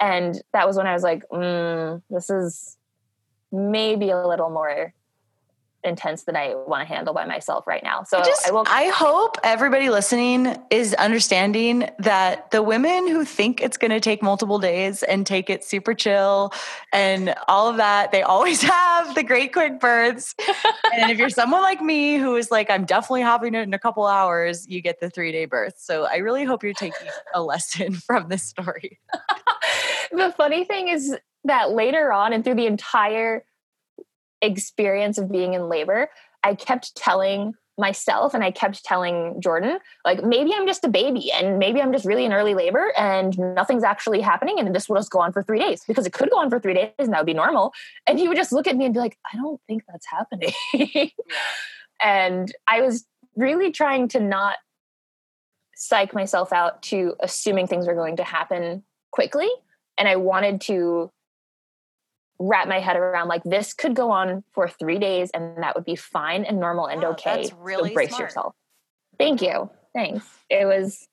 And 0.00 0.40
that 0.52 0.66
was 0.66 0.76
when 0.76 0.86
i 0.86 0.92
was 0.92 1.02
like 1.02 1.22
mm, 1.30 2.02
this 2.10 2.28
is 2.30 2.76
maybe 3.52 4.10
a 4.10 4.26
little 4.26 4.50
more 4.50 4.94
intense 5.82 6.24
than 6.24 6.36
I 6.36 6.54
want 6.54 6.86
to 6.86 6.94
handle 6.94 7.14
by 7.14 7.24
myself 7.24 7.66
right 7.66 7.82
now. 7.82 8.02
So 8.04 8.18
I, 8.18 8.24
just, 8.24 8.48
I 8.48 8.50
will. 8.50 8.64
I 8.66 8.88
hope 8.88 9.38
everybody 9.42 9.88
listening 9.88 10.56
is 10.70 10.94
understanding 10.94 11.88
that 11.98 12.50
the 12.50 12.62
women 12.62 13.08
who 13.08 13.24
think 13.24 13.62
it's 13.62 13.76
going 13.76 13.90
to 13.90 14.00
take 14.00 14.22
multiple 14.22 14.58
days 14.58 15.02
and 15.02 15.26
take 15.26 15.48
it 15.48 15.64
super 15.64 15.94
chill 15.94 16.52
and 16.92 17.34
all 17.48 17.68
of 17.68 17.78
that, 17.78 18.12
they 18.12 18.22
always 18.22 18.62
have 18.70 19.14
the 19.14 19.22
great 19.22 19.52
quick 19.52 19.80
births. 19.80 20.34
and 20.94 21.10
if 21.10 21.18
you're 21.18 21.30
someone 21.30 21.62
like 21.62 21.80
me 21.80 22.16
who 22.18 22.36
is 22.36 22.50
like, 22.50 22.70
I'm 22.70 22.84
definitely 22.84 23.22
having 23.22 23.54
it 23.54 23.62
in 23.62 23.74
a 23.74 23.78
couple 23.78 24.06
hours, 24.06 24.68
you 24.68 24.82
get 24.82 25.00
the 25.00 25.08
three 25.08 25.32
day 25.32 25.46
birth. 25.46 25.74
So 25.78 26.04
I 26.04 26.16
really 26.16 26.44
hope 26.44 26.62
you're 26.62 26.74
taking 26.74 27.08
a 27.32 27.42
lesson 27.50 27.94
from 27.94 28.28
this 28.28 28.42
story. 28.42 28.98
the 30.12 30.32
funny 30.36 30.64
thing 30.64 30.88
is 30.88 31.16
that 31.44 31.70
later 31.70 32.12
on 32.12 32.32
and 32.32 32.44
through 32.44 32.56
the 32.56 32.66
entire 32.66 33.44
experience 34.42 35.18
of 35.18 35.30
being 35.30 35.54
in 35.54 35.68
labor, 35.68 36.08
I 36.42 36.54
kept 36.54 36.96
telling 36.96 37.54
myself 37.78 38.34
and 38.34 38.44
I 38.44 38.50
kept 38.50 38.84
telling 38.84 39.40
Jordan, 39.40 39.78
like, 40.04 40.22
maybe 40.22 40.52
I'm 40.54 40.66
just 40.66 40.84
a 40.84 40.88
baby 40.88 41.32
and 41.32 41.58
maybe 41.58 41.80
I'm 41.80 41.92
just 41.92 42.04
really 42.04 42.24
in 42.24 42.32
early 42.32 42.54
labor 42.54 42.92
and 42.96 43.36
nothing's 43.38 43.82
actually 43.82 44.20
happening 44.20 44.58
and 44.58 44.74
this 44.74 44.88
will 44.88 44.96
just 44.96 45.10
go 45.10 45.20
on 45.20 45.32
for 45.32 45.42
three 45.42 45.58
days 45.58 45.82
because 45.88 46.06
it 46.06 46.12
could 46.12 46.30
go 46.30 46.38
on 46.38 46.50
for 46.50 46.60
three 46.60 46.74
days 46.74 46.92
and 46.98 47.12
that 47.12 47.20
would 47.20 47.26
be 47.26 47.34
normal. 47.34 47.72
And 48.06 48.18
he 48.18 48.28
would 48.28 48.36
just 48.36 48.52
look 48.52 48.66
at 48.66 48.76
me 48.76 48.84
and 48.84 48.94
be 48.94 49.00
like, 49.00 49.18
I 49.32 49.36
don't 49.36 49.60
think 49.66 49.82
that's 49.88 50.06
happening. 50.06 50.52
and 52.02 52.52
I 52.68 52.82
was 52.82 53.06
really 53.34 53.72
trying 53.72 54.08
to 54.08 54.20
not 54.20 54.56
psych 55.74 56.12
myself 56.12 56.52
out 56.52 56.82
to 56.82 57.14
assuming 57.20 57.66
things 57.66 57.86
were 57.86 57.94
going 57.94 58.16
to 58.16 58.24
happen 58.24 58.84
quickly. 59.10 59.48
And 59.96 60.06
I 60.06 60.16
wanted 60.16 60.60
to 60.62 61.10
wrap 62.40 62.66
my 62.66 62.80
head 62.80 62.96
around 62.96 63.28
like 63.28 63.44
this 63.44 63.74
could 63.74 63.94
go 63.94 64.10
on 64.10 64.42
for 64.52 64.66
three 64.66 64.98
days 64.98 65.30
and 65.34 65.62
that 65.62 65.74
would 65.76 65.84
be 65.84 65.94
fine 65.94 66.44
and 66.44 66.58
normal 66.58 66.86
and 66.86 67.02
wow, 67.02 67.10
okay. 67.10 67.36
That's 67.36 67.52
really 67.52 67.90
so 67.90 67.94
brace 67.94 68.08
smart. 68.08 68.22
yourself. 68.22 68.54
Thank 69.18 69.42
you. 69.42 69.70
Thanks. 69.94 70.24
It 70.48 70.64
was 70.64 71.06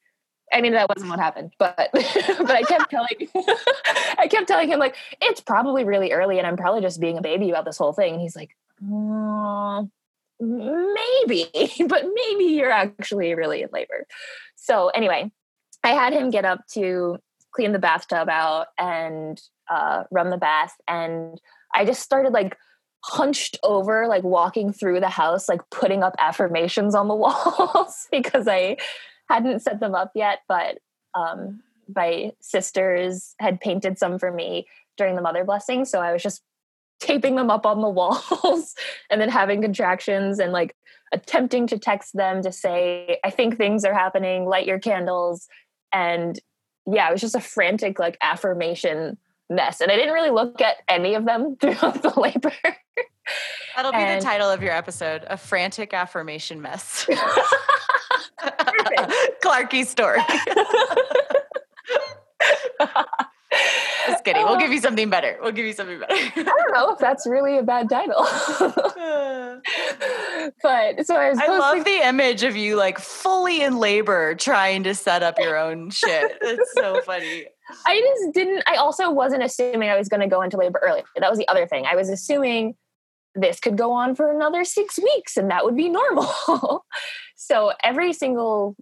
I 0.54 0.62
mean 0.62 0.72
that 0.72 0.88
wasn't 0.88 1.10
what 1.10 1.20
happened, 1.20 1.52
but 1.60 1.90
but 1.92 2.52
I 2.52 2.64
kept 2.64 2.90
telling 2.90 3.28
I 4.18 4.28
kept 4.30 4.48
telling 4.48 4.70
him 4.70 4.80
like 4.80 4.96
it's 5.22 5.42
probably 5.42 5.84
really 5.84 6.14
early 6.14 6.38
and 6.38 6.48
I'm 6.48 6.56
probably 6.56 6.82
just 6.82 7.02
being 7.02 7.18
a 7.18 7.22
baby 7.22 7.50
about 7.50 7.66
this 7.66 7.78
whole 7.78 7.92
thing. 7.92 8.14
And 8.14 8.22
he's 8.22 8.36
like, 8.36 8.56
oh, 8.90 9.90
maybe, 10.40 11.50
but 11.88 12.06
maybe 12.14 12.46
you're 12.46 12.72
actually 12.72 13.34
really 13.36 13.64
in 13.64 13.70
labor. 13.74 14.06
So 14.56 14.88
anyway, 14.90 15.30
I 15.84 15.90
had 15.90 16.14
him 16.14 16.30
get 16.30 16.46
up 16.46 16.66
to 16.74 17.18
clean 17.54 17.72
the 17.72 17.80
bathtub 17.80 18.30
out 18.30 18.68
and 18.78 19.42
uh, 19.70 20.04
run 20.12 20.30
the 20.30 20.38
bath 20.38 20.76
and 20.88 21.40
i 21.74 21.84
just 21.86 22.02
started 22.02 22.32
like 22.32 22.58
hunched 23.04 23.58
over 23.64 24.08
like 24.08 24.24
walking 24.24 24.74
through 24.74 25.00
the 25.00 25.10
house 25.10 25.48
like 25.48 25.62
putting 25.70 26.04
up 26.04 26.16
affirmations 26.20 26.96
on 26.96 27.08
the 27.08 27.16
walls 27.16 28.08
because 28.12 28.48
i 28.48 28.76
hadn't 29.30 29.62
set 29.62 29.80
them 29.80 29.96
up 29.96 30.12
yet 30.16 30.40
but 30.48 30.80
um, 31.16 31.62
my 31.96 32.32
sisters 32.42 33.34
had 33.40 33.60
painted 33.60 33.98
some 33.98 34.20
for 34.20 34.32
me 34.32 34.68
during 34.98 35.16
the 35.16 35.22
mother 35.22 35.44
blessing 35.44 35.86
so 35.86 36.02
i 36.02 36.12
was 36.12 36.24
just 36.24 36.42
taping 37.00 37.36
them 37.36 37.50
up 37.52 37.66
on 37.66 37.82
the 37.82 37.90
walls 37.90 38.74
and 39.10 39.22
then 39.22 39.30
having 39.30 39.62
contractions 39.62 40.40
and 40.40 40.52
like 40.52 40.76
attempting 41.14 41.68
to 41.68 41.78
text 41.78 42.16
them 42.16 42.42
to 42.42 42.52
say 42.52 43.20
i 43.24 43.30
think 43.30 43.56
things 43.56 43.86
are 43.86 43.94
happening 43.94 44.46
light 44.46 44.66
your 44.68 44.80
candles 44.80 45.48
and 45.94 46.40
yeah 46.92 47.10
it 47.10 47.12
was 47.12 47.22
just 47.22 47.36
a 47.36 47.42
frantic 47.42 48.00
like 48.00 48.18
affirmation 48.22 49.18
mess. 49.50 49.82
And 49.82 49.92
I 49.92 49.96
didn't 49.96 50.14
really 50.14 50.30
look 50.30 50.62
at 50.62 50.78
any 50.88 51.16
of 51.16 51.26
them 51.26 51.56
throughout 51.62 52.02
the 52.02 52.14
labor. 52.20 52.54
That'll 53.76 53.92
be 53.92 53.98
and, 53.98 54.22
the 54.22 54.26
title 54.26 54.50
of 54.50 54.64
your 54.64 54.72
episode 54.72 55.26
A 55.28 55.36
Frantic 55.38 55.94
Affirmation 55.94 56.62
Mess. 56.62 57.06
Clarky 59.44 59.86
story. 59.86 60.22
Just 64.08 64.24
kidding. 64.24 64.44
We'll 64.46 64.58
give 64.58 64.70
uh. 64.70 64.74
you 64.74 64.82
something 64.82 65.10
better. 65.10 65.38
We'll 65.42 65.52
give 65.52 65.66
you 65.66 65.74
something 65.74 66.00
better. 66.00 66.14
I 66.14 66.44
don't 66.44 66.74
know 66.74 66.92
if 66.92 67.00
that's 67.00 67.28
really 67.28 67.58
a 67.58 67.64
bad 67.64 67.90
title. 67.90 68.16
but 70.62 71.06
so 71.06 71.16
I, 71.16 71.34
I 71.38 71.58
love 71.58 71.84
the 71.84 72.08
image 72.08 72.44
of 72.44 72.56
you 72.56 72.76
like 72.76 73.00
fully 73.00 73.62
in 73.62 73.78
labor 73.78 74.36
trying 74.36 74.84
to 74.84 74.96
set 74.96 75.24
up 75.24 75.40
your 75.40 75.58
own 75.58 75.90
shit. 75.90 76.38
It's 76.42 76.74
so 76.74 77.02
funny. 77.02 77.48
I 77.86 78.00
just 78.00 78.34
didn't. 78.34 78.64
I 78.68 78.76
also 78.76 79.12
wasn't 79.12 79.44
assuming 79.44 79.90
I 79.90 79.98
was 79.98 80.08
going 80.08 80.22
to 80.22 80.28
go 80.28 80.42
into 80.42 80.58
labor 80.58 80.80
early. 80.82 81.04
That 81.18 81.30
was 81.30 81.38
the 81.38 81.48
other 81.48 81.68
thing. 81.68 81.86
I 81.86 81.96
was 81.96 82.10
assuming 82.10 82.76
this 83.36 83.60
could 83.60 83.78
go 83.78 83.92
on 83.92 84.16
for 84.16 84.32
another 84.32 84.64
six 84.64 84.98
weeks 84.98 85.38
and 85.38 85.52
that 85.52 85.64
would 85.64 85.76
be 85.76 85.90
normal. 85.90 86.86
so 87.36 87.72
every 87.84 88.14
single, 88.14 88.76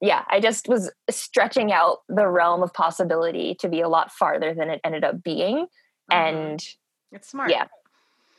yeah, 0.00 0.24
I 0.28 0.40
just 0.40 0.68
was 0.68 0.90
stretching 1.08 1.72
out 1.72 1.98
the 2.08 2.28
realm 2.28 2.62
of 2.62 2.72
possibility 2.72 3.54
to 3.60 3.68
be 3.68 3.80
a 3.80 3.88
lot 3.88 4.12
farther 4.12 4.54
than 4.54 4.68
it 4.68 4.80
ended 4.84 5.04
up 5.04 5.22
being. 5.22 5.66
Mm-hmm. 6.10 6.12
And 6.12 6.68
it's 7.12 7.28
smart. 7.28 7.50
Yeah. 7.50 7.66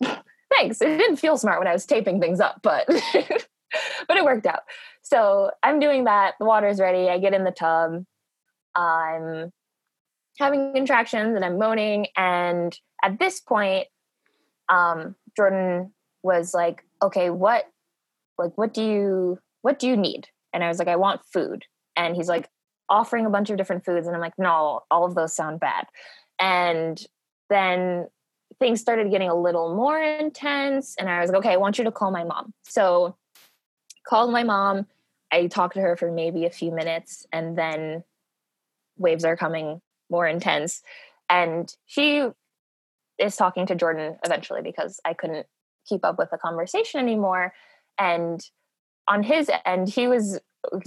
Thanks. 0.50 0.82
It 0.82 0.98
didn't 0.98 1.18
feel 1.18 1.38
smart 1.38 1.60
when 1.60 1.68
I 1.68 1.74
was 1.74 1.86
taping 1.86 2.22
things 2.22 2.40
up, 2.40 2.60
but 2.62 2.86
but 4.08 4.18
it 4.18 4.24
worked 4.24 4.46
out. 4.46 4.62
So 5.02 5.52
I'm 5.64 5.80
doing 5.80 6.06
that. 6.06 6.36
The 6.40 6.46
water's 6.46 6.80
ready. 6.80 7.10
I 7.10 7.18
get 7.18 7.34
in 7.34 7.44
the 7.44 7.52
tub. 7.52 8.06
I'm 8.76 9.52
having 10.38 10.74
contractions 10.74 11.36
and 11.36 11.44
I'm 11.44 11.58
moaning. 11.58 12.08
And 12.16 12.78
at 13.04 13.20
this 13.20 13.40
point, 13.40 13.88
um, 14.70 15.16
Jordan 15.36 15.94
was 16.24 16.54
like, 16.54 16.84
okay, 17.02 17.30
what, 17.30 17.66
like, 18.38 18.58
what 18.58 18.74
do 18.74 18.84
you, 18.84 19.40
what 19.62 19.80
do 19.80 19.88
you 19.88 19.98
need? 19.98 20.28
And 20.58 20.64
I 20.64 20.70
was 20.70 20.80
like, 20.80 20.88
I 20.88 20.96
want 20.96 21.22
food. 21.32 21.66
And 21.96 22.16
he's 22.16 22.28
like, 22.28 22.50
offering 22.90 23.28
a 23.28 23.30
bunch 23.30 23.52
of 23.52 23.58
different 23.58 23.86
foods. 23.86 24.08
And 24.08 24.16
I'm 24.16 24.22
like, 24.22 24.40
no, 24.40 24.82
all 24.90 25.06
of 25.06 25.14
those 25.14 25.36
sound 25.36 25.60
bad. 25.60 25.86
And 26.40 27.00
then 27.50 28.08
things 28.60 28.82
started 28.82 29.12
getting 29.12 29.30
a 29.30 29.40
little 29.40 29.76
more 29.76 30.02
intense. 30.02 30.96
And 30.98 31.10
I 31.10 31.20
was 31.22 31.30
like, 31.30 31.40
okay, 31.40 31.52
I 31.52 31.58
want 31.58 31.78
you 31.78 31.84
to 31.84 31.92
call 31.92 32.10
my 32.12 32.24
mom. 32.24 32.54
So 32.64 33.16
called 34.08 34.32
my 34.32 34.44
mom 34.44 34.88
I 35.32 35.48
talked 35.48 35.76
to 35.76 35.82
her 35.82 35.96
for 35.96 36.12
maybe 36.12 36.46
a 36.46 36.50
few 36.50 36.72
minutes 36.72 37.28
and 37.32 37.58
then 37.58 38.04
waves 38.98 39.26
are 39.26 39.38
coming 39.38 39.82
more 40.10 40.28
intense. 40.28 40.82
And 41.30 41.74
she 41.86 42.26
is 43.20 43.36
talking 43.36 43.66
to 43.68 43.76
Jordan 43.76 44.18
eventually 44.24 44.62
because 44.62 45.00
I 45.04 45.14
couldn't 45.14 45.48
keep 45.88 46.06
up 46.06 46.18
with 46.18 46.30
the 46.32 46.38
conversation 46.38 47.00
anymore. 47.00 47.54
And 47.98 48.42
on 49.08 49.24
his 49.24 49.52
end, 49.66 49.90
he 49.90 50.08
was 50.08 50.40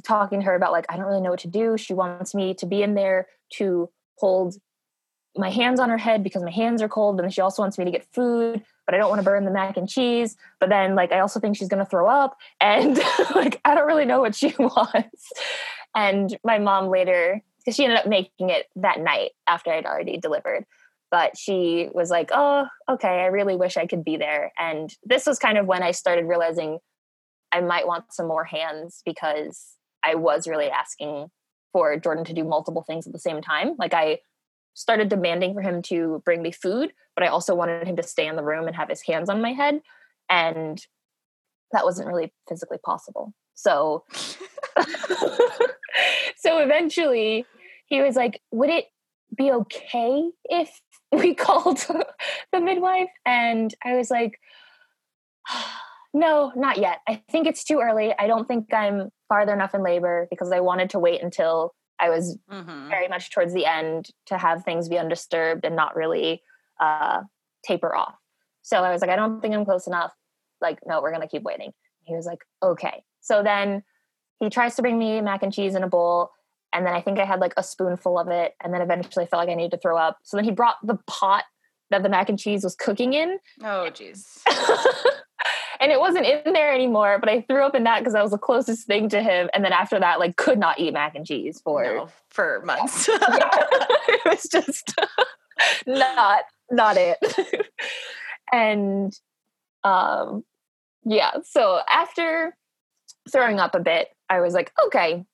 talking 0.03 0.41
to 0.41 0.47
her 0.47 0.55
about 0.55 0.73
like, 0.73 0.87
I 0.89 0.97
don't 0.97 1.07
really 1.07 1.21
know 1.21 1.31
what 1.31 1.41
to 1.41 1.49
do. 1.49 1.77
She 1.77 1.95
wants 1.95 2.35
me 2.35 2.55
to 2.55 2.67
be 2.67 2.83
in 2.83 2.95
there 2.95 3.27
to 3.55 3.91
hold 4.19 4.57
my 5.37 5.51
hands 5.51 5.79
on 5.81 5.89
her 5.91 5.99
head 5.99 6.23
because 6.23 6.43
my 6.43 6.51
hands 6.51 6.83
are 6.83 6.89
cold. 6.89 7.21
And 7.21 7.33
she 7.33 7.41
also 7.41 7.63
wants 7.63 7.79
me 7.79 7.85
to 7.85 7.91
get 7.91 8.07
food, 8.13 8.63
but 8.87 8.95
I 8.95 8.99
don't 8.99 9.09
want 9.09 9.21
to 9.21 9.25
burn 9.25 9.45
the 9.45 9.51
mac 9.51 9.77
and 9.77 9.89
cheese. 9.89 10.37
But 10.59 10.69
then 10.69 10.95
like 10.95 11.13
I 11.13 11.21
also 11.21 11.41
think 11.41 11.57
she's 11.57 11.69
gonna 11.69 11.87
throw 11.87 12.09
up. 12.09 12.37
And 12.61 12.97
like 13.35 13.61
I 13.65 13.75
don't 13.75 13.87
really 13.87 14.05
know 14.05 14.21
what 14.21 14.35
she 14.35 14.55
wants. 14.59 15.33
And 15.95 16.37
my 16.45 16.59
mom 16.59 16.89
later, 16.89 17.43
because 17.59 17.77
she 17.77 17.85
ended 17.85 17.99
up 17.99 18.07
making 18.07 18.51
it 18.51 18.67
that 18.77 19.01
night 19.01 19.31
after 19.47 19.73
I'd 19.73 19.87
already 19.87 20.19
delivered. 20.19 20.65
But 21.11 21.37
she 21.37 21.89
was 21.93 22.11
like, 22.11 22.31
Oh, 22.33 22.67
okay, 22.89 23.21
I 23.21 23.27
really 23.27 23.57
wish 23.57 23.77
I 23.77 23.87
could 23.87 24.05
be 24.05 24.17
there. 24.17 24.53
And 24.59 24.95
this 25.05 25.27
was 25.27 25.39
kind 25.39 25.59
of 25.59 25.67
when 25.67 25.83
I 25.83 25.91
started 25.93 26.27
realizing 26.27 26.79
I 27.53 27.61
might 27.61 27.87
want 27.87 28.13
some 28.13 28.29
more 28.29 28.45
hands 28.45 29.03
because 29.05 29.75
I 30.03 30.15
was 30.15 30.47
really 30.47 30.69
asking 30.69 31.29
for 31.73 31.97
Jordan 31.99 32.25
to 32.25 32.33
do 32.33 32.45
multiple 32.45 32.83
things 32.83 33.07
at 33.07 33.13
the 33.13 33.19
same 33.19 33.41
time. 33.43 33.75
Like 33.79 33.95
I 33.95 34.21
started 34.75 35.09
demanding 35.09 35.55
for 35.55 35.63
him 35.63 35.83
to 35.83 36.23
bring 36.25 36.43
me 36.43 36.53
food, 36.53 36.93
but 37.15 37.25
I 37.25 37.29
also 37.29 37.55
wanted 37.55 37.87
him 37.87 37.97
to 37.97 38.03
stay 38.03 38.27
in 38.27 38.37
the 38.37 38.43
room 38.43 38.67
and 38.67 38.77
have 38.77 38.89
his 38.89 39.03
hands 39.03 39.29
on 39.29 39.43
my 39.43 39.53
head. 39.53 39.81
And 40.29 40.81
that 41.73 41.85
wasn't 41.85 42.09
really 42.09 42.33
physically 42.49 42.79
possible. 42.85 43.35
So 43.55 44.05
so 46.37 46.59
eventually 46.59 47.45
he 47.87 48.01
was 48.01 48.17
like, 48.17 48.41
Would 48.53 48.71
it 48.71 48.87
be 49.37 49.53
okay 49.53 50.31
if 50.45 50.81
we 51.13 51.35
called 51.47 51.79
the 52.53 52.61
midwife? 52.61 53.11
And 53.27 53.75
I 53.85 53.97
was 53.97 54.11
like, 54.11 54.41
ah, 55.49 55.83
No, 56.13 56.53
not 56.57 56.79
yet. 56.79 57.01
I 57.09 57.23
think 57.31 57.47
it's 57.47 57.65
too 57.65 57.81
early. 57.81 58.13
I 58.19 58.27
don't 58.27 58.49
think 58.49 58.73
I'm 58.73 59.11
farther 59.29 59.53
enough 59.53 59.75
in 59.75 59.83
labor 59.83 60.27
because 60.31 60.51
I 60.51 60.61
wanted 60.61 60.91
to 60.91 60.99
wait 60.99 61.23
until 61.23 61.75
I 62.01 62.09
was 62.11 62.37
mm-hmm. 62.51 62.89
very 62.89 63.09
much 63.09 63.31
towards 63.31 63.55
the 63.55 63.67
end 63.67 64.09
to 64.27 64.39
have 64.39 64.65
things 64.65 64.89
be 64.89 64.99
undisturbed 64.99 65.65
and 65.65 65.77
not 65.77 65.95
really 65.95 66.43
uh, 66.81 67.21
taper 67.65 67.95
off. 67.95 68.15
So 68.63 68.79
I 68.79 68.93
was 68.93 69.01
like, 69.01 69.11
I 69.11 69.17
don't 69.17 69.41
think 69.41 69.55
I'm 69.55 69.65
close 69.65 69.87
enough. 69.87 70.13
Like, 70.61 70.81
no, 70.87 71.01
we're 71.01 71.11
going 71.11 71.23
to 71.23 71.29
keep 71.29 71.43
waiting. 71.43 71.73
He 72.03 72.15
was 72.15 72.27
like, 72.27 72.41
okay. 72.63 73.03
So 73.21 73.43
then 73.43 73.83
he 74.41 74.51
tries 74.51 74.75
to 74.77 74.83
bring 74.83 74.99
me 74.99 75.21
mac 75.21 75.43
and 75.43 75.53
cheese 75.53 75.75
in 75.75 75.83
a 75.83 75.89
bowl. 75.89 76.31
And 76.73 76.87
then 76.87 76.95
I 76.95 77.01
think 77.01 77.19
I 77.19 77.25
had 77.25 77.41
like 77.41 77.55
a 77.57 77.63
spoonful 77.63 78.19
of 78.19 78.29
it. 78.29 78.55
And 78.63 78.73
then 78.73 78.81
eventually 78.81 79.25
I 79.25 79.29
felt 79.29 79.41
like 79.41 79.51
I 79.51 79.55
needed 79.55 79.73
to 79.73 79.79
throw 79.79 79.97
up. 79.97 80.19
So 80.25 80.37
then 80.37 80.45
he 80.45 80.51
brought 80.51 80.77
the 80.83 80.99
pot 81.07 81.45
that 81.91 82.03
the 82.03 82.09
mac 82.09 82.29
and 82.29 82.39
cheese 82.39 82.65
was 82.65 82.75
cooking 82.75 83.13
in. 83.13 83.39
Oh, 83.63 83.91
jeez. 83.91 84.41
and 85.81 85.91
it 85.91 85.99
wasn't 85.99 86.27
in 86.27 86.53
there 86.53 86.73
anymore. 86.73 87.19
But 87.19 87.31
I 87.31 87.41
threw 87.43 87.65
up 87.65 87.75
in 87.75 87.85
that 87.85 88.01
because 88.01 88.13
that 88.13 88.23
was 88.23 88.33
the 88.33 88.39
closest 88.39 88.87
thing 88.87 89.09
to 89.09 89.23
him. 89.23 89.49
And 89.55 89.65
then 89.65 89.73
after 89.73 89.99
that, 89.99 90.21
like, 90.21 90.37
could 90.37 90.59
not 90.59 90.79
eat 90.79 90.93
mac 90.93 91.15
and 91.15 91.27
cheese 91.27 91.61
for 91.65 91.83
no, 91.83 92.09
for 92.29 92.63
months. 92.65 93.09
it 93.13 94.25
was 94.25 94.43
just 94.51 94.95
not 95.87 96.45
not 96.71 96.97
it. 96.99 97.19
and 98.53 99.13
um, 99.83 100.45
yeah. 101.05 101.33
So 101.45 101.81
after 101.89 102.57
throwing 103.31 103.59
up 103.59 103.75
a 103.75 103.81
bit, 103.81 104.09
I 104.29 104.41
was 104.41 104.55
like, 104.55 104.73
okay, 104.87 105.25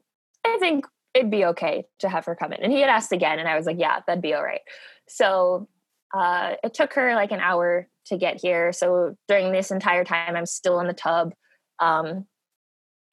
I 0.44 0.56
think 0.60 0.86
it'd 1.12 1.30
be 1.30 1.44
okay 1.46 1.86
to 1.98 2.08
have 2.08 2.24
her 2.26 2.36
come 2.36 2.52
in. 2.52 2.62
And 2.62 2.72
he 2.72 2.80
had 2.80 2.90
asked 2.90 3.12
again, 3.12 3.38
and 3.38 3.48
I 3.48 3.56
was 3.56 3.66
like, 3.66 3.78
yeah, 3.78 4.00
that'd 4.06 4.22
be 4.22 4.34
all 4.34 4.44
right. 4.44 4.60
So 5.08 5.68
uh, 6.16 6.54
it 6.64 6.74
took 6.74 6.94
her 6.94 7.14
like 7.14 7.32
an 7.32 7.40
hour 7.40 7.88
to 8.06 8.16
get 8.16 8.40
here. 8.40 8.72
So 8.72 9.16
during 9.28 9.52
this 9.52 9.70
entire 9.70 10.04
time, 10.04 10.36
I'm 10.36 10.46
still 10.46 10.80
in 10.80 10.86
the 10.86 10.92
tub. 10.92 11.34
Um, 11.78 12.26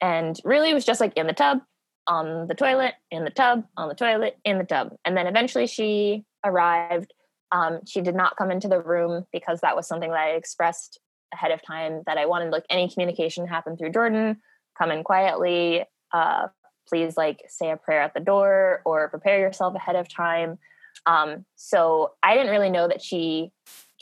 and 0.00 0.38
really, 0.44 0.72
was 0.72 0.84
just 0.84 1.00
like 1.00 1.16
in 1.16 1.26
the 1.26 1.32
tub, 1.32 1.60
on 2.06 2.46
the 2.46 2.54
toilet, 2.54 2.94
in 3.10 3.24
the 3.24 3.30
tub, 3.30 3.64
on 3.76 3.88
the 3.88 3.94
toilet, 3.94 4.38
in 4.44 4.58
the 4.58 4.64
tub. 4.64 4.94
And 5.04 5.16
then 5.16 5.26
eventually 5.26 5.66
she 5.66 6.24
arrived. 6.44 7.12
Um, 7.52 7.80
she 7.86 8.00
did 8.00 8.14
not 8.14 8.36
come 8.36 8.50
into 8.50 8.68
the 8.68 8.80
room 8.80 9.26
because 9.32 9.60
that 9.60 9.76
was 9.76 9.86
something 9.86 10.10
that 10.10 10.18
I 10.18 10.30
expressed 10.30 10.98
ahead 11.32 11.50
of 11.50 11.62
time 11.62 12.02
that 12.06 12.18
I 12.18 12.26
wanted 12.26 12.50
like 12.50 12.64
any 12.70 12.88
communication 12.88 13.46
happen 13.46 13.76
through 13.76 13.92
Jordan. 13.92 14.40
Come 14.78 14.90
in 14.90 15.04
quietly. 15.04 15.84
Uh, 16.12 16.48
please 16.88 17.16
like 17.16 17.42
say 17.48 17.70
a 17.70 17.76
prayer 17.76 18.02
at 18.02 18.14
the 18.14 18.20
door 18.20 18.82
or 18.84 19.08
prepare 19.08 19.40
yourself 19.40 19.74
ahead 19.74 19.96
of 19.96 20.08
time. 20.08 20.58
Um, 21.06 21.44
so 21.56 22.12
I 22.22 22.34
didn't 22.34 22.52
really 22.52 22.70
know 22.70 22.88
that 22.88 23.02
she 23.02 23.52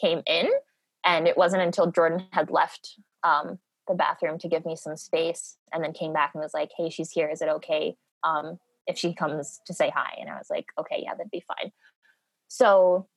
came 0.01 0.22
in, 0.26 0.49
and 1.05 1.26
it 1.26 1.36
wasn't 1.36 1.62
until 1.62 1.90
Jordan 1.90 2.26
had 2.30 2.51
left 2.51 2.97
um, 3.24 3.59
the 3.88 3.95
bathroom 3.95 4.38
to 4.38 4.49
give 4.49 4.64
me 4.64 4.76
some 4.76 4.97
space, 4.97 5.57
and 5.72 5.82
then 5.82 5.93
came 5.93 6.12
back 6.12 6.32
and 6.34 6.43
was 6.43 6.55
like, 6.55 6.70
"Hey, 6.76 6.90
she's 6.90 7.11
here. 7.11 7.28
Is 7.28 7.43
it 7.43 7.49
okay 7.49 7.97
um, 8.24 8.59
if 8.86 8.99
she 8.99 9.14
comes 9.14 9.61
to 9.66 9.74
say 9.74 9.90
hi?" 9.95 10.16
And 10.20 10.30
I 10.30 10.34
was 10.34 10.51
like, 10.51 10.66
"Okay, 10.78 11.01
yeah, 11.03 11.14
that'd 11.14 11.30
be 11.30 11.45
fine." 11.47 11.72
So 12.49 13.09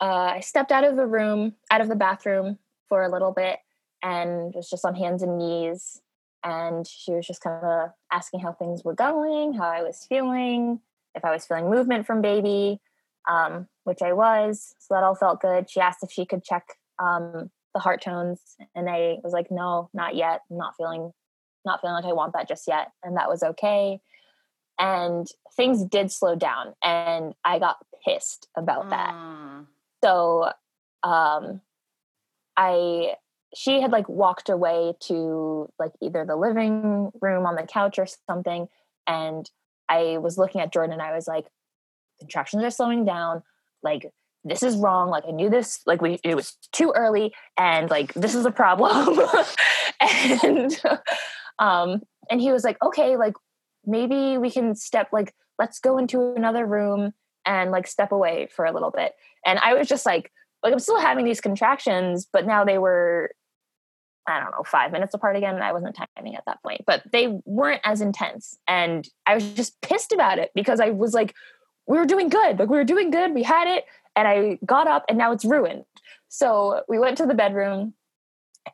uh, 0.00 0.32
I 0.34 0.40
stepped 0.40 0.72
out 0.72 0.84
of 0.84 0.96
the 0.96 1.06
room, 1.06 1.54
out 1.70 1.80
of 1.80 1.88
the 1.88 1.96
bathroom 1.96 2.58
for 2.88 3.02
a 3.02 3.10
little 3.10 3.32
bit, 3.32 3.58
and 4.02 4.54
was 4.54 4.68
just 4.68 4.84
on 4.84 4.94
hands 4.94 5.22
and 5.22 5.38
knees. 5.38 6.00
And 6.42 6.86
she 6.86 7.12
was 7.12 7.26
just 7.26 7.40
kind 7.40 7.64
of 7.64 7.90
asking 8.12 8.40
how 8.40 8.52
things 8.52 8.84
were 8.84 8.94
going, 8.94 9.54
how 9.54 9.64
I 9.64 9.82
was 9.82 10.04
feeling, 10.06 10.80
if 11.14 11.24
I 11.24 11.30
was 11.30 11.46
feeling 11.46 11.70
movement 11.70 12.06
from 12.06 12.20
baby, 12.20 12.80
um, 13.28 13.68
which 13.84 14.02
I 14.02 14.12
was. 14.12 14.74
So 14.78 14.94
that 14.94 15.02
all 15.02 15.14
felt 15.14 15.40
good. 15.40 15.70
She 15.70 15.80
asked 15.80 16.02
if 16.02 16.10
she 16.10 16.26
could 16.26 16.44
check 16.44 16.64
um, 16.98 17.50
the 17.74 17.80
heart 17.80 18.02
tones, 18.02 18.40
and 18.74 18.88
I 18.88 19.16
was 19.22 19.32
like, 19.32 19.50
no, 19.50 19.90
not 19.92 20.14
yet. 20.14 20.40
I'm 20.50 20.58
not 20.58 20.74
feeling, 20.76 21.12
not 21.64 21.80
feeling 21.80 21.94
like 21.94 22.04
I 22.04 22.12
want 22.12 22.32
that 22.34 22.48
just 22.48 22.66
yet, 22.68 22.92
and 23.02 23.16
that 23.16 23.28
was 23.28 23.42
okay. 23.42 24.00
And 24.78 25.26
things 25.56 25.84
did 25.84 26.10
slow 26.10 26.34
down, 26.34 26.74
and 26.82 27.34
I 27.44 27.58
got 27.58 27.76
pissed 28.04 28.48
about 28.56 28.90
that. 28.90 29.14
Mm. 29.14 29.66
So, 30.02 30.50
um, 31.02 31.60
I 32.56 33.14
she 33.54 33.80
had 33.80 33.92
like 33.92 34.08
walked 34.08 34.48
away 34.48 34.94
to 35.00 35.68
like 35.78 35.92
either 36.02 36.24
the 36.24 36.36
living 36.36 37.10
room 37.20 37.46
on 37.46 37.54
the 37.54 37.62
couch 37.62 37.98
or 37.98 38.06
something, 38.28 38.68
and 39.06 39.48
I 39.88 40.18
was 40.18 40.38
looking 40.38 40.60
at 40.60 40.72
Jordan 40.72 40.92
and 40.92 41.02
I 41.02 41.14
was 41.14 41.26
like, 41.26 41.46
contractions 42.20 42.62
are 42.62 42.70
slowing 42.70 43.04
down. 43.04 43.42
Like, 43.82 44.10
this 44.44 44.62
is 44.62 44.76
wrong. 44.76 45.10
Like, 45.10 45.24
I 45.26 45.30
knew 45.30 45.50
this, 45.50 45.80
like, 45.86 46.00
we, 46.00 46.18
it 46.24 46.34
was 46.34 46.56
too 46.72 46.92
early 46.94 47.34
and 47.58 47.90
like, 47.90 48.12
this 48.14 48.34
is 48.34 48.46
a 48.46 48.50
problem. 48.50 49.20
and, 50.42 50.80
um, 51.58 52.02
and 52.30 52.40
he 52.40 52.52
was 52.52 52.64
like, 52.64 52.76
okay, 52.82 53.16
like, 53.16 53.34
maybe 53.84 54.38
we 54.38 54.50
can 54.50 54.74
step, 54.74 55.08
like, 55.12 55.34
let's 55.58 55.78
go 55.78 55.98
into 55.98 56.34
another 56.34 56.66
room 56.66 57.12
and 57.46 57.70
like 57.70 57.86
step 57.86 58.12
away 58.12 58.48
for 58.54 58.64
a 58.64 58.72
little 58.72 58.90
bit. 58.90 59.12
And 59.44 59.58
I 59.58 59.74
was 59.74 59.88
just 59.88 60.06
like, 60.06 60.32
like, 60.62 60.72
I'm 60.72 60.78
still 60.78 60.98
having 60.98 61.24
these 61.24 61.40
contractions, 61.40 62.26
but 62.32 62.46
now 62.46 62.64
they 62.64 62.78
were 62.78 63.32
I 64.26 64.40
don't 64.40 64.52
know, 64.52 64.62
five 64.64 64.92
minutes 64.92 65.14
apart 65.14 65.36
again. 65.36 65.54
And 65.54 65.64
I 65.64 65.72
wasn't 65.72 65.96
timing 66.16 66.34
at 66.34 66.44
that 66.46 66.62
point, 66.62 66.82
but 66.86 67.02
they 67.12 67.38
weren't 67.44 67.82
as 67.84 68.00
intense. 68.00 68.58
And 68.66 69.06
I 69.26 69.34
was 69.34 69.52
just 69.52 69.80
pissed 69.82 70.12
about 70.12 70.38
it 70.38 70.50
because 70.54 70.80
I 70.80 70.90
was 70.90 71.12
like, 71.14 71.34
we 71.86 71.98
were 71.98 72.06
doing 72.06 72.28
good. 72.28 72.58
Like, 72.58 72.70
we 72.70 72.78
were 72.78 72.84
doing 72.84 73.10
good. 73.10 73.34
We 73.34 73.42
had 73.42 73.68
it. 73.68 73.84
And 74.16 74.26
I 74.26 74.58
got 74.64 74.86
up 74.88 75.04
and 75.08 75.18
now 75.18 75.32
it's 75.32 75.44
ruined. 75.44 75.84
So 76.28 76.82
we 76.88 76.98
went 76.98 77.18
to 77.18 77.26
the 77.26 77.34
bedroom 77.34 77.94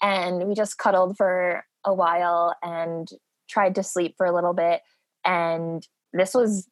and 0.01 0.46
we 0.46 0.55
just 0.55 0.78
cuddled 0.78 1.16
for 1.16 1.64
a 1.84 1.92
while 1.92 2.55
and 2.62 3.09
tried 3.48 3.74
to 3.74 3.82
sleep 3.82 4.14
for 4.16 4.26
a 4.26 4.34
little 4.34 4.53
bit. 4.53 4.82
And 5.24 5.86
this 6.12 6.34
was 6.34 6.68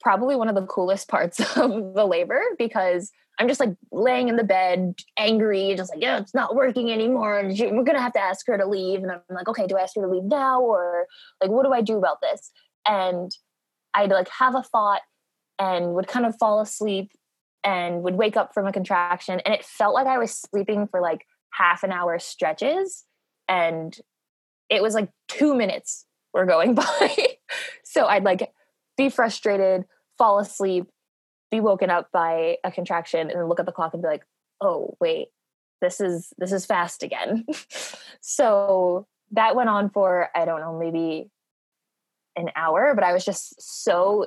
probably 0.00 0.36
one 0.36 0.48
of 0.48 0.54
the 0.54 0.66
coolest 0.66 1.08
parts 1.10 1.40
of 1.56 1.94
the 1.94 2.06
labor 2.06 2.42
because 2.58 3.10
I'm 3.38 3.48
just 3.48 3.60
like 3.60 3.74
laying 3.92 4.28
in 4.28 4.36
the 4.36 4.44
bed, 4.44 4.94
angry, 5.18 5.74
just 5.76 5.92
like, 5.92 6.02
yeah, 6.02 6.18
it's 6.18 6.34
not 6.34 6.54
working 6.54 6.90
anymore. 6.90 7.38
And 7.38 7.50
we're 7.58 7.84
going 7.84 7.96
to 7.96 8.00
have 8.00 8.14
to 8.14 8.20
ask 8.20 8.46
her 8.46 8.56
to 8.56 8.66
leave. 8.66 9.02
And 9.02 9.10
I'm 9.10 9.20
like, 9.28 9.48
okay, 9.48 9.66
do 9.66 9.76
I 9.76 9.82
ask 9.82 9.94
her 9.96 10.02
to 10.02 10.08
leave 10.08 10.24
now? 10.24 10.62
Or 10.62 11.06
like, 11.42 11.50
what 11.50 11.66
do 11.66 11.72
I 11.72 11.82
do 11.82 11.98
about 11.98 12.22
this? 12.22 12.50
And 12.88 13.30
I'd 13.92 14.10
like 14.10 14.28
have 14.28 14.54
a 14.54 14.62
thought 14.62 15.02
and 15.58 15.94
would 15.94 16.08
kind 16.08 16.24
of 16.24 16.36
fall 16.38 16.60
asleep 16.60 17.10
and 17.62 18.02
would 18.02 18.14
wake 18.14 18.36
up 18.36 18.54
from 18.54 18.66
a 18.66 18.72
contraction. 18.72 19.40
And 19.44 19.54
it 19.54 19.64
felt 19.64 19.94
like 19.94 20.06
I 20.06 20.18
was 20.18 20.32
sleeping 20.32 20.86
for 20.86 21.00
like 21.00 21.26
half 21.52 21.82
an 21.82 21.92
hour 21.92 22.18
stretches. 22.18 23.04
And 23.48 23.96
it 24.70 24.82
was 24.82 24.94
like 24.94 25.10
two 25.28 25.54
minutes 25.54 26.06
were 26.32 26.46
going 26.46 26.74
by. 26.76 27.36
so 27.84 28.06
I'd 28.06 28.24
like 28.24 28.50
be 28.96 29.08
frustrated, 29.08 29.84
fall 30.18 30.38
asleep, 30.38 30.86
be 31.50 31.60
woken 31.60 31.90
up 31.90 32.08
by 32.12 32.56
a 32.64 32.70
contraction 32.70 33.30
and 33.30 33.38
then 33.38 33.48
look 33.48 33.60
at 33.60 33.66
the 33.66 33.72
clock 33.72 33.94
and 33.94 34.02
be 34.02 34.08
like, 34.08 34.24
oh 34.60 34.96
wait, 35.00 35.28
this 35.80 36.00
is 36.00 36.32
this 36.38 36.52
is 36.52 36.66
fast 36.66 37.02
again. 37.02 37.44
so 38.20 39.06
that 39.32 39.56
went 39.56 39.68
on 39.68 39.90
for 39.90 40.28
I 40.34 40.44
don't 40.44 40.60
know 40.60 40.78
maybe 40.78 41.30
an 42.36 42.50
hour, 42.56 42.94
but 42.94 43.04
I 43.04 43.12
was 43.12 43.24
just 43.24 43.60
so 43.60 44.26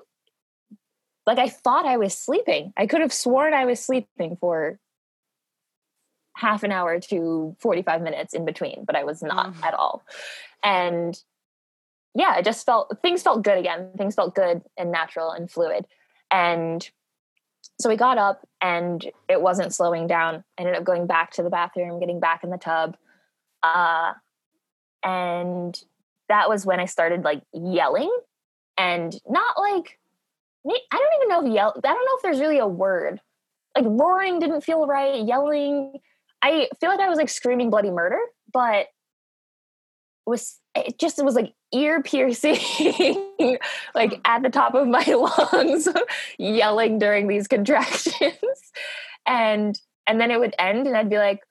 like 1.26 1.40
I 1.40 1.50
thought 1.50 1.86
I 1.86 1.98
was 1.98 2.18
sleeping. 2.18 2.74
I 2.78 2.88
could 2.88 3.02
have 3.02 3.14
sworn 3.14 3.54
I 3.54 3.66
was 3.66 3.80
sleeping 3.80 4.38
for 4.40 4.80
half 6.36 6.64
an 6.64 6.72
hour 6.72 7.00
to 7.00 7.56
45 7.60 8.02
minutes 8.02 8.34
in 8.34 8.46
between, 8.46 8.86
but 8.86 8.96
I 8.96 9.04
was 9.04 9.22
not 9.22 9.54
mm. 9.54 9.64
at 9.64 9.74
all. 9.74 10.04
And 10.64 11.22
yeah, 12.16 12.38
it 12.38 12.46
just 12.46 12.66
felt 12.66 12.98
things 13.02 13.22
felt 13.22 13.44
good 13.44 13.58
again. 13.58 13.92
Things 13.98 14.16
felt 14.16 14.36
good 14.36 14.62
and 14.78 14.92
natural 14.92 15.32
and 15.32 15.50
fluid. 15.50 15.86
And 16.32 16.88
so 17.80 17.90
we 17.90 17.96
got 17.96 18.18
up 18.18 18.46
and 18.62 19.04
it 19.28 19.42
wasn't 19.42 19.74
slowing 19.74 20.08
down. 20.08 20.44
I 20.58 20.62
ended 20.62 20.76
up 20.76 20.84
going 20.84 21.08
back 21.08 21.32
to 21.32 21.44
the 21.44 21.50
bathroom, 21.50 22.00
getting 22.00 22.20
back 22.20 22.44
in 22.44 22.50
the 22.50 22.58
tub. 22.58 22.98
Uh, 23.64 24.14
and 25.04 25.82
that 26.28 26.50
was 26.50 26.66
when 26.66 26.80
I 26.80 26.86
started 26.86 27.24
like 27.24 27.42
yelling 27.54 28.12
and 28.78 29.16
not 29.28 29.58
like, 29.58 30.00
I 30.68 30.78
don't 30.92 31.22
even 31.22 31.30
know 31.30 31.46
if 31.48 31.54
yell, 31.54 31.74
I 31.78 31.94
don't 31.94 32.06
know 32.06 32.16
if 32.18 32.22
there's 32.22 32.40
really 32.40 32.60
a 32.60 32.68
word. 32.68 33.22
Like 33.76 33.86
roaring 33.88 34.40
didn't 34.40 34.62
feel 34.62 34.86
right, 34.86 35.26
yelling. 35.26 35.94
I 36.42 36.68
feel 36.80 36.90
like 36.90 37.00
I 37.00 37.10
was 37.10 37.18
like 37.18 37.30
screaming 37.30 37.70
bloody 37.70 37.92
murder, 37.92 38.20
but 38.52 38.88
was 40.30 40.60
it 40.76 41.00
just 41.00 41.20
it 41.20 41.26
was 41.26 41.36
like 41.36 41.54
ear 41.74 42.02
piercing 42.02 42.54
like 43.96 44.14
hmm. 44.14 44.22
at 44.26 44.44
the 44.44 44.50
top 44.52 44.74
of 44.76 44.88
my 44.88 45.04
lungs 45.54 45.88
yelling 46.38 47.00
during 47.00 47.28
these 47.28 47.48
contractions. 47.48 48.38
And 49.26 49.80
and 50.08 50.20
then 50.20 50.32
it 50.32 50.40
would 50.40 50.56
end 50.58 50.88
and 50.88 50.98
i'd 50.98 51.10
be 51.10 51.18
like 51.18 51.42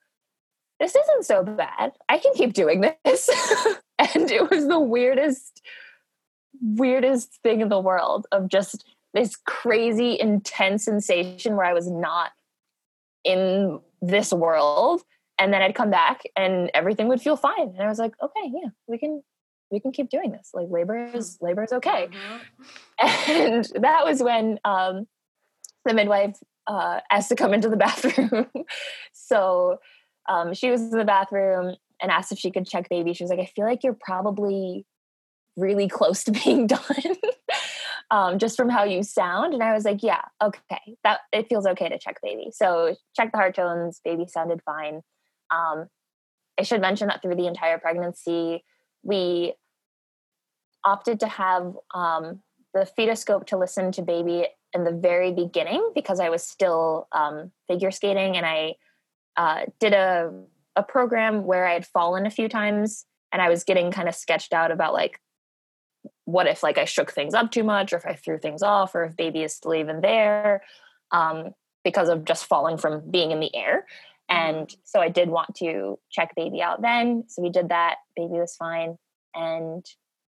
this 0.79 0.95
isn't 0.95 1.25
so 1.25 1.43
bad. 1.43 1.91
I 2.07 2.19
can 2.19 2.33
keep 2.33 2.53
doing 2.53 2.81
this. 3.03 3.29
And 4.15 4.31
it 4.31 4.49
was 4.49 4.65
the 4.65 4.79
weirdest 4.79 5.61
weirdest 6.61 7.37
thing 7.43 7.59
in 7.59 7.67
the 7.67 7.79
world 7.79 8.27
of 8.31 8.47
just 8.47 8.85
this 9.13 9.35
crazy 9.35 10.17
intense 10.19 10.85
sensation 10.85 11.55
where 11.55 11.65
i 11.65 11.73
was 11.73 11.89
not 11.89 12.31
in 13.23 13.79
this 14.01 14.31
world 14.31 15.03
and 15.39 15.53
then 15.53 15.61
I'd 15.61 15.73
come 15.73 15.89
back 15.89 16.23
and 16.35 16.69
everything 16.73 17.07
would 17.07 17.21
feel 17.21 17.37
fine. 17.37 17.69
And 17.69 17.81
I 17.81 17.87
was 17.87 17.97
like, 17.97 18.13
okay, 18.21 18.51
yeah, 18.53 18.69
we 18.87 18.97
can 18.97 19.23
we 19.71 19.79
can 19.79 19.91
keep 19.91 20.09
doing 20.09 20.31
this. 20.31 20.51
Like 20.53 20.67
labor 20.69 20.97
is 21.13 21.37
hmm. 21.39 21.45
labor 21.45 21.63
is 21.63 21.71
okay. 21.73 22.07
Mm-hmm. 22.07 23.31
And 23.31 23.65
that 23.81 24.05
was 24.05 24.21
when 24.21 24.59
um, 24.65 25.07
the 25.85 25.93
midwife 25.93 26.35
uh, 26.67 26.99
asked 27.09 27.29
to 27.29 27.35
come 27.35 27.53
into 27.53 27.69
the 27.69 27.77
bathroom. 27.87 28.47
so 29.13 29.77
um, 30.27 30.53
she 30.53 30.69
was 30.69 30.81
in 30.81 30.97
the 30.97 31.05
bathroom 31.05 31.75
and 32.01 32.11
asked 32.11 32.31
if 32.31 32.39
she 32.39 32.51
could 32.51 32.67
check 32.67 32.89
baby. 32.89 33.13
She 33.13 33.23
was 33.23 33.31
like, 33.31 33.39
I 33.39 33.45
feel 33.45 33.65
like 33.65 33.83
you're 33.83 33.97
probably 33.99 34.85
really 35.55 35.87
close 35.87 36.23
to 36.25 36.31
being 36.43 36.67
done. 36.67 36.79
um, 38.11 38.39
just 38.39 38.57
from 38.57 38.69
how 38.69 38.83
you 38.83 39.03
sound. 39.03 39.53
And 39.53 39.63
I 39.63 39.73
was 39.73 39.85
like, 39.85 40.03
yeah, 40.03 40.21
okay, 40.41 40.97
that 41.03 41.21
it 41.31 41.47
feels 41.47 41.65
okay 41.65 41.89
to 41.89 41.97
check 41.97 42.17
baby. 42.21 42.49
So 42.51 42.95
check 43.15 43.31
the 43.31 43.37
heart 43.37 43.55
tones. 43.55 44.01
Baby 44.03 44.25
sounded 44.27 44.61
fine. 44.65 45.01
Um, 45.51 45.87
I 46.59 46.63
should 46.63 46.81
mention 46.81 47.07
that 47.07 47.21
through 47.21 47.35
the 47.35 47.47
entire 47.47 47.77
pregnancy, 47.77 48.63
we 49.03 49.53
opted 50.83 51.19
to 51.21 51.27
have 51.27 51.75
um, 51.93 52.41
the 52.73 52.87
fetoscope 52.97 53.45
to 53.47 53.57
listen 53.57 53.91
to 53.93 54.01
baby 54.01 54.47
in 54.73 54.83
the 54.83 54.91
very 54.91 55.31
beginning 55.31 55.91
because 55.95 56.19
I 56.19 56.29
was 56.29 56.43
still 56.43 57.07
um, 57.11 57.51
figure 57.67 57.91
skating 57.91 58.37
and 58.37 58.45
I 58.45 58.75
uh, 59.37 59.65
did 59.79 59.93
a, 59.93 60.31
a 60.75 60.83
program 60.83 61.45
where 61.45 61.65
I 61.65 61.73
had 61.73 61.87
fallen 61.87 62.25
a 62.25 62.31
few 62.31 62.47
times 62.49 63.05
and 63.31 63.41
I 63.41 63.49
was 63.49 63.63
getting 63.63 63.91
kind 63.91 64.07
of 64.07 64.15
sketched 64.15 64.53
out 64.53 64.71
about 64.71 64.93
like 64.93 65.19
what 66.25 66.47
if 66.47 66.61
like 66.61 66.77
I 66.77 66.85
shook 66.85 67.11
things 67.11 67.33
up 67.33 67.51
too 67.51 67.63
much 67.63 67.91
or 67.91 67.97
if 67.97 68.05
I 68.05 68.13
threw 68.13 68.37
things 68.37 68.61
off 68.61 68.93
or 68.93 69.03
if 69.03 69.15
baby 69.15 69.43
is 69.43 69.53
still 69.53 69.73
even 69.73 70.01
there 70.01 70.61
um, 71.11 71.51
because 71.83 72.09
of 72.09 72.25
just 72.25 72.45
falling 72.45 72.77
from 72.77 73.09
being 73.09 73.31
in 73.31 73.39
the 73.39 73.53
air. 73.55 73.85
And 74.29 74.73
so 74.83 75.01
I 75.01 75.09
did 75.09 75.29
want 75.29 75.55
to 75.55 75.99
check 76.11 76.35
baby 76.35 76.61
out 76.61 76.81
then. 76.81 77.23
So 77.27 77.41
we 77.41 77.49
did 77.49 77.69
that. 77.69 77.95
Baby 78.15 78.33
was 78.33 78.55
fine. 78.55 78.97
And 79.33 79.85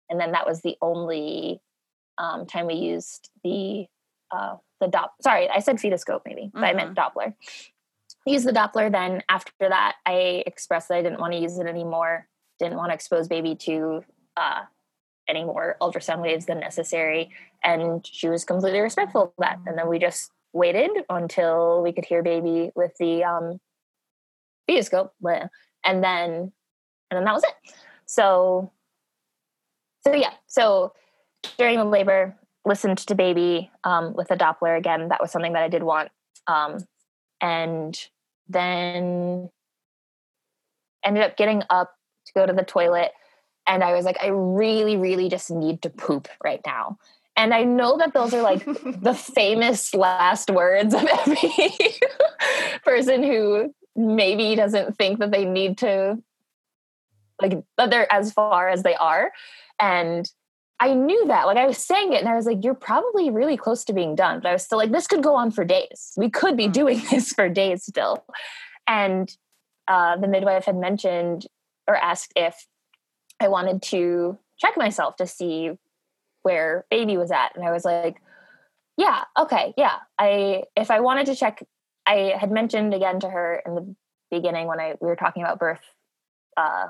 and 0.09 0.21
then 0.21 0.33
that 0.33 0.47
was 0.47 0.61
the 0.63 0.77
only 0.83 1.61
um, 2.19 2.47
time 2.47 2.67
we 2.67 2.75
used 2.75 3.31
the 3.45 3.87
uh, 4.31 4.57
the 4.81 4.87
Doppler. 4.87 5.11
Sorry, 5.23 5.49
I 5.49 5.61
said 5.61 5.77
fetoscope 5.77 6.23
maybe, 6.27 6.51
but 6.53 6.59
mm-hmm. 6.59 6.65
I 6.65 6.73
meant 6.73 6.95
mm-hmm. 6.95 7.19
Doppler. 7.19 7.35
Use 8.27 8.45
the 8.45 8.53
Doppler. 8.53 8.91
Then 8.91 9.23
after 9.29 9.53
that, 9.61 9.97
I 10.07 10.43
expressed 10.47 10.89
that 10.89 10.97
I 10.99 11.03
didn't 11.03 11.21
want 11.21 11.33
to 11.33 11.39
use 11.39 11.59
it 11.59 11.67
anymore. 11.67 12.29
Didn't 12.59 12.77
want 12.77 12.91
to 12.91 12.95
expose 12.95 13.29
baby 13.29 13.57
to 13.57 14.05
uh, 14.37 14.63
any 15.29 15.45
more 15.45 15.77
ultrasound 15.81 16.23
waves 16.23 16.47
than 16.47 16.61
necessary. 16.61 17.31
And 17.65 18.07
she 18.07 18.29
was 18.29 18.45
completely 18.45 18.81
respectful 18.81 19.23
of 19.23 19.33
that. 19.39 19.59
And 19.67 19.77
then 19.79 19.89
we 19.89 19.99
just 19.99 20.31
waited 20.53 20.91
until 21.09 21.83
we 21.83 21.93
could 21.93 22.05
hear 22.05 22.23
baby 22.23 22.71
with 22.75 22.97
the 22.99 23.25
um, 23.25 23.61
fetoscope, 24.69 25.11
and 25.85 26.05
then 26.05 26.53
and 27.11 27.19
then 27.19 27.25
that 27.25 27.35
was 27.35 27.45
it. 27.45 27.75
So 28.07 28.73
so 30.05 30.15
yeah, 30.15 30.33
so 30.47 30.93
during 31.59 31.79
the 31.79 31.85
labor, 31.85 32.37
listened 32.65 32.99
to 32.99 33.15
baby 33.15 33.71
um, 33.85 34.15
with 34.15 34.31
a 34.31 34.37
Doppler 34.37 34.77
again. 34.77 35.09
That 35.09 35.21
was 35.21 35.31
something 35.31 35.53
that 35.53 35.63
I 35.63 35.69
did 35.69 35.83
want, 35.83 36.11
um, 36.47 36.79
and 37.41 37.99
then 38.49 39.51
ended 41.05 41.23
up 41.23 41.37
getting 41.37 41.63
up 41.71 41.95
to 42.27 42.33
go 42.35 42.47
to 42.47 42.53
the 42.53 42.65
toilet, 42.65 43.13
and 43.67 43.83
I 43.83 43.93
was 43.95 44.05
like, 44.05 44.19
I 44.23 44.29
really, 44.29 44.97
really 44.97 45.29
just 45.29 45.51
need 45.51 45.83
to 45.83 45.91
poop 45.91 46.29
right 46.43 46.61
now. 46.67 46.99
And 47.37 47.55
I 47.55 47.65
know 47.65 47.97
that 47.97 48.13
those 48.13 48.35
are 48.35 48.43
like 48.43 48.65
the 48.67 49.15
famous 49.15 49.95
last 49.95 50.51
words 50.51 50.95
of 50.95 51.05
every 51.05 51.65
person 52.85 53.23
who 53.23 53.75
maybe 53.95 54.55
doesn't 54.55 54.97
think 54.97 55.19
that 55.19 55.31
they 55.31 55.45
need 55.45 55.79
to 55.79 56.19
like 57.41 57.63
that 57.77 57.91
they're 57.91 58.11
as 58.13 58.33
far 58.33 58.69
as 58.69 58.83
they 58.83 58.95
are. 58.95 59.33
And 59.79 60.31
i 60.81 60.95
knew 60.95 61.29
that 61.29 61.45
like 61.47 61.57
i 61.57 61.65
was 61.65 61.79
saying 61.79 62.13
it 62.13 62.19
and 62.19 62.29
i 62.29 62.35
was 62.35 62.45
like 62.45 62.65
you're 62.65 62.75
probably 62.75 63.31
really 63.31 63.57
close 63.57 63.85
to 63.85 63.93
being 63.93 64.15
done. 64.15 64.41
But 64.41 64.49
i 64.49 64.53
was 64.53 64.65
still 64.65 64.79
like 64.79 64.91
this 64.91 65.07
could 65.07 65.23
go 65.23 65.35
on 65.35 65.51
for 65.51 65.65
days. 65.65 66.13
We 66.17 66.31
could 66.31 66.57
be 66.57 66.69
mm. 66.69 66.73
doing 66.73 67.03
this 67.11 67.33
for 67.33 67.49
days 67.49 67.85
still. 67.85 68.25
And 68.87 69.35
uh, 69.89 70.17
the 70.17 70.29
midwife 70.29 70.65
had 70.65 70.77
mentioned 70.77 71.47
or 71.87 71.97
asked 71.97 72.33
if 72.37 72.67
i 73.41 73.49
wanted 73.49 73.83
to 73.83 74.39
check 74.59 74.77
myself 74.77 75.17
to 75.17 75.27
see 75.27 75.73
where 76.43 76.85
baby 76.91 77.17
was 77.17 77.31
at. 77.31 77.55
And 77.55 77.65
i 77.65 77.71
was 77.71 77.85
like 77.85 78.21
yeah 78.97 79.25
okay 79.39 79.75
yeah. 79.77 79.97
I 80.19 80.65
if 80.77 80.91
i 80.91 81.01
wanted 81.01 81.27
to 81.27 81.37
check 81.37 81.63
I 82.07 82.35
had 82.39 82.51
mentioned 82.51 82.95
again 82.95 83.21
to 83.21 83.29
her 83.29 83.63
in 83.65 83.75
the 83.75 83.95
beginning 84.31 84.67
when 84.67 84.81
I 84.81 84.95
we 85.01 85.09
were 85.09 85.17
talking 85.17 85.43
about 85.43 85.59
birth 85.59 85.81
uh, 86.57 86.89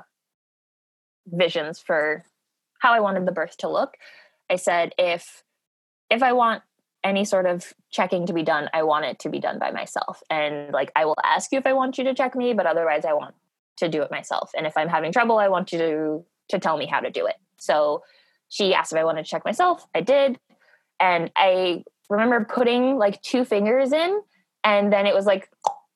visions 1.27 1.79
for 1.79 2.23
how 2.79 2.93
I 2.93 2.99
wanted 2.99 3.25
the 3.25 3.31
birth 3.31 3.57
to 3.57 3.69
look. 3.69 3.95
I 4.49 4.55
said 4.55 4.93
if 4.97 5.43
if 6.09 6.23
I 6.23 6.33
want 6.33 6.63
any 7.03 7.25
sort 7.25 7.45
of 7.45 7.73
checking 7.91 8.25
to 8.27 8.33
be 8.33 8.43
done, 8.43 8.69
I 8.73 8.83
want 8.83 9.05
it 9.05 9.19
to 9.19 9.29
be 9.29 9.39
done 9.39 9.59
by 9.59 9.71
myself. 9.71 10.21
And 10.29 10.71
like 10.71 10.91
I 10.95 11.05
will 11.05 11.17
ask 11.23 11.51
you 11.51 11.57
if 11.57 11.65
I 11.65 11.73
want 11.73 11.97
you 11.97 12.05
to 12.05 12.13
check 12.13 12.35
me, 12.35 12.53
but 12.53 12.65
otherwise 12.65 13.05
I 13.05 13.13
want 13.13 13.35
to 13.77 13.89
do 13.89 14.01
it 14.01 14.11
myself. 14.11 14.51
And 14.55 14.65
if 14.65 14.77
I'm 14.77 14.87
having 14.87 15.11
trouble, 15.11 15.37
I 15.37 15.49
want 15.49 15.71
you 15.71 15.79
to 15.79 16.25
to 16.49 16.59
tell 16.59 16.77
me 16.77 16.85
how 16.85 16.99
to 16.99 17.09
do 17.09 17.25
it. 17.25 17.35
So 17.57 18.03
she 18.49 18.73
asked 18.73 18.93
if 18.93 18.99
I 18.99 19.03
wanted 19.03 19.25
to 19.25 19.29
check 19.29 19.45
myself. 19.45 19.85
I 19.95 20.01
did. 20.01 20.39
And 20.99 21.31
I 21.35 21.83
remember 22.09 22.45
putting 22.45 22.97
like 22.97 23.21
two 23.21 23.45
fingers 23.45 23.91
in 23.91 24.21
and 24.63 24.91
then 24.91 25.05
it 25.05 25.13
was 25.13 25.25
like 25.25 25.49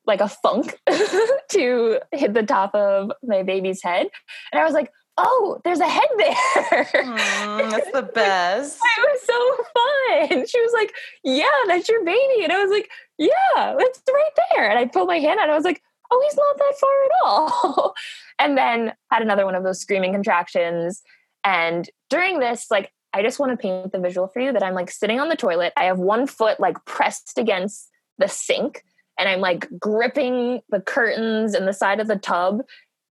like 0.08 0.22
a 0.22 0.30
funk 0.30 0.80
to 1.50 2.00
hit 2.14 2.34
the 2.34 2.44
top 2.44 2.74
of 2.74 3.12
my 3.24 3.44
baby's 3.44 3.84
head. 3.84 4.08
And 4.52 4.62
i 4.62 4.66
was 4.66 4.74
like 4.74 4.92
oh 5.20 5.60
there's 5.64 5.80
a 5.80 5.90
head 5.90 6.08
there. 6.18 6.86
Mm, 7.04 7.72
that's 7.72 7.92
the 7.92 8.04
best 8.04 8.80
it 8.98 9.02
was 9.02 9.22
so 9.26 10.38
fun. 10.38 10.48
She 10.48 10.62
was 10.62 10.74
like 10.74 10.94
yeah 11.24 11.46
that's 11.68 11.90
your 11.90 12.04
baby. 12.04 12.44
And 12.44 12.54
i 12.54 12.62
was 12.62 12.72
like 12.72 12.90
yeah 13.18 13.76
it's 13.78 14.02
right 14.08 14.46
there. 14.56 14.70
And 14.70 14.80
i 14.80 14.86
put 14.86 15.08
my 15.08 15.18
hand 15.18 15.40
out 15.40 15.44
and 15.44 15.52
i 15.52 15.56
was 15.56 15.66
like 15.66 15.82
oh 16.10 16.24
he's 16.26 16.38
not 16.38 16.58
that 16.58 16.74
far 16.80 17.04
at 17.06 17.12
all. 17.26 17.96
And 18.40 18.56
then 18.56 18.94
had 19.10 19.24
another 19.24 19.46
one 19.46 19.56
of 19.56 19.64
those 19.64 19.82
screaming 19.82 20.14
contractions. 20.14 21.02
And 21.44 21.90
during 22.10 22.40
this 22.40 22.68
like 22.70 22.92
i 23.14 23.24
just 23.24 23.40
want 23.40 23.52
to 23.52 23.58
paint 23.58 23.92
the 23.92 24.00
visual 24.00 24.28
for 24.28 24.40
you 24.40 24.54
that 24.54 24.64
i'm 24.64 24.76
like 24.76 24.92
sitting 24.92 25.20
on 25.20 25.30
the 25.30 25.36
toilet. 25.36 25.74
I 25.76 25.86
have 25.86 25.98
one 25.98 26.28
foot 26.28 26.60
like 26.60 26.78
pressed 26.86 27.38
against 27.38 27.90
the 28.18 28.28
sink 28.28 28.84
and 29.18 29.28
I'm 29.28 29.40
like 29.40 29.68
gripping 29.80 30.62
the 30.70 30.82
curtains 30.82 31.54
and 31.54 31.68
the 31.68 31.74
side 31.74 32.00
of 32.00 32.08
the 32.08 32.18
tub, 32.18 32.62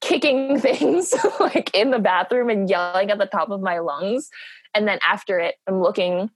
kicking 0.00 0.58
things 0.60 1.14
like 1.40 1.74
in 1.74 1.90
the 1.90 1.98
bathroom 1.98 2.50
and 2.50 2.68
yelling 2.68 3.10
at 3.10 3.18
the 3.18 3.26
top 3.26 3.50
of 3.50 3.60
my 3.60 3.78
lungs. 3.78 4.28
And 4.74 4.86
then 4.86 4.98
after 5.02 5.38
it, 5.38 5.54
I'm 5.66 5.80
looking 5.80 6.30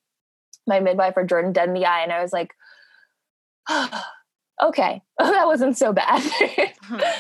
my 0.66 0.81
midwife 0.81 1.14
or 1.16 1.25
Jordan 1.25 1.53
dead 1.53 1.69
in 1.69 1.75
the 1.75 1.87
eye, 1.87 2.03
and 2.03 2.12
I 2.12 2.23
was 2.23 2.33
like, 2.33 2.55
oh, 3.69 4.05
okay, 4.62 5.03
that 5.19 5.47
wasn't 5.47 5.77
so 5.77 5.93
bad. 5.93 6.23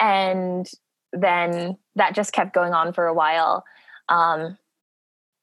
and 0.00 0.66
then 1.12 1.76
that 1.94 2.14
just 2.14 2.32
kept 2.32 2.54
going 2.54 2.72
on 2.72 2.92
for 2.92 3.06
a 3.06 3.14
while. 3.14 3.64
Um, 4.08 4.58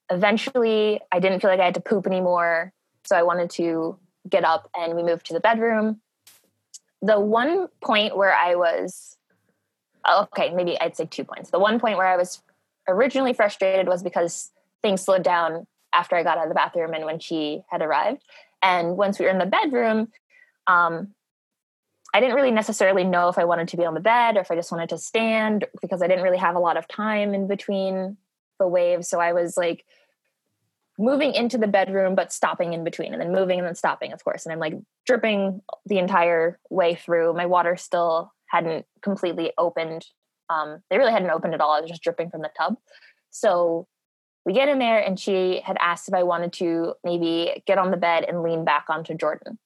eventually, 0.10 1.00
I 1.12 1.20
didn't 1.20 1.40
feel 1.40 1.50
like 1.50 1.60
I 1.60 1.66
had 1.66 1.76
to 1.76 1.82
poop 1.82 2.06
anymore. 2.06 2.74
So 3.06 3.16
I 3.16 3.24
wanted 3.24 3.50
to 3.52 3.98
get 4.30 4.44
up 4.44 4.70
and 4.76 4.96
we 4.96 5.04
moved 5.04 5.26
to 5.28 5.34
the 5.34 5.40
bedroom. 5.40 6.02
The 7.02 7.20
one 7.20 7.68
point 7.82 8.16
where 8.16 8.34
I 8.34 8.56
was, 8.56 9.18
oh, 10.06 10.28
okay, 10.34 10.54
maybe 10.54 10.80
I'd 10.80 10.96
say 10.96 11.06
two 11.06 11.24
points. 11.24 11.50
The 11.50 11.60
one 11.60 11.80
point 11.80 11.98
where 11.98 12.08
I 12.08 12.18
was 12.18 12.42
originally 12.88 13.34
frustrated 13.34 13.88
was 13.88 14.04
because 14.04 14.52
things 14.82 15.02
slowed 15.02 15.24
down 15.24 15.68
after 15.94 16.16
I 16.16 16.24
got 16.24 16.38
out 16.38 16.46
of 16.46 16.50
the 16.50 16.56
bathroom 16.56 16.94
and 16.94 17.06
when 17.06 17.20
she 17.20 17.64
had 17.70 17.82
arrived. 17.82 18.24
And 18.62 18.98
once 18.98 19.20
we 19.20 19.26
were 19.26 19.32
in 19.32 19.38
the 19.38 19.46
bedroom, 19.46 20.12
um, 20.68 21.14
I 22.14 22.20
didn't 22.20 22.36
really 22.36 22.52
necessarily 22.52 23.04
know 23.04 23.28
if 23.30 23.38
I 23.38 23.46
wanted 23.46 23.68
to 23.70 23.78
be 23.78 23.86
on 23.86 23.96
the 23.96 24.00
bed 24.00 24.38
or 24.38 24.42
if 24.42 24.52
I 24.52 24.56
just 24.56 24.72
wanted 24.72 24.90
to 24.90 24.98
stand 24.98 25.66
because 25.82 26.02
I 26.02 26.08
didn't 26.08 26.24
really 26.24 26.38
have 26.38 26.56
a 26.56 26.60
lot 26.60 26.78
of 26.78 26.88
time 26.88 27.34
in 27.34 27.48
between 27.48 28.18
the 28.60 28.68
waves. 28.68 29.10
So 29.10 29.20
I 29.20 29.34
was 29.34 29.58
like 29.58 29.84
moving 30.98 31.34
into 31.34 31.58
the 31.58 31.68
bedroom, 31.68 32.16
but 32.16 32.32
stopping 32.32 32.74
in 32.74 32.84
between 32.84 33.14
and 33.14 33.22
then 33.22 33.32
moving 33.32 33.60
and 33.60 33.68
then 33.68 33.76
stopping, 33.76 34.14
of 34.14 34.24
course. 34.24 34.46
And 34.46 34.54
I'm 34.54 34.60
like 34.60 34.76
dripping 35.06 35.62
the 35.86 35.98
entire 35.98 36.60
way 36.70 36.96
through. 36.96 37.34
My 37.34 37.46
water 37.46 37.76
still 37.76 38.32
hadn't 38.48 38.86
completely 39.02 39.52
opened. 39.58 40.06
Um, 40.50 40.84
they 40.90 40.98
really 40.98 41.12
hadn't 41.12 41.32
opened 41.32 41.54
at 41.54 41.62
all. 41.62 41.72
I 41.72 41.82
was 41.82 41.90
just 41.90 42.04
dripping 42.04 42.30
from 42.30 42.42
the 42.42 42.52
tub. 42.56 42.78
So 43.32 43.88
we 44.46 44.54
get 44.54 44.70
in 44.70 44.80
there 44.80 45.00
and 45.00 45.20
she 45.20 45.62
had 45.62 45.78
asked 45.80 46.08
if 46.08 46.14
I 46.14 46.24
wanted 46.24 46.54
to 46.54 46.94
maybe 47.04 47.64
get 47.66 47.78
on 47.78 47.92
the 47.92 47.98
bed 47.98 48.26
and 48.28 48.44
lean 48.44 48.66
back 48.66 48.86
onto 48.90 49.16
Jordan. 49.16 49.58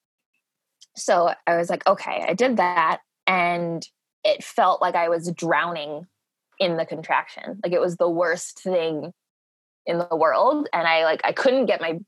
So 0.95 1.34
I 1.45 1.57
was 1.57 1.69
like, 1.69 1.86
okay, 1.86 2.25
I 2.28 2.34
did 2.34 2.57
that. 2.57 2.99
And 3.25 3.86
it 4.23 4.43
felt 4.43 4.82
like 4.82 4.95
I 4.95 5.09
was 5.09 5.32
drowning 5.32 6.07
in 6.59 6.78
the 6.78 6.86
contraction. 6.86 7.59
Like 7.63 7.73
it 7.73 7.82
was 7.82 7.97
the 7.97 8.09
worst 8.09 8.61
thing 8.61 9.13
in 9.88 9.97
the 9.97 10.15
world. 10.15 10.67
And 10.73 10.88
I 10.88 11.03
like, 11.03 11.21
I 11.23 11.31
couldn't 11.31 11.65
get 11.65 11.81
my, 11.81 11.99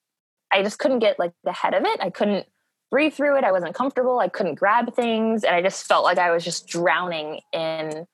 I 0.52 0.62
just 0.62 0.78
couldn't 0.78 1.00
get 1.00 1.18
like 1.18 1.32
the 1.44 1.54
head 1.54 1.74
of 1.74 1.86
it. 1.86 2.00
I 2.02 2.10
couldn't 2.10 2.46
breathe 2.92 3.14
through 3.14 3.38
it. 3.38 3.44
I 3.44 3.52
wasn't 3.52 3.74
comfortable. 3.74 4.20
I 4.20 4.28
couldn't 4.28 4.56
grab 4.56 4.94
things. 4.94 5.44
And 5.44 5.56
I 5.56 5.62
just 5.62 5.88
felt 5.88 6.04
like 6.04 6.18
I 6.18 6.32
was 6.32 6.44
just 6.44 6.68
drowning 6.68 7.40
in, 7.54 8.06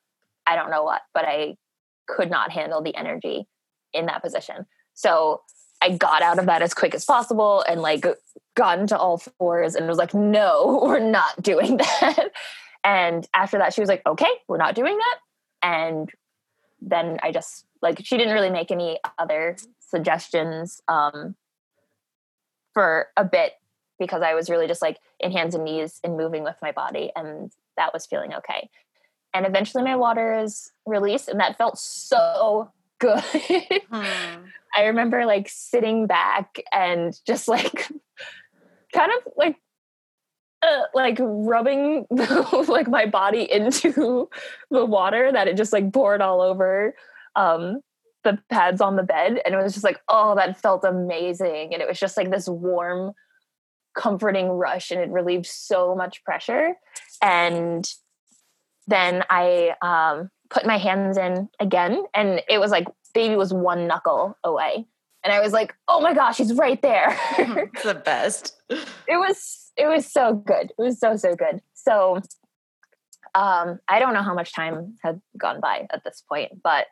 I 0.45 0.55
don't 0.55 0.69
know 0.69 0.83
what, 0.83 1.01
but 1.13 1.25
I 1.25 1.57
could 2.07 2.29
not 2.29 2.51
handle 2.51 2.81
the 2.81 2.95
energy 2.95 3.47
in 3.93 4.05
that 4.05 4.21
position. 4.21 4.65
So 4.93 5.41
I 5.81 5.97
got 5.97 6.21
out 6.21 6.39
of 6.39 6.45
that 6.45 6.61
as 6.61 6.73
quick 6.73 6.93
as 6.93 7.05
possible 7.05 7.63
and 7.67 7.81
like 7.81 8.05
got 8.55 8.79
into 8.79 8.97
all 8.97 9.17
fours 9.17 9.75
and 9.75 9.87
was 9.87 9.97
like, 9.97 10.13
no, 10.13 10.79
we're 10.83 10.99
not 10.99 11.41
doing 11.41 11.77
that. 12.01 12.31
and 12.83 13.27
after 13.33 13.57
that, 13.57 13.73
she 13.73 13.81
was 13.81 13.89
like, 13.89 14.01
okay, 14.05 14.31
we're 14.47 14.57
not 14.57 14.75
doing 14.75 14.97
that. 14.97 15.17
And 15.63 16.11
then 16.81 17.19
I 17.23 17.31
just 17.31 17.65
like, 17.85 18.01
she 18.03 18.17
didn't 18.17 18.33
really 18.33 18.49
make 18.49 18.71
any 18.71 18.99
other 19.17 19.55
suggestions 19.79 20.81
um, 20.87 21.35
for 22.73 23.07
a 23.15 23.23
bit 23.23 23.53
because 23.99 24.21
I 24.21 24.33
was 24.33 24.49
really 24.49 24.67
just 24.67 24.81
like 24.81 24.97
in 25.19 25.31
hands 25.31 25.55
and 25.55 25.63
knees 25.63 25.99
and 26.03 26.17
moving 26.17 26.43
with 26.43 26.55
my 26.61 26.71
body. 26.71 27.11
And 27.15 27.51
that 27.77 27.93
was 27.93 28.05
feeling 28.05 28.33
okay. 28.33 28.69
And 29.33 29.45
eventually 29.45 29.83
my 29.83 29.95
water 29.95 30.33
is 30.33 30.71
released 30.85 31.27
and 31.27 31.39
that 31.39 31.57
felt 31.57 31.77
so 31.77 32.71
good. 32.99 33.21
hmm. 33.21 33.91
I 34.75 34.85
remember 34.87 35.25
like 35.25 35.47
sitting 35.47 36.05
back 36.05 36.59
and 36.73 37.17
just 37.25 37.47
like 37.47 37.89
kind 38.93 39.11
of 39.11 39.33
like 39.37 39.55
uh, 40.61 40.81
like 40.93 41.17
rubbing 41.19 42.05
like 42.67 42.87
my 42.87 43.05
body 43.05 43.49
into 43.49 44.27
the 44.71 44.85
water 44.85 45.31
that 45.31 45.47
it 45.47 45.55
just 45.55 45.71
like 45.71 45.93
poured 45.93 46.21
all 46.21 46.41
over 46.41 46.93
um 47.35 47.79
the 48.23 48.39
pads 48.49 48.81
on 48.81 48.95
the 48.95 49.03
bed 49.03 49.39
and 49.45 49.53
it 49.53 49.57
was 49.61 49.73
just 49.73 49.83
like 49.83 49.99
oh 50.09 50.35
that 50.35 50.59
felt 50.59 50.83
amazing. 50.83 51.73
And 51.73 51.81
it 51.81 51.87
was 51.87 51.99
just 51.99 52.17
like 52.17 52.31
this 52.31 52.49
warm 52.49 53.13
comforting 53.95 54.49
rush 54.49 54.91
and 54.91 54.99
it 54.99 55.09
relieved 55.09 55.45
so 55.45 55.95
much 55.95 56.23
pressure. 56.23 56.73
And 57.21 57.87
then 58.87 59.23
i 59.29 59.75
um 59.81 60.29
put 60.49 60.65
my 60.65 60.77
hands 60.77 61.17
in 61.17 61.49
again 61.59 62.03
and 62.13 62.41
it 62.47 62.59
was 62.59 62.69
like 62.69 62.87
baby 63.13 63.35
was 63.35 63.53
one 63.53 63.87
knuckle 63.87 64.37
away. 64.43 64.85
And 65.23 65.31
i 65.33 65.39
was 65.39 65.53
like 65.53 65.73
oh 65.87 66.01
my 66.01 66.13
gosh 66.13 66.37
he's 66.37 66.53
right 66.53 66.81
there. 66.81 67.17
The 67.83 68.01
best. 68.03 68.55
It 68.69 69.17
was 69.17 69.71
it 69.77 69.87
was 69.87 70.05
so 70.05 70.33
good. 70.33 70.71
It 70.77 70.81
was 70.81 70.99
so 70.99 71.15
so 71.15 71.35
good. 71.35 71.61
So 71.73 72.21
um 73.35 73.79
i 73.87 73.99
don't 73.99 74.13
know 74.13 74.23
how 74.23 74.33
much 74.33 74.53
time 74.53 74.95
had 75.03 75.21
gone 75.37 75.59
by 75.59 75.85
at 75.91 76.03
this 76.03 76.23
point 76.27 76.63
but 76.63 76.87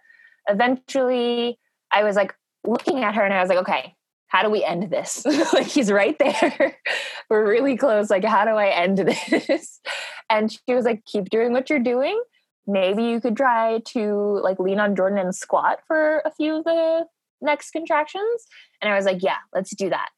eventually 0.47 1.57
i 1.91 2.03
was 2.03 2.15
like 2.15 2.33
looking 2.65 3.03
at 3.03 3.15
her 3.15 3.23
and 3.23 3.33
i 3.33 3.39
was 3.39 3.49
like 3.49 3.59
okay 3.59 3.95
how 4.33 4.41
do 4.41 4.49
we 4.49 4.63
end 4.63 4.89
this? 4.89 5.23
Like 5.53 5.67
he's 5.67 5.91
right 5.91 6.17
there. 6.17 6.75
We're 7.29 7.47
really 7.47 7.77
close. 7.77 8.09
Like 8.09 8.23
how 8.23 8.45
do 8.45 8.51
i 8.51 8.67
end 8.69 8.97
this? 8.97 9.79
And 10.29 10.51
she 10.51 10.73
was 10.73 10.85
like 10.85 11.05
keep 11.05 11.29
doing 11.29 11.51
what 11.53 11.69
you're 11.69 11.77
doing. 11.77 12.19
Maybe 12.65 13.03
you 13.03 13.21
could 13.21 13.37
try 13.37 13.81
to 13.89 14.39
like 14.41 14.57
lean 14.57 14.79
on 14.79 14.95
Jordan 14.95 15.19
and 15.19 15.35
squat 15.35 15.79
for 15.85 16.23
a 16.25 16.31
few 16.31 16.57
of 16.57 16.63
the 16.63 17.05
next 17.41 17.71
contractions. 17.71 18.47
And 18.81 18.91
I 18.91 18.95
was 18.95 19.05
like, 19.05 19.21
yeah, 19.21 19.37
let's 19.53 19.75
do 19.75 19.89
that. 19.91 20.09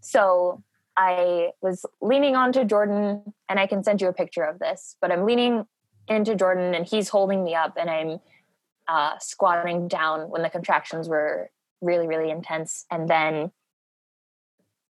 So 0.00 0.62
I 0.96 1.48
was 1.60 1.84
leaning 2.00 2.36
onto 2.36 2.64
Jordan, 2.64 3.32
and 3.48 3.58
I 3.58 3.66
can 3.66 3.82
send 3.82 4.00
you 4.00 4.06
a 4.06 4.12
picture 4.12 4.44
of 4.44 4.60
this, 4.60 4.96
but 5.00 5.10
I'm 5.10 5.24
leaning 5.24 5.64
into 6.06 6.36
Jordan 6.36 6.74
and 6.74 6.86
he's 6.86 7.08
holding 7.08 7.42
me 7.42 7.54
up, 7.56 7.76
and 7.76 7.90
I'm 7.90 8.20
uh, 8.88 9.18
squatting 9.18 9.88
down 9.88 10.30
when 10.30 10.42
the 10.42 10.50
contractions 10.50 11.08
were 11.08 11.50
really, 11.80 12.06
really 12.06 12.30
intense. 12.30 12.86
And 12.90 13.08
then, 13.08 13.50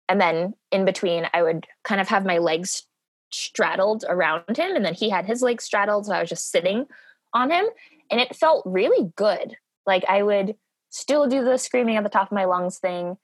and 0.08 0.20
then 0.20 0.54
in 0.70 0.84
between, 0.84 1.26
I 1.32 1.42
would 1.42 1.66
kind 1.84 2.00
of 2.00 2.08
have 2.08 2.24
my 2.24 2.38
legs 2.38 2.86
straddled 3.32 4.04
around 4.08 4.56
him 4.56 4.76
and 4.76 4.84
then 4.84 4.94
he 4.94 5.08
had 5.08 5.26
his 5.26 5.42
legs 5.42 5.64
straddled 5.64 6.06
so 6.06 6.12
i 6.12 6.20
was 6.20 6.28
just 6.28 6.50
sitting 6.50 6.86
on 7.32 7.50
him 7.50 7.64
and 8.10 8.20
it 8.20 8.36
felt 8.36 8.62
really 8.66 9.10
good 9.16 9.56
like 9.86 10.04
i 10.06 10.22
would 10.22 10.54
still 10.90 11.26
do 11.26 11.42
the 11.42 11.56
screaming 11.56 11.96
at 11.96 12.04
the 12.04 12.10
top 12.10 12.28
of 12.28 12.34
my 12.34 12.44
lungs 12.44 12.78
thing 12.78 13.16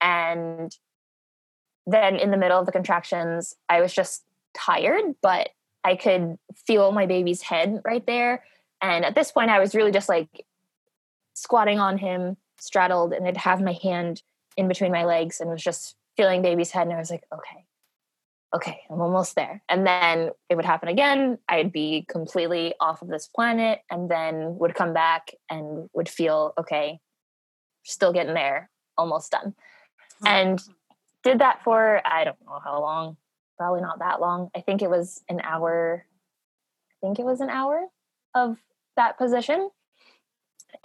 and 0.00 0.76
then 1.86 2.16
in 2.16 2.30
the 2.30 2.36
middle 2.36 2.58
of 2.58 2.66
the 2.66 2.72
contractions 2.72 3.54
i 3.68 3.80
was 3.80 3.92
just 3.92 4.22
tired 4.54 5.02
but 5.20 5.48
i 5.82 5.96
could 5.96 6.38
feel 6.54 6.92
my 6.92 7.06
baby's 7.06 7.42
head 7.42 7.80
right 7.84 8.06
there 8.06 8.44
and 8.82 9.04
at 9.04 9.14
this 9.14 9.32
point 9.32 9.50
i 9.50 9.58
was 9.58 9.74
really 9.74 9.92
just 9.92 10.08
like 10.08 10.28
squatting 11.34 11.78
on 11.78 11.98
him 11.98 12.36
straddled 12.58 13.12
and 13.12 13.26
i'd 13.26 13.36
have 13.36 13.60
my 13.60 13.76
hand 13.82 14.22
in 14.56 14.68
between 14.68 14.92
my 14.92 15.04
legs 15.04 15.40
and 15.40 15.50
was 15.50 15.62
just 15.62 15.94
feeling 16.16 16.42
baby's 16.42 16.70
head 16.70 16.86
and 16.86 16.92
i 16.92 16.98
was 16.98 17.10
like 17.10 17.24
okay 17.32 17.66
okay, 18.54 18.80
I'm 18.90 19.00
almost 19.00 19.34
there. 19.34 19.62
And 19.68 19.86
then 19.86 20.30
it 20.48 20.54
would 20.54 20.64
happen 20.64 20.88
again. 20.88 21.38
I'd 21.48 21.72
be 21.72 22.06
completely 22.08 22.74
off 22.80 23.02
of 23.02 23.08
this 23.08 23.28
planet 23.28 23.80
and 23.90 24.10
then 24.10 24.56
would 24.58 24.74
come 24.74 24.94
back 24.94 25.32
and 25.50 25.90
would 25.92 26.08
feel, 26.08 26.54
okay, 26.58 27.00
still 27.84 28.12
getting 28.12 28.34
there, 28.34 28.70
almost 28.96 29.32
done. 29.32 29.54
And 30.24 30.62
did 31.22 31.40
that 31.40 31.62
for, 31.62 32.00
I 32.06 32.24
don't 32.24 32.40
know 32.46 32.60
how 32.64 32.80
long, 32.80 33.16
probably 33.58 33.82
not 33.82 33.98
that 33.98 34.20
long. 34.20 34.50
I 34.56 34.60
think 34.60 34.80
it 34.80 34.88
was 34.90 35.22
an 35.28 35.40
hour. 35.42 36.06
I 36.90 37.06
think 37.06 37.18
it 37.18 37.26
was 37.26 37.40
an 37.40 37.50
hour 37.50 37.86
of 38.34 38.58
that 38.96 39.18
position. 39.18 39.70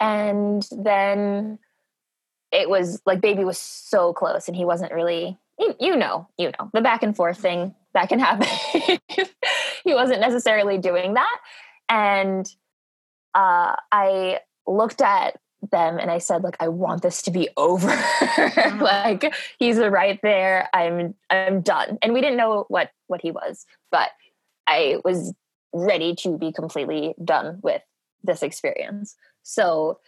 And 0.00 0.66
then 0.70 1.58
it 2.50 2.68
was 2.68 3.00
like 3.06 3.20
baby 3.20 3.44
was 3.44 3.58
so 3.58 4.12
close 4.12 4.48
and 4.48 4.56
he 4.56 4.64
wasn't 4.64 4.92
really 4.92 5.38
you, 5.58 5.74
you 5.78 5.96
know, 5.96 6.28
you 6.38 6.50
know, 6.58 6.70
the 6.72 6.80
back 6.80 7.02
and 7.02 7.14
forth 7.14 7.38
thing 7.38 7.74
that 7.94 8.08
can 8.08 8.18
happen. 8.18 8.48
he 9.84 9.94
wasn't 9.94 10.20
necessarily 10.20 10.78
doing 10.78 11.14
that. 11.14 11.38
And 11.88 12.46
uh, 13.34 13.76
I 13.90 14.40
looked 14.66 15.00
at 15.00 15.38
them 15.70 15.98
and 15.98 16.10
I 16.10 16.18
said, 16.18 16.42
like, 16.42 16.56
I 16.60 16.68
want 16.68 17.02
this 17.02 17.22
to 17.22 17.30
be 17.30 17.48
over. 17.56 17.88
Mm-hmm. 18.32 18.80
like 18.80 19.34
he's 19.58 19.78
right 19.78 20.18
there. 20.22 20.68
I'm 20.72 21.14
I'm 21.28 21.60
done. 21.60 21.98
And 22.02 22.12
we 22.12 22.20
didn't 22.20 22.38
know 22.38 22.64
what 22.68 22.90
what 23.06 23.20
he 23.20 23.30
was, 23.30 23.66
but 23.90 24.08
I 24.66 24.98
was 25.04 25.34
ready 25.72 26.14
to 26.16 26.36
be 26.38 26.52
completely 26.52 27.14
done 27.24 27.58
with 27.62 27.82
this 28.22 28.42
experience. 28.42 29.16
So 29.42 29.98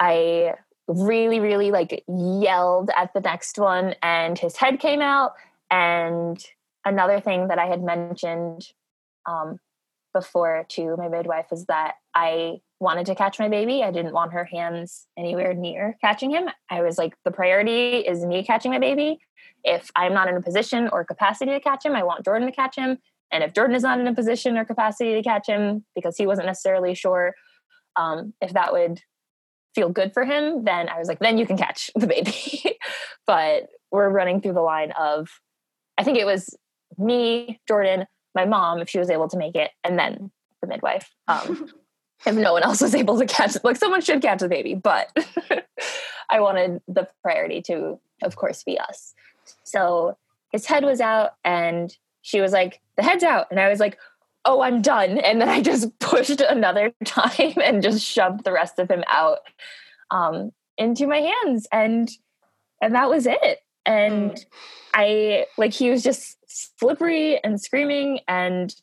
I 0.00 0.54
really, 0.88 1.40
really 1.40 1.70
like 1.70 2.04
yelled 2.08 2.90
at 2.96 3.14
the 3.14 3.20
next 3.20 3.58
one, 3.58 3.94
and 4.02 4.38
his 4.38 4.56
head 4.56 4.80
came 4.80 5.00
out. 5.00 5.32
And 5.70 6.44
another 6.84 7.20
thing 7.20 7.48
that 7.48 7.58
I 7.58 7.66
had 7.66 7.82
mentioned 7.82 8.66
um, 9.26 9.58
before 10.12 10.66
to 10.70 10.96
my 10.96 11.08
midwife 11.08 11.46
is 11.52 11.66
that 11.66 11.94
I 12.14 12.60
wanted 12.80 13.06
to 13.06 13.14
catch 13.14 13.38
my 13.38 13.48
baby. 13.48 13.82
I 13.82 13.92
didn't 13.92 14.12
want 14.12 14.32
her 14.32 14.44
hands 14.44 15.06
anywhere 15.16 15.54
near 15.54 15.96
catching 16.00 16.30
him. 16.30 16.48
I 16.68 16.82
was 16.82 16.98
like, 16.98 17.14
the 17.24 17.30
priority 17.30 17.98
is 17.98 18.24
me 18.26 18.44
catching 18.44 18.72
my 18.72 18.78
baby. 18.78 19.20
If 19.64 19.90
I'm 19.94 20.12
not 20.12 20.28
in 20.28 20.36
a 20.36 20.42
position 20.42 20.88
or 20.92 21.04
capacity 21.04 21.52
to 21.52 21.60
catch 21.60 21.86
him, 21.86 21.94
I 21.94 22.02
want 22.02 22.24
Jordan 22.24 22.48
to 22.48 22.54
catch 22.54 22.76
him. 22.76 22.98
And 23.32 23.42
if 23.42 23.54
Jordan 23.54 23.74
is 23.74 23.82
not 23.82 23.98
in 23.98 24.06
a 24.06 24.14
position 24.14 24.56
or 24.56 24.64
capacity 24.64 25.14
to 25.14 25.22
catch 25.22 25.46
him 25.46 25.84
because 25.94 26.16
he 26.16 26.26
wasn't 26.26 26.46
necessarily 26.46 26.94
sure 26.94 27.34
um, 27.96 28.34
if 28.40 28.52
that 28.52 28.72
would 28.72 29.00
feel 29.74 29.88
good 29.88 30.12
for 30.12 30.24
him, 30.24 30.64
then 30.64 30.88
I 30.88 30.98
was 30.98 31.08
like, 31.08 31.18
then 31.18 31.38
you 31.38 31.46
can 31.46 31.56
catch 31.56 31.90
the 31.94 32.06
baby. 32.06 32.78
but 33.26 33.68
we're 33.90 34.10
running 34.10 34.40
through 34.40 34.52
the 34.52 34.60
line 34.60 34.92
of, 34.92 35.30
I 35.96 36.04
think 36.04 36.18
it 36.18 36.26
was 36.26 36.56
me, 36.98 37.60
Jordan, 37.66 38.06
my 38.34 38.44
mom, 38.44 38.80
if 38.80 38.88
she 38.88 38.98
was 38.98 39.10
able 39.10 39.28
to 39.28 39.38
make 39.38 39.54
it, 39.54 39.70
and 39.84 39.98
then 39.98 40.30
the 40.60 40.68
midwife. 40.68 41.10
Um, 41.28 41.68
if 42.26 42.34
no 42.34 42.52
one 42.52 42.62
else 42.62 42.80
was 42.80 42.94
able 42.94 43.18
to 43.18 43.26
catch 43.26 43.56
it, 43.56 43.64
like 43.64 43.76
someone 43.76 44.00
should 44.00 44.22
catch 44.22 44.40
the 44.40 44.48
baby, 44.48 44.74
but 44.74 45.10
I 46.30 46.40
wanted 46.40 46.80
the 46.88 47.08
priority 47.22 47.62
to, 47.62 47.98
of 48.22 48.36
course, 48.36 48.62
be 48.62 48.78
us. 48.78 49.14
So 49.64 50.16
his 50.50 50.66
head 50.66 50.84
was 50.84 51.00
out, 51.00 51.32
and 51.44 51.94
she 52.22 52.40
was 52.40 52.52
like, 52.52 52.80
the 52.96 53.02
head's 53.02 53.24
out. 53.24 53.48
And 53.50 53.60
I 53.60 53.68
was 53.68 53.80
like, 53.80 53.98
oh, 54.44 54.62
I'm 54.62 54.82
done. 54.82 55.18
And 55.18 55.40
then 55.40 55.48
I 55.48 55.60
just 55.60 55.98
pushed 55.98 56.40
another 56.40 56.92
time 57.04 57.54
and 57.62 57.82
just 57.82 58.04
shoved 58.04 58.44
the 58.44 58.52
rest 58.52 58.78
of 58.78 58.90
him 58.90 59.04
out 59.08 59.38
um, 60.10 60.52
into 60.78 61.06
my 61.06 61.18
hands. 61.18 61.66
And 61.72 62.10
and 62.80 62.94
that 62.94 63.08
was 63.08 63.26
it. 63.26 63.58
And 63.86 64.32
mm. 64.32 64.44
I 64.94 65.46
like 65.56 65.72
he 65.72 65.90
was 65.90 66.02
just 66.02 66.36
slippery 66.78 67.42
and 67.42 67.60
screaming 67.60 68.20
and 68.28 68.74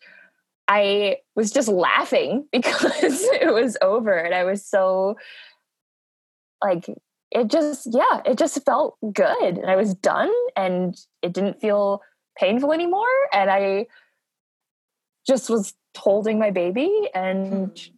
I 0.68 1.18
was 1.36 1.52
just 1.52 1.68
laughing 1.68 2.48
because 2.52 3.24
it 3.24 3.54
was 3.54 3.78
over 3.82 4.14
and 4.14 4.34
I 4.34 4.44
was 4.44 4.66
so 4.66 5.18
like 6.64 6.86
it 7.32 7.48
just 7.48 7.88
yeah, 7.92 8.22
it 8.26 8.38
just 8.38 8.64
felt 8.66 8.98
good 9.14 9.58
and 9.58 9.70
I 9.70 9.76
was 9.76 9.94
done 9.94 10.32
and 10.56 10.96
it 11.22 11.34
didn't 11.34 11.62
feel 11.62 12.02
painful 12.40 12.72
anymore 12.72 13.06
and 13.34 13.50
I 13.50 13.88
just 15.28 15.50
was 15.50 15.74
holding 15.98 16.40
my 16.40 16.52
baby 16.52 17.10
and 17.14 17.72
mm. 17.72 17.90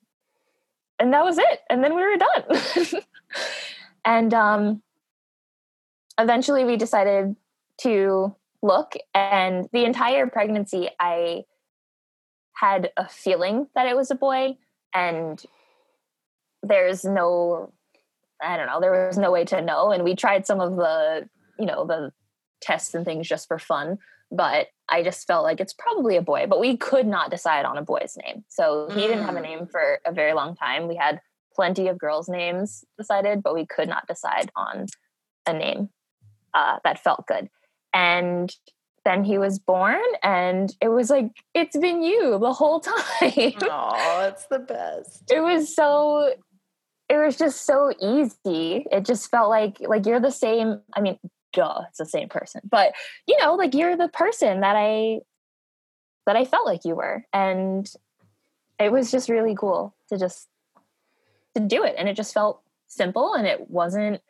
and 1.00 1.14
that 1.14 1.24
was 1.24 1.38
it 1.38 1.60
and 1.70 1.84
then 1.84 1.96
we 1.96 2.02
were 2.02 2.18
done 2.18 3.02
and 4.06 4.34
um 4.34 4.82
eventually 6.20 6.64
we 6.64 6.78
decided 6.78 7.36
to 7.80 8.36
look 8.64 8.96
and 9.14 9.68
the 9.72 9.86
entire 9.86 10.28
pregnancy 10.28 10.90
i 11.00 11.44
had 12.54 12.92
a 12.98 13.08
feeling 13.08 13.68
that 13.76 13.88
it 13.88 13.96
was 13.96 14.10
a 14.10 14.16
boy 14.16 14.58
and 14.94 15.44
there's 16.64 17.04
no 17.04 17.72
i 18.42 18.58
don't 18.58 18.68
know 18.68 18.80
there 18.80 19.08
was 19.08 19.18
no 19.18 19.32
way 19.32 19.46
to 19.46 19.62
know 19.62 19.92
and 19.92 20.04
we 20.04 20.16
tried 20.16 20.46
some 20.48 20.60
of 20.60 20.76
the 20.76 21.30
you 21.60 21.66
know 21.66 21.86
the 21.86 22.12
tests 22.62 22.94
and 22.94 23.06
things 23.06 23.28
just 23.28 23.48
for 23.48 23.60
fun 23.60 23.98
but 24.32 24.68
I 24.90 25.04
just 25.04 25.28
felt 25.28 25.44
like 25.44 25.60
it's 25.60 25.74
probably 25.74 26.16
a 26.16 26.22
boy, 26.22 26.46
but 26.48 26.60
we 26.60 26.78
could 26.78 27.08
not 27.08 27.32
decide 27.32 27.66
on 27.66 27.78
a 27.78 27.82
boy's 27.82 28.18
name. 28.24 28.44
So 28.48 28.88
he 28.90 29.02
mm. 29.02 29.08
didn't 29.08 29.26
have 29.26 29.36
a 29.36 29.40
mm. 29.40 29.44
name 29.44 29.68
for 29.68 30.00
a 30.06 30.12
very 30.12 30.34
long 30.34 30.56
time. 30.56 30.88
We 30.88 30.96
had 30.96 31.20
plenty 31.56 31.88
of 31.88 31.98
girls' 31.98 32.30
names 32.30 32.84
decided, 32.98 33.44
but 33.44 33.54
we 33.54 33.66
could 33.66 33.90
not 33.90 34.08
decide 34.08 34.52
on 34.56 34.88
a 35.46 35.54
name 35.54 35.90
uh, 36.54 36.80
that 36.84 37.04
felt 37.04 37.28
good. 37.28 37.50
And 37.94 38.54
then 39.04 39.24
he 39.24 39.38
was 39.38 39.60
born, 39.60 40.02
and 40.24 40.74
it 40.80 40.90
was 40.90 41.10
like, 41.10 41.32
it's 41.54 41.76
been 41.78 42.04
you 42.04 42.38
the 42.40 42.54
whole 42.54 42.80
time. 43.20 43.54
Oh, 43.64 44.28
it's 44.32 44.46
the 44.46 44.60
best. 44.60 45.32
It 45.32 45.42
was 45.42 45.76
so 45.76 46.34
it 47.10 47.18
was 47.18 47.38
just 47.38 47.66
so 47.66 47.92
easy. 48.00 48.86
It 48.90 49.06
just 49.06 49.30
felt 49.30 49.50
like 49.50 49.78
like 49.82 50.06
you're 50.06 50.22
the 50.22 50.32
same. 50.32 50.80
I 50.94 51.02
mean, 51.02 51.18
duh, 51.54 51.82
it's 51.90 51.98
the 51.98 52.06
same 52.06 52.30
person. 52.30 52.62
But 52.70 52.94
you 53.28 53.38
know, 53.40 53.56
like 53.56 53.74
you're 53.74 53.98
the 53.98 54.10
person 54.10 54.62
that 54.62 54.76
I 54.76 55.22
that 56.26 56.36
I 56.36 56.46
felt 56.46 56.66
like 56.66 56.86
you 56.86 56.96
were. 56.96 57.26
And 57.34 57.92
it 58.80 58.92
was 58.92 59.12
just 59.12 59.30
really 59.30 59.56
cool 59.56 59.96
to 60.10 60.18
just 60.18 60.48
to 61.56 61.62
do 61.62 61.84
it. 61.84 61.96
And 61.98 62.08
it 62.08 62.16
just 62.16 62.34
felt 62.34 62.62
simple 62.88 63.34
and 63.34 63.48
it 63.48 63.70
wasn't 63.70 64.22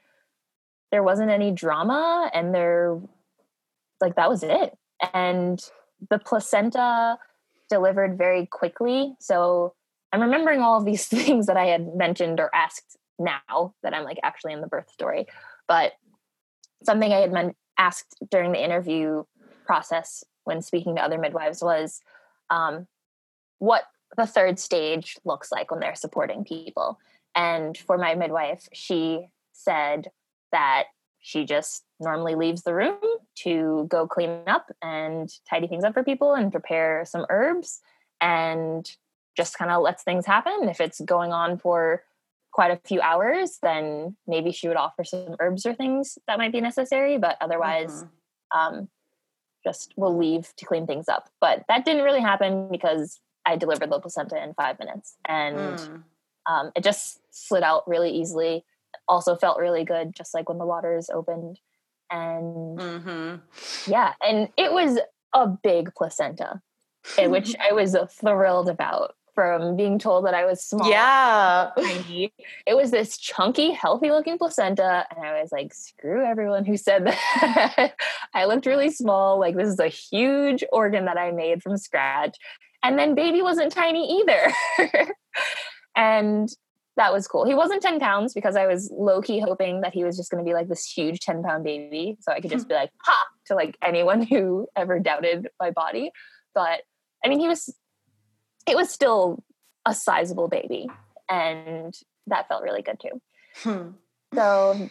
there 0.92 1.04
wasn't 1.04 1.32
any 1.32 1.52
drama 1.52 2.30
and 2.34 2.54
there 2.54 3.00
like 4.00 4.16
that 4.16 4.30
was 4.30 4.44
it. 4.44 4.78
And 5.14 5.62
the 6.10 6.20
placenta 6.20 7.18
delivered 7.70 8.18
very 8.18 8.46
quickly. 8.46 9.16
So 9.20 9.74
I'm 10.12 10.22
remembering 10.22 10.62
all 10.62 10.78
of 10.78 10.86
these 10.86 11.06
things 11.08 11.48
that 11.48 11.58
I 11.58 11.66
had 11.66 11.96
mentioned 11.96 12.40
or 12.40 12.54
asked 12.54 12.98
now 13.20 13.74
that 13.84 13.94
I'm 13.94 14.04
like 14.04 14.20
actually 14.24 14.54
in 14.54 14.62
the 14.62 14.68
birth 14.68 14.90
story. 14.92 15.28
But 15.68 15.94
something 16.84 17.12
I 17.12 17.18
had 17.18 17.32
meant, 17.32 17.56
asked 17.78 18.16
during 18.30 18.52
the 18.52 18.64
interview 18.64 19.24
process 19.66 20.24
when 20.44 20.62
speaking 20.62 20.96
to 20.96 21.02
other 21.04 21.18
midwives 21.18 21.62
was 21.62 22.02
um, 22.50 22.88
what 23.60 23.84
the 24.18 24.28
third 24.28 24.60
stage 24.60 25.18
looks 25.24 25.52
like 25.52 25.72
when 25.72 25.80
they're 25.80 25.96
supporting 25.96 26.44
people. 26.44 27.00
And 27.36 27.78
for 27.78 27.98
my 27.98 28.16
midwife, 28.16 28.68
she 28.74 29.28
said 29.54 30.12
that 30.52 30.86
she 31.20 31.46
just 31.46 31.84
normally 32.00 32.36
leaves 32.36 32.64
the 32.64 32.74
room 32.74 33.00
to 33.36 33.86
go 33.88 34.08
clean 34.08 34.42
up 34.48 34.72
and 34.82 35.30
tidy 35.50 35.68
things 35.68 35.84
up 35.84 35.94
for 35.94 36.04
people 36.04 36.34
and 36.34 36.52
prepare 36.52 37.06
some 37.06 37.26
herbs 37.30 37.80
and 38.20 38.90
just 39.38 39.58
kind 39.58 39.72
of 39.72 39.82
lets 39.82 40.04
things 40.04 40.26
happen. 40.26 40.68
If 40.68 40.82
it's 40.82 41.00
going 41.02 41.32
on 41.32 41.58
for 41.58 42.04
quite 42.52 42.72
a 42.72 42.80
few 42.88 43.02
hours, 43.02 43.60
then 43.62 44.16
maybe 44.28 44.52
she 44.52 44.68
would 44.68 44.78
offer 44.78 45.04
some 45.04 45.36
herbs 45.40 45.66
or 45.66 45.74
things 45.74 46.18
that 46.28 46.38
might 46.38 46.52
be 46.52 46.62
necessary. 46.62 47.18
But 47.18 47.38
otherwise, 47.42 48.04
mm-hmm. 48.54 48.76
um, 48.78 48.90
just 49.64 49.94
will 49.96 50.18
leave 50.18 50.54
to 50.58 50.66
clean 50.66 50.88
things 50.88 51.08
up. 51.08 51.30
But 51.40 51.64
that 51.68 51.86
didn't 51.86 52.04
really 52.04 52.22
happen 52.22 52.70
because 52.70 53.20
I 53.46 53.56
delivered 53.56 53.90
the 53.90 54.00
placenta 54.00 54.42
in 54.42 54.54
five 54.54 54.80
minutes, 54.80 55.16
and 55.28 55.58
mm. 55.58 56.04
um, 56.50 56.72
it 56.76 56.84
just 56.84 57.20
slid 57.32 57.64
out 57.64 57.88
really 57.88 58.12
easily. 58.12 58.64
Also 59.08 59.36
felt 59.36 59.60
really 59.60 59.84
good, 59.84 60.14
just 60.16 60.34
like 60.34 60.50
when 60.50 60.58
the 60.58 60.66
waters 60.66 61.10
opened, 61.10 61.60
and 62.10 62.78
mm-hmm. 62.78 63.92
yeah, 63.92 64.14
and 64.22 64.50
it 64.58 64.74
was 64.74 65.00
a 65.34 65.48
big 65.48 65.94
placenta, 65.96 66.62
which 67.18 67.56
I 67.70 67.72
was 67.72 67.96
thrilled 68.20 68.70
about 68.70 69.16
from 69.34 69.76
being 69.76 70.00
told 70.00 70.26
that 70.26 70.34
I 70.34 70.46
was 70.46 70.64
small. 70.64 70.90
Yeah. 70.90 71.70
Tiny. 71.78 72.34
It 72.66 72.76
was 72.76 72.92
this 72.92 73.18
chunky, 73.18 73.72
healthy 73.72 74.12
looking 74.12 74.38
placenta. 74.38 75.06
And 75.10 75.26
I 75.26 75.42
was 75.42 75.52
like, 75.52 75.74
screw 75.74 76.26
everyone 76.26 76.66
who 76.66 76.78
said 76.78 77.06
that. 77.06 77.94
I 78.34 78.46
looked 78.46 78.66
really 78.66 78.92
small. 78.92 79.40
Like, 79.40 79.56
this 79.56 79.70
is 79.70 79.80
a 79.80 79.88
huge 79.88 80.64
organ 80.72 81.06
that 81.06 81.18
I 81.18 81.32
made 81.32 81.62
from 81.62 81.78
scratch. 81.78 82.38
And 82.84 82.98
then 82.98 83.16
baby 83.16 83.42
wasn't 83.42 83.72
tiny 83.72 84.22
either. 84.22 85.08
and 85.96 86.50
that 86.98 87.14
was 87.14 87.28
cool. 87.28 87.46
He 87.46 87.54
wasn't 87.54 87.82
10 87.82 88.00
pounds 88.00 88.34
because 88.34 88.56
I 88.56 88.68
was 88.68 88.92
low 88.94 89.22
key 89.22 89.40
hoping 89.40 89.82
that 89.82 89.94
he 89.94 90.04
was 90.04 90.18
just 90.18 90.30
going 90.30 90.44
to 90.44 90.48
be 90.48 90.54
like 90.54 90.68
this 90.68 90.86
huge 90.86 91.20
10 91.20 91.44
pound 91.44 91.64
baby. 91.64 92.18
So 92.22 92.32
I 92.32 92.42
could 92.42 92.52
hmm. 92.52 92.58
just 92.58 92.68
be 92.68 92.74
like, 92.74 92.92
ha, 93.04 93.26
to 93.48 93.56
like 93.56 93.78
anyone 93.82 94.22
who 94.22 94.68
ever 94.76 95.00
doubted 95.00 95.48
my 95.60 95.72
body. 95.72 96.12
But 96.54 96.82
I 97.24 97.30
mean, 97.30 97.40
he 97.40 97.48
was 97.48 97.74
it 98.68 98.76
was 98.76 98.90
still 98.90 99.44
a 99.86 99.94
sizable 99.94 100.48
baby 100.48 100.88
and 101.30 101.98
that 102.28 102.48
felt 102.48 102.64
really 102.64 102.82
good 102.82 103.00
too 103.00 103.22
hmm. 103.64 103.90
so 104.34 104.90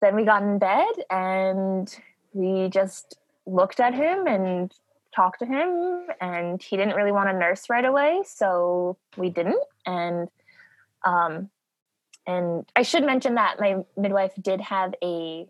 then 0.00 0.16
we 0.16 0.24
got 0.24 0.42
in 0.42 0.58
bed 0.58 0.92
and 1.10 1.96
we 2.32 2.68
just 2.68 3.18
looked 3.46 3.80
at 3.80 3.94
him 3.94 4.26
and 4.26 4.72
talked 5.14 5.38
to 5.40 5.46
him 5.46 6.06
and 6.20 6.62
he 6.62 6.76
didn't 6.76 6.96
really 6.96 7.12
want 7.12 7.28
to 7.28 7.38
nurse 7.38 7.68
right 7.68 7.84
away 7.84 8.22
so 8.26 8.96
we 9.16 9.28
didn't 9.28 9.62
and 9.86 10.28
um 11.04 11.50
and 12.26 12.64
i 12.76 12.82
should 12.82 13.04
mention 13.04 13.34
that 13.34 13.60
my 13.60 13.76
midwife 13.96 14.32
did 14.40 14.60
have 14.60 14.94
a 15.02 15.46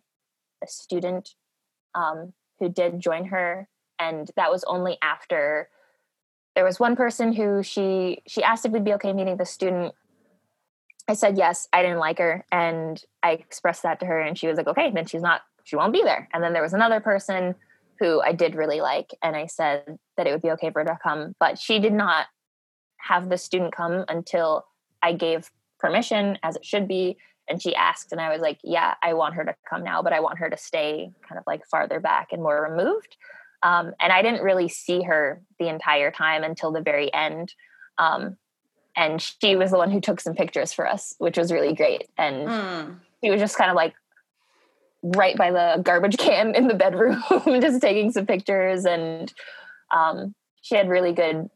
a 0.62 0.66
student 0.66 1.34
um 1.94 2.32
who 2.58 2.68
did 2.68 3.00
join 3.00 3.26
her 3.26 3.68
and 3.98 4.30
that 4.36 4.50
was 4.50 4.64
only 4.64 4.98
after 5.02 5.68
there 6.54 6.64
was 6.64 6.78
one 6.78 6.96
person 6.96 7.32
who 7.32 7.62
she 7.62 8.22
she 8.26 8.42
asked 8.42 8.66
if 8.66 8.72
we'd 8.72 8.84
be 8.84 8.94
okay 8.94 9.12
meeting 9.12 9.36
the 9.36 9.46
student. 9.46 9.94
I 11.08 11.14
said 11.14 11.36
yes 11.36 11.68
i 11.72 11.82
didn't 11.82 11.98
like 11.98 12.18
her 12.18 12.44
and 12.52 13.02
i 13.22 13.32
expressed 13.32 13.82
that 13.82 13.98
to 14.00 14.06
her 14.06 14.20
and 14.20 14.38
she 14.38 14.46
was 14.46 14.56
like 14.56 14.68
okay 14.68 14.90
then 14.94 15.06
she's 15.06 15.20
not 15.20 15.42
she 15.64 15.76
won't 15.76 15.92
be 15.92 16.02
there. 16.02 16.28
And 16.32 16.42
then 16.42 16.52
there 16.52 16.62
was 16.62 16.74
another 16.74 17.00
person 17.00 17.54
who 17.98 18.20
i 18.22 18.32
did 18.32 18.54
really 18.54 18.80
like 18.80 19.10
and 19.22 19.36
i 19.36 19.46
said 19.46 19.98
that 20.16 20.26
it 20.26 20.32
would 20.32 20.42
be 20.42 20.50
okay 20.52 20.70
for 20.70 20.80
her 20.80 20.86
to 20.86 20.98
come 21.02 21.34
but 21.38 21.58
she 21.58 21.78
did 21.78 21.92
not 21.92 22.26
have 22.98 23.28
the 23.28 23.36
student 23.36 23.74
come 23.74 24.04
until 24.08 24.64
i 25.02 25.12
gave 25.12 25.50
permission 25.78 26.38
as 26.42 26.56
it 26.56 26.64
should 26.64 26.86
be 26.86 27.16
and 27.48 27.60
she 27.60 27.74
asked 27.74 28.12
and 28.12 28.20
i 28.20 28.30
was 28.32 28.40
like 28.40 28.58
yeah 28.62 28.94
i 29.02 29.12
want 29.12 29.34
her 29.34 29.44
to 29.44 29.54
come 29.68 29.82
now 29.82 30.02
but 30.02 30.12
i 30.12 30.20
want 30.20 30.38
her 30.38 30.48
to 30.48 30.56
stay 30.56 31.10
kind 31.28 31.38
of 31.38 31.44
like 31.46 31.66
farther 31.66 32.00
back 32.00 32.28
and 32.32 32.42
more 32.42 32.62
removed 32.68 33.16
um, 33.62 33.92
and 34.00 34.12
I 34.12 34.22
didn't 34.22 34.42
really 34.42 34.68
see 34.68 35.02
her 35.02 35.40
the 35.58 35.68
entire 35.68 36.10
time 36.10 36.42
until 36.42 36.72
the 36.72 36.80
very 36.80 37.12
end. 37.12 37.54
Um, 37.98 38.36
and 38.96 39.22
she 39.22 39.56
was 39.56 39.70
the 39.70 39.78
one 39.78 39.90
who 39.90 40.00
took 40.00 40.20
some 40.20 40.34
pictures 40.34 40.72
for 40.72 40.86
us, 40.86 41.14
which 41.18 41.38
was 41.38 41.52
really 41.52 41.74
great. 41.74 42.08
And 42.18 42.48
mm. 42.48 42.96
she 43.22 43.30
was 43.30 43.40
just 43.40 43.56
kind 43.56 43.70
of 43.70 43.76
like 43.76 43.94
right 45.02 45.36
by 45.36 45.50
the 45.50 45.80
garbage 45.82 46.16
can 46.18 46.54
in 46.54 46.68
the 46.68 46.74
bedroom, 46.74 47.22
just 47.60 47.80
taking 47.80 48.10
some 48.10 48.26
pictures. 48.26 48.84
And 48.84 49.32
um, 49.94 50.34
she 50.60 50.74
had 50.74 50.88
really 50.88 51.12
good, 51.12 51.48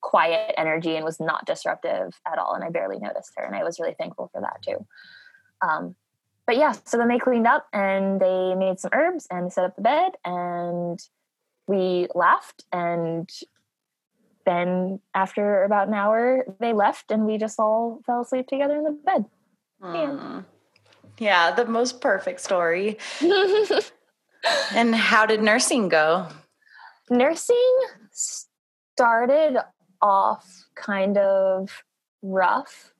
quiet 0.00 0.54
energy 0.56 0.96
and 0.96 1.04
was 1.04 1.20
not 1.20 1.46
disruptive 1.46 2.18
at 2.26 2.38
all. 2.38 2.54
And 2.54 2.64
I 2.64 2.70
barely 2.70 2.98
noticed 2.98 3.32
her. 3.36 3.44
And 3.44 3.56
I 3.56 3.64
was 3.64 3.80
really 3.80 3.94
thankful 3.94 4.30
for 4.32 4.40
that 4.40 4.62
too. 4.62 4.86
Um, 5.62 5.96
but 6.46 6.56
yeah, 6.56 6.72
so 6.84 6.96
then 6.96 7.08
they 7.08 7.18
cleaned 7.18 7.46
up 7.46 7.66
and 7.72 8.20
they 8.20 8.54
made 8.54 8.80
some 8.80 8.90
herbs 8.94 9.26
and 9.30 9.52
set 9.52 9.64
up 9.64 9.76
the 9.76 9.82
bed 9.82 10.12
and 10.24 11.00
we 11.70 12.08
laughed 12.16 12.64
and 12.72 13.30
then 14.44 14.98
after 15.14 15.62
about 15.62 15.86
an 15.86 15.94
hour 15.94 16.44
they 16.58 16.72
left 16.72 17.12
and 17.12 17.26
we 17.26 17.38
just 17.38 17.60
all 17.60 18.00
fell 18.04 18.22
asleep 18.22 18.48
together 18.48 18.76
in 18.76 18.82
the 18.82 18.90
bed. 18.90 19.24
Mm. 19.80 20.44
Yeah, 21.18 21.52
the 21.52 21.66
most 21.66 22.00
perfect 22.00 22.40
story. 22.40 22.98
and 24.74 24.94
how 24.94 25.26
did 25.26 25.42
nursing 25.42 25.88
go? 25.88 26.26
Nursing 27.08 27.76
started 28.10 29.58
off 30.02 30.66
kind 30.74 31.18
of 31.18 31.84
rough 32.20 32.92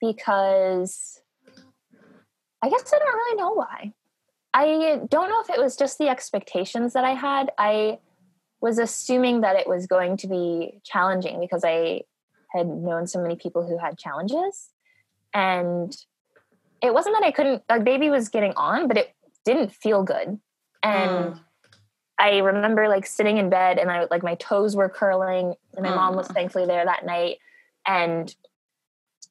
because 0.00 1.20
I 2.62 2.68
guess 2.70 2.92
I 2.94 2.98
don't 2.98 3.14
really 3.14 3.36
know 3.36 3.54
why. 3.54 3.92
I 4.54 5.00
don't 5.10 5.28
know 5.28 5.40
if 5.40 5.50
it 5.50 5.60
was 5.60 5.76
just 5.76 5.98
the 5.98 6.08
expectations 6.08 6.92
that 6.92 7.04
I 7.04 7.14
had. 7.14 7.50
I 7.58 7.98
was 8.64 8.78
assuming 8.78 9.42
that 9.42 9.56
it 9.56 9.68
was 9.68 9.86
going 9.86 10.16
to 10.16 10.26
be 10.26 10.80
challenging 10.84 11.38
because 11.38 11.64
I 11.64 12.00
had 12.50 12.66
known 12.66 13.06
so 13.06 13.20
many 13.20 13.36
people 13.36 13.66
who 13.66 13.76
had 13.76 13.98
challenges. 13.98 14.70
And 15.34 15.94
it 16.82 16.94
wasn't 16.94 17.14
that 17.16 17.26
I 17.26 17.30
couldn't, 17.30 17.62
like, 17.68 17.84
baby 17.84 18.08
was 18.08 18.30
getting 18.30 18.54
on, 18.56 18.88
but 18.88 18.96
it 18.96 19.14
didn't 19.44 19.70
feel 19.70 20.02
good. 20.02 20.40
And 20.82 21.34
mm. 21.34 21.40
I 22.18 22.38
remember 22.38 22.88
like 22.88 23.04
sitting 23.04 23.36
in 23.36 23.50
bed 23.50 23.76
and 23.78 23.90
I 23.90 24.06
like 24.10 24.22
my 24.22 24.36
toes 24.36 24.74
were 24.74 24.88
curling 24.88 25.56
and 25.74 25.84
my 25.84 25.90
mm. 25.90 25.96
mom 25.96 26.16
was 26.16 26.28
thankfully 26.28 26.64
there 26.64 26.86
that 26.86 27.04
night 27.04 27.38
and 27.86 28.34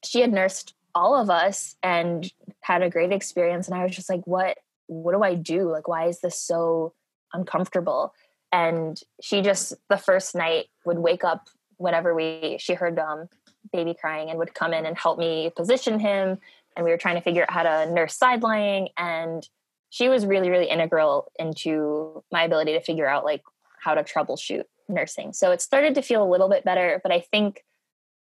she 0.04 0.20
had 0.20 0.32
nursed 0.32 0.74
all 0.94 1.16
of 1.16 1.28
us 1.28 1.74
and 1.82 2.30
had 2.60 2.82
a 2.82 2.90
great 2.90 3.10
experience 3.10 3.66
and 3.66 3.76
I 3.76 3.84
was 3.84 3.96
just 3.96 4.10
like 4.10 4.24
what 4.26 4.58
what 4.86 5.12
do 5.12 5.22
I 5.22 5.34
do 5.34 5.70
like 5.70 5.88
why 5.88 6.08
is 6.08 6.20
this 6.20 6.38
so 6.38 6.92
uncomfortable 7.32 8.12
and 8.54 9.00
she 9.20 9.42
just 9.42 9.74
the 9.90 9.98
first 9.98 10.34
night 10.34 10.66
would 10.86 10.98
wake 10.98 11.24
up 11.24 11.48
whenever 11.76 12.14
we 12.14 12.56
she 12.60 12.74
heard 12.74 12.98
um 12.98 13.28
baby 13.72 13.94
crying 14.00 14.30
and 14.30 14.38
would 14.38 14.54
come 14.54 14.72
in 14.72 14.86
and 14.86 14.96
help 14.96 15.18
me 15.18 15.50
position 15.56 15.98
him. 15.98 16.38
And 16.76 16.84
we 16.84 16.90
were 16.90 16.98
trying 16.98 17.16
to 17.16 17.20
figure 17.20 17.42
out 17.42 17.50
how 17.50 17.62
to 17.64 17.92
nurse 17.92 18.16
side 18.16 18.42
lying 18.42 18.88
and 18.96 19.46
she 19.90 20.08
was 20.08 20.24
really 20.24 20.50
really 20.50 20.70
integral 20.70 21.32
into 21.38 22.22
my 22.30 22.44
ability 22.44 22.72
to 22.74 22.80
figure 22.80 23.08
out 23.08 23.24
like 23.24 23.42
how 23.80 23.94
to 23.94 24.04
troubleshoot 24.04 24.64
nursing. 24.88 25.32
So 25.32 25.50
it 25.50 25.60
started 25.60 25.94
to 25.96 26.02
feel 26.02 26.22
a 26.22 26.30
little 26.30 26.48
bit 26.48 26.64
better 26.64 27.00
but 27.02 27.12
i 27.12 27.20
think 27.20 27.64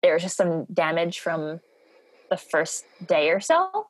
there 0.03 0.15
was 0.15 0.23
just 0.23 0.37
some 0.37 0.65
damage 0.73 1.21
from 1.21 1.61
the 2.31 2.37
first 2.37 2.85
day 3.05 3.31
or 3.31 3.41
so 3.41 3.89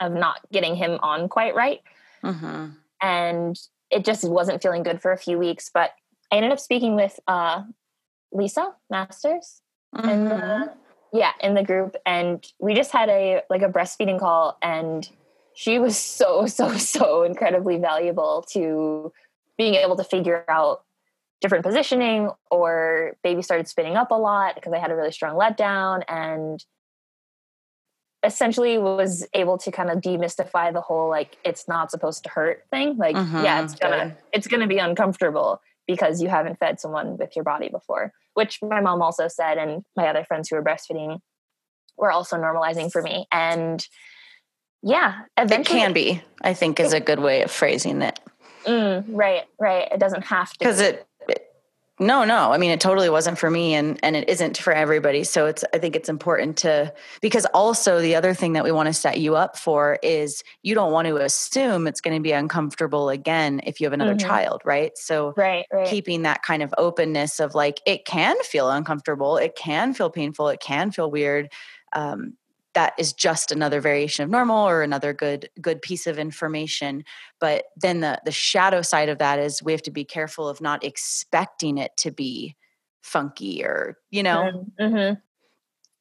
of 0.00 0.12
not 0.12 0.40
getting 0.52 0.76
him 0.76 0.98
on 1.02 1.28
quite 1.28 1.54
right. 1.54 1.80
Mm-hmm. 2.22 2.66
and 3.00 3.56
it 3.90 4.04
just 4.04 4.28
wasn't 4.28 4.60
feeling 4.62 4.82
good 4.82 5.00
for 5.00 5.12
a 5.12 5.18
few 5.18 5.38
weeks 5.38 5.70
but 5.72 5.92
i 6.32 6.36
ended 6.36 6.52
up 6.52 6.60
speaking 6.60 6.94
with 6.94 7.18
uh, 7.26 7.62
lisa 8.32 8.72
masters 8.90 9.62
mm-hmm. 9.94 10.08
in 10.08 10.24
the 10.24 10.72
yeah 11.12 11.32
in 11.40 11.54
the 11.54 11.62
group 11.62 11.96
and 12.04 12.52
we 12.58 12.74
just 12.74 12.92
had 12.92 13.08
a 13.08 13.42
like 13.50 13.62
a 13.62 13.68
breastfeeding 13.68 14.18
call 14.18 14.58
and 14.62 15.10
she 15.54 15.78
was 15.78 15.96
so 16.18 16.46
so 16.46 16.76
so 16.76 17.22
incredibly 17.22 17.78
valuable 17.78 18.44
to 18.50 19.12
being 19.56 19.74
able 19.74 19.96
to 19.96 20.04
figure 20.04 20.44
out 20.48 20.82
different 21.40 21.64
positioning 21.64 22.30
or 22.50 23.16
baby 23.22 23.42
started 23.42 23.68
spinning 23.68 23.96
up 23.96 24.10
a 24.10 24.14
lot 24.14 24.54
because 24.54 24.72
I 24.72 24.78
had 24.78 24.90
a 24.90 24.96
really 24.96 25.12
strong 25.12 25.36
letdown 25.36 26.02
and 26.08 26.64
essentially 28.24 28.78
was 28.78 29.26
able 29.34 29.58
to 29.58 29.70
kind 29.70 29.90
of 29.90 30.00
demystify 30.00 30.72
the 30.72 30.80
whole 30.80 31.08
like 31.08 31.36
it's 31.44 31.68
not 31.68 31.90
supposed 31.90 32.24
to 32.24 32.30
hurt 32.30 32.64
thing 32.70 32.96
like 32.96 33.14
mm-hmm, 33.14 33.44
yeah 33.44 33.62
it's 33.62 33.74
gonna 33.74 34.06
good. 34.06 34.16
it's 34.32 34.46
gonna 34.46 34.66
be 34.66 34.78
uncomfortable 34.78 35.60
because 35.86 36.20
you 36.20 36.28
haven't 36.28 36.58
fed 36.58 36.80
someone 36.80 37.16
with 37.18 37.36
your 37.36 37.44
body 37.44 37.68
before 37.68 38.12
which 38.34 38.58
my 38.62 38.80
mom 38.80 39.02
also 39.02 39.28
said 39.28 39.58
and 39.58 39.84
my 39.96 40.08
other 40.08 40.24
friends 40.24 40.48
who 40.48 40.56
were 40.56 40.64
breastfeeding 40.64 41.20
were 41.96 42.10
also 42.10 42.36
normalizing 42.36 42.90
for 42.90 43.02
me 43.02 43.26
and 43.30 43.86
yeah, 44.86 45.22
eventually. 45.36 45.80
It 45.80 45.82
can 45.82 45.92
be, 45.92 46.22
I 46.42 46.54
think, 46.54 46.78
is 46.78 46.92
a 46.92 47.00
good 47.00 47.18
way 47.18 47.42
of 47.42 47.50
phrasing 47.50 48.02
it. 48.02 48.20
Mm, 48.64 49.04
right, 49.08 49.42
right. 49.58 49.88
It 49.90 49.98
doesn't 49.98 50.24
have 50.26 50.52
to. 50.52 50.58
Because 50.60 50.80
it, 50.80 50.94
it, 50.94 51.06
no, 51.98 52.24
no. 52.24 52.52
I 52.52 52.58
mean, 52.58 52.70
it 52.70 52.80
totally 52.80 53.08
wasn't 53.08 53.38
for 53.38 53.50
me, 53.50 53.74
and 53.74 53.98
and 54.02 54.16
it 54.16 54.28
isn't 54.28 54.58
for 54.58 54.72
everybody. 54.72 55.24
So 55.24 55.46
it's. 55.46 55.64
I 55.72 55.78
think 55.78 55.96
it's 55.96 56.10
important 56.10 56.58
to 56.58 56.92
because 57.22 57.46
also 57.54 58.00
the 58.00 58.14
other 58.14 58.34
thing 58.34 58.52
that 58.52 58.64
we 58.64 58.72
want 58.72 58.88
to 58.88 58.92
set 58.92 59.18
you 59.18 59.34
up 59.34 59.56
for 59.56 59.98
is 60.02 60.44
you 60.62 60.74
don't 60.74 60.92
want 60.92 61.08
to 61.08 61.16
assume 61.16 61.86
it's 61.86 62.02
going 62.02 62.16
to 62.16 62.22
be 62.22 62.32
uncomfortable 62.32 63.08
again 63.08 63.62
if 63.64 63.80
you 63.80 63.86
have 63.86 63.94
another 63.94 64.14
mm-hmm. 64.14 64.28
child, 64.28 64.60
right? 64.64 64.96
So 64.98 65.32
right, 65.38 65.64
right. 65.72 65.86
keeping 65.86 66.22
that 66.22 66.42
kind 66.42 66.62
of 66.62 66.74
openness 66.76 67.40
of 67.40 67.54
like 67.54 67.80
it 67.86 68.04
can 68.04 68.36
feel 68.42 68.70
uncomfortable, 68.70 69.38
it 69.38 69.56
can 69.56 69.94
feel 69.94 70.10
painful, 70.10 70.48
it 70.50 70.60
can 70.60 70.90
feel 70.90 71.10
weird. 71.10 71.50
Um, 71.94 72.34
that 72.76 72.92
is 72.98 73.14
just 73.14 73.50
another 73.50 73.80
variation 73.80 74.22
of 74.22 74.28
normal 74.28 74.68
or 74.68 74.82
another 74.82 75.14
good 75.14 75.48
good 75.60 75.80
piece 75.80 76.06
of 76.06 76.18
information 76.18 77.02
but 77.40 77.64
then 77.74 78.00
the 78.00 78.20
the 78.26 78.30
shadow 78.30 78.82
side 78.82 79.08
of 79.08 79.18
that 79.18 79.38
is 79.38 79.62
we 79.62 79.72
have 79.72 79.82
to 79.82 79.90
be 79.90 80.04
careful 80.04 80.46
of 80.46 80.60
not 80.60 80.84
expecting 80.84 81.78
it 81.78 81.96
to 81.96 82.12
be 82.12 82.54
funky 83.02 83.64
or 83.64 83.96
you 84.10 84.22
know 84.22 84.68
mm-hmm. 84.78 84.94
mm-hmm. 84.94 85.14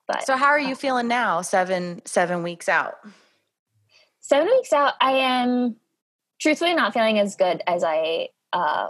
but 0.05 0.25
so 0.25 0.35
how 0.35 0.47
are 0.47 0.59
you 0.59 0.75
feeling 0.75 1.07
now 1.07 1.41
seven 1.41 2.01
seven 2.05 2.43
weeks 2.43 2.67
out 2.67 2.95
seven 4.19 4.47
weeks 4.47 4.73
out 4.73 4.93
i 4.99 5.13
am 5.13 5.77
truthfully 6.41 6.75
not 6.75 6.93
feeling 6.93 7.17
as 7.17 7.37
good 7.37 7.63
as 7.67 7.85
i 7.85 8.27
uh, 8.51 8.87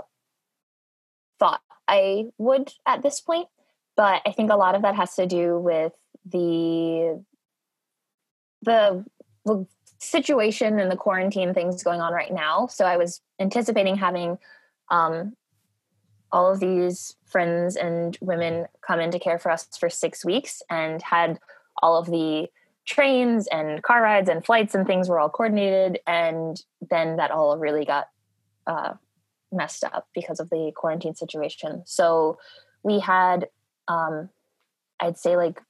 thought 1.40 1.62
i 1.88 2.26
would 2.40 2.74
at 2.88 3.04
this 3.04 3.22
point 3.22 3.48
but 3.96 4.24
i 4.26 4.32
think 4.32 4.52
a 4.52 4.56
lot 4.56 4.74
of 4.74 4.82
that 4.82 4.96
has 4.96 5.14
to 5.14 5.28
do 5.28 5.60
with 5.60 5.94
the 6.26 7.24
the, 8.66 9.06
the 9.46 9.66
situation 10.00 10.80
and 10.80 10.92
the 10.92 10.98
quarantine 10.98 11.54
things 11.54 11.84
going 11.84 12.02
on 12.02 12.14
right 12.14 12.34
now. 12.34 12.68
So 12.68 12.86
I 12.86 12.98
was 12.98 13.22
anticipating 13.40 13.96
having 13.96 14.38
um, 14.90 15.36
all 16.32 16.52
of 16.52 16.60
these 16.60 17.16
friends 17.26 17.76
and 17.76 18.18
women 18.22 18.66
come 18.86 19.00
in 19.00 19.12
to 19.12 19.20
care 19.20 19.40
for 19.40 19.52
us 19.52 19.68
for 19.80 19.90
six 19.90 20.26
weeks 20.26 20.62
and 20.70 21.02
had 21.02 21.40
all 21.82 21.98
of 21.98 22.08
the 22.08 22.48
trains 22.86 23.48
and 23.48 23.82
car 23.82 24.02
rides 24.02 24.30
and 24.30 24.46
flights 24.46 24.76
and 24.76 24.86
things 24.86 25.10
were 25.10 25.20
all 25.20 25.30
coordinated. 25.30 26.00
And 26.06 26.62
then 26.90 27.18
that 27.18 27.32
all 27.32 27.58
really 27.58 27.86
got 27.86 28.10
uh, 28.68 28.94
messed 29.52 29.84
up 29.84 30.08
because 30.14 30.40
of 30.40 30.50
the 30.50 30.72
quarantine 30.76 31.16
situation. 31.16 31.84
So 31.86 32.38
we 32.84 33.00
had, 33.00 33.48
um, 33.88 34.30
I'd 35.00 35.18
say 35.18 35.36
like 35.36 35.62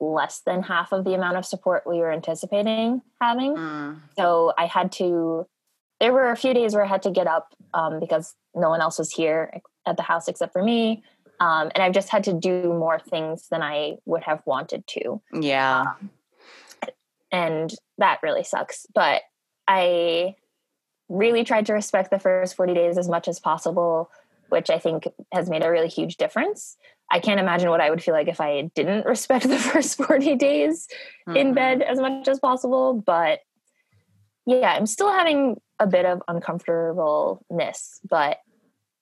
less 0.00 0.40
than 0.46 0.62
half 0.62 0.92
of 0.92 1.04
the 1.04 1.14
amount 1.14 1.36
of 1.36 1.44
support 1.44 1.84
we 1.86 1.98
were 1.98 2.12
anticipating 2.12 3.02
having. 3.20 3.56
Mm. 3.56 4.00
So 4.16 4.52
I 4.56 4.66
had 4.66 4.92
to, 4.92 5.46
there 6.00 6.12
were 6.12 6.30
a 6.30 6.36
few 6.36 6.54
days 6.54 6.74
where 6.74 6.84
I 6.84 6.88
had 6.88 7.02
to 7.02 7.10
get 7.10 7.26
up 7.26 7.54
um, 7.74 8.00
because 8.00 8.34
no 8.54 8.68
one 8.68 8.80
else 8.80 8.98
was 8.98 9.12
here 9.12 9.60
at 9.86 9.96
the 9.96 10.02
house 10.02 10.28
except 10.28 10.52
for 10.52 10.62
me. 10.62 11.02
Um, 11.40 11.70
and 11.74 11.82
I've 11.82 11.92
just 11.92 12.08
had 12.08 12.24
to 12.24 12.32
do 12.32 12.64
more 12.64 12.98
things 12.98 13.48
than 13.48 13.62
I 13.62 13.98
would 14.06 14.24
have 14.24 14.42
wanted 14.44 14.86
to. 14.88 15.20
Yeah. 15.32 15.82
Um, 15.82 16.10
and 17.30 17.74
that 17.98 18.20
really 18.22 18.44
sucks. 18.44 18.86
But 18.94 19.22
I 19.66 20.34
really 21.08 21.44
tried 21.44 21.66
to 21.66 21.72
respect 21.74 22.10
the 22.10 22.18
first 22.18 22.56
40 22.56 22.74
days 22.74 22.98
as 22.98 23.08
much 23.08 23.28
as 23.28 23.40
possible, 23.40 24.10
which 24.48 24.70
I 24.70 24.78
think 24.78 25.06
has 25.32 25.48
made 25.48 25.64
a 25.64 25.70
really 25.70 25.88
huge 25.88 26.16
difference. 26.16 26.76
I 27.10 27.20
can't 27.20 27.40
imagine 27.40 27.70
what 27.70 27.80
I 27.80 27.90
would 27.90 28.02
feel 28.02 28.14
like 28.14 28.28
if 28.28 28.40
I 28.40 28.70
didn't 28.74 29.06
respect 29.06 29.48
the 29.48 29.58
first 29.58 29.96
40 29.96 30.36
days 30.36 30.88
mm-hmm. 31.28 31.36
in 31.36 31.54
bed 31.54 31.82
as 31.82 31.98
much 31.98 32.28
as 32.28 32.38
possible. 32.38 32.94
But 32.94 33.40
yeah, 34.46 34.72
I'm 34.72 34.86
still 34.86 35.10
having 35.10 35.60
a 35.78 35.86
bit 35.86 36.04
of 36.04 36.22
uncomfortableness, 36.28 38.00
but 38.08 38.38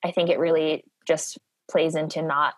I 0.05 0.11
think 0.11 0.29
it 0.29 0.39
really 0.39 0.85
just 1.07 1.39
plays 1.71 1.95
into 1.95 2.23
not 2.23 2.55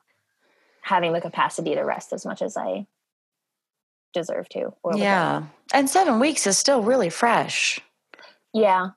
having 0.83 1.13
the 1.13 1.21
capacity 1.21 1.75
to 1.75 1.83
rest 1.83 2.13
as 2.13 2.25
much 2.25 2.43
as 2.43 2.57
I 2.57 2.87
deserve 4.15 4.49
to. 4.51 4.75
yeah. 4.95 5.45
And 5.73 5.89
seven 5.89 6.19
weeks 6.19 6.47
is 6.47 6.57
still 6.57 6.83
really 6.83 7.11
fresh. 7.11 7.79
Yeah 8.55 8.91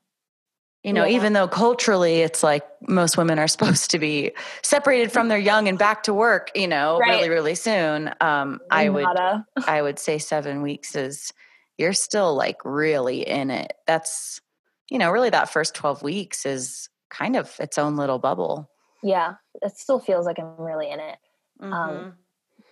you 0.84 0.94
know 0.94 1.06
yeah. 1.06 1.16
even 1.16 1.34
though 1.34 1.48
culturally 1.48 2.22
it's 2.22 2.44
like 2.44 2.64
most 2.88 3.18
women 3.18 3.38
are 3.40 3.48
supposed 3.56 3.92
to 3.92 4.00
be 4.00 4.32
separated 4.64 5.12
from 5.12 5.28
their 5.28 5.38
young 5.38 5.68
and 5.68 5.78
back 5.78 6.04
to 6.04 6.14
work 6.14 6.52
you 6.56 6.68
know 6.68 6.98
right. 6.98 7.10
really 7.10 7.30
really 7.30 7.56
soon 7.56 8.12
um 8.22 8.60
i 8.72 8.90
would 8.90 9.06
i 9.68 9.82
would 9.82 10.00
say 10.00 10.18
7 10.18 10.62
weeks 10.62 10.96
is 10.96 11.32
you're 11.82 11.94
still 11.94 12.36
like 12.36 12.58
really 12.64 13.28
in 13.28 13.50
it. 13.50 13.74
That's 13.88 14.40
you 14.90 15.00
know 15.00 15.10
really 15.10 15.32
that 15.32 15.50
first 15.50 15.74
12 15.76 16.04
weeks 16.04 16.46
is 16.46 16.88
kind 17.10 17.36
of 17.36 17.54
its 17.60 17.78
own 17.78 17.98
little 17.98 18.20
bubble. 18.20 18.70
Yeah 19.04 19.34
it 19.62 19.78
still 19.78 20.00
feels 20.00 20.26
like 20.26 20.40
i'm 20.40 20.56
really 20.58 20.90
in 20.90 21.00
it. 21.00 21.18
Um, 21.60 21.72
mm-hmm. 21.72 21.98
um 21.98 22.14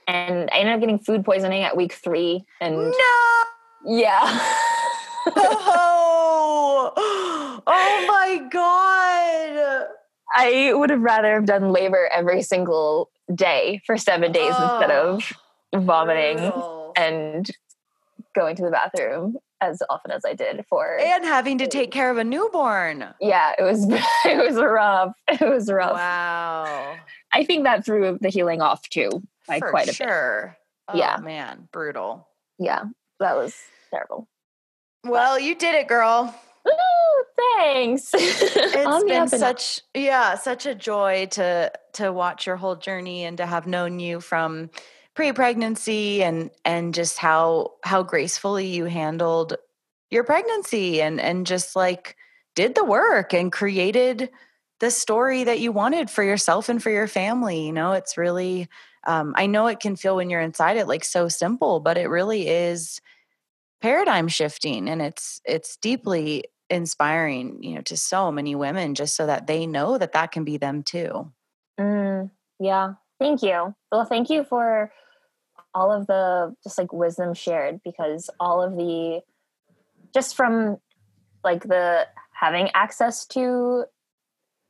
and 0.07 0.49
i 0.51 0.59
ended 0.59 0.75
up 0.75 0.79
getting 0.79 0.99
food 0.99 1.25
poisoning 1.25 1.63
at 1.63 1.75
week 1.75 1.93
3 1.93 2.45
and 2.61 2.77
no! 2.77 2.93
Yeah. 3.85 4.55
Oh 5.35 6.93
Oh 7.65 8.05
my 8.07 8.47
God. 8.49 9.87
I 10.35 10.73
would 10.73 10.89
have 10.89 11.01
rather 11.01 11.33
have 11.33 11.45
done 11.45 11.71
labor 11.71 12.09
every 12.13 12.41
single 12.43 13.09
day 13.33 13.81
for 13.85 13.97
seven 13.97 14.31
days 14.31 14.53
oh, 14.55 14.75
instead 14.75 14.91
of 14.91 15.33
oh, 15.73 15.79
vomiting 15.79 16.37
brutal. 16.37 16.93
and 16.95 17.49
going 18.35 18.55
to 18.55 18.63
the 18.63 18.71
bathroom 18.71 19.37
as 19.61 19.81
often 19.89 20.11
as 20.11 20.23
I 20.25 20.33
did 20.33 20.65
for 20.69 20.97
and 20.99 21.25
having 21.25 21.57
to 21.57 21.67
take 21.67 21.91
care 21.91 22.09
of 22.09 22.17
a 22.17 22.23
newborn. 22.23 23.05
Yeah, 23.19 23.53
it 23.57 23.63
was 23.63 23.85
it 24.25 24.37
was 24.37 24.55
rough. 24.55 25.13
It 25.27 25.41
was 25.41 25.69
rough. 25.71 25.93
Wow. 25.93 26.95
I 27.33 27.43
think 27.43 27.63
that 27.63 27.85
threw 27.85 28.17
the 28.21 28.29
healing 28.29 28.61
off 28.61 28.87
too 28.89 29.09
by 29.47 29.59
for 29.59 29.69
quite 29.71 29.89
a 29.89 29.93
sure. 29.93 30.55
bit. 30.87 30.95
Oh, 30.95 30.97
yeah, 30.97 31.17
man, 31.17 31.67
brutal. 31.71 32.27
Yeah, 32.57 32.83
that 33.19 33.35
was 33.35 33.55
terrible. 33.91 34.27
Well, 35.03 35.35
but, 35.35 35.43
you 35.43 35.55
did 35.55 35.75
it, 35.75 35.87
girl. 35.87 36.33
Ooh, 36.69 37.23
thanks. 37.37 38.11
it's 38.13 39.03
been 39.03 39.27
such 39.27 39.81
yeah, 39.93 40.35
such 40.35 40.65
a 40.65 40.75
joy 40.75 41.27
to 41.31 41.71
to 41.93 42.11
watch 42.11 42.47
your 42.47 42.55
whole 42.55 42.75
journey 42.75 43.23
and 43.23 43.37
to 43.37 43.45
have 43.45 43.67
known 43.67 43.99
you 43.99 44.19
from 44.19 44.69
pre-pregnancy 45.15 46.23
and 46.23 46.49
and 46.63 46.93
just 46.93 47.17
how 47.17 47.73
how 47.83 48.03
gracefully 48.03 48.67
you 48.67 48.85
handled 48.85 49.55
your 50.11 50.23
pregnancy 50.23 51.01
and 51.01 51.19
and 51.19 51.45
just 51.45 51.75
like 51.75 52.15
did 52.55 52.75
the 52.75 52.85
work 52.85 53.33
and 53.33 53.51
created 53.51 54.29
the 54.79 54.89
story 54.89 55.43
that 55.43 55.59
you 55.59 55.71
wanted 55.71 56.09
for 56.09 56.23
yourself 56.23 56.69
and 56.69 56.81
for 56.81 56.89
your 56.89 57.07
family 57.07 57.65
you 57.65 57.73
know 57.73 57.91
it's 57.91 58.17
really 58.17 58.69
um, 59.07 59.33
i 59.35 59.45
know 59.45 59.67
it 59.67 59.79
can 59.79 59.95
feel 59.97 60.15
when 60.15 60.29
you're 60.29 60.39
inside 60.39 60.77
it 60.77 60.87
like 60.87 61.03
so 61.03 61.27
simple 61.27 61.79
but 61.79 61.97
it 61.97 62.07
really 62.07 62.47
is 62.47 63.01
paradigm 63.81 64.27
shifting 64.27 64.89
and 64.89 65.01
it's 65.01 65.41
it's 65.43 65.75
deeply 65.77 66.43
inspiring 66.69 67.63
you 67.63 67.75
know 67.75 67.81
to 67.81 67.97
so 67.97 68.31
many 68.31 68.55
women 68.55 68.95
just 68.95 69.15
so 69.15 69.25
that 69.25 69.47
they 69.47 69.65
know 69.65 69.97
that 69.97 70.13
that 70.13 70.31
can 70.31 70.43
be 70.43 70.57
them 70.57 70.83
too. 70.83 71.31
Mm, 71.79 72.29
yeah 72.59 72.93
thank 73.19 73.43
you. 73.43 73.75
Well 73.91 74.05
thank 74.05 74.29
you 74.29 74.43
for 74.43 74.91
all 75.73 75.91
of 75.91 76.07
the 76.07 76.55
just 76.63 76.77
like 76.77 76.91
wisdom 76.91 77.33
shared 77.33 77.81
because 77.83 78.29
all 78.39 78.61
of 78.61 78.75
the 78.75 79.21
just 80.13 80.35
from 80.35 80.77
like 81.43 81.63
the 81.63 82.07
having 82.33 82.69
access 82.73 83.25
to 83.25 83.85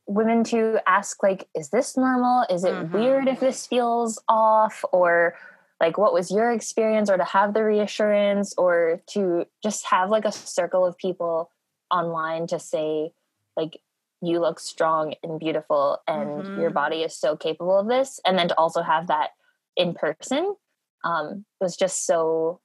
women 0.08 0.43
to 0.43 0.80
ask 0.88 1.22
like 1.24 1.47
is 1.56 1.70
this 1.70 1.95
normal? 1.95 2.45
Is 2.50 2.64
it 2.64 2.74
mm-hmm. 2.74 2.97
weird 2.97 3.28
if 3.28 3.39
this 3.39 3.68
feels 3.68 4.22
off? 4.28 4.84
or 4.91 5.36
like 5.80 5.97
what 5.97 6.14
was 6.14 6.32
your 6.32 6.52
experience? 6.52 7.10
or 7.10 7.18
to 7.18 7.24
have 7.24 7.54
the 7.54 7.64
reassurance 7.64 8.54
or 8.58 9.02
to 9.12 9.45
just 9.64 9.86
have 9.86 10.10
like 10.10 10.26
a 10.26 10.32
circle 10.32 10.86
of 10.86 10.97
people 10.97 11.50
online 11.92 12.48
to 12.48 12.60
say 12.60 13.12
like 13.56 13.82
you 14.22 14.40
look 14.40 14.60
strong 14.60 15.16
and 15.24 15.40
beautiful 15.40 16.00
and 16.08 16.30
mm-hmm. 16.30 16.60
your 16.60 16.70
body 16.70 17.04
is 17.04 17.16
so 17.16 17.36
capable 17.36 17.80
of 17.80 17.88
this 17.88 18.20
and 18.26 18.38
then 18.38 18.50
to 18.50 18.58
also 18.58 18.82
have 18.82 19.08
that 19.08 19.30
in 19.76 19.94
person 19.94 20.56
um, 21.04 21.46
was 21.62 21.78
just 21.78 22.06
so 22.06 22.60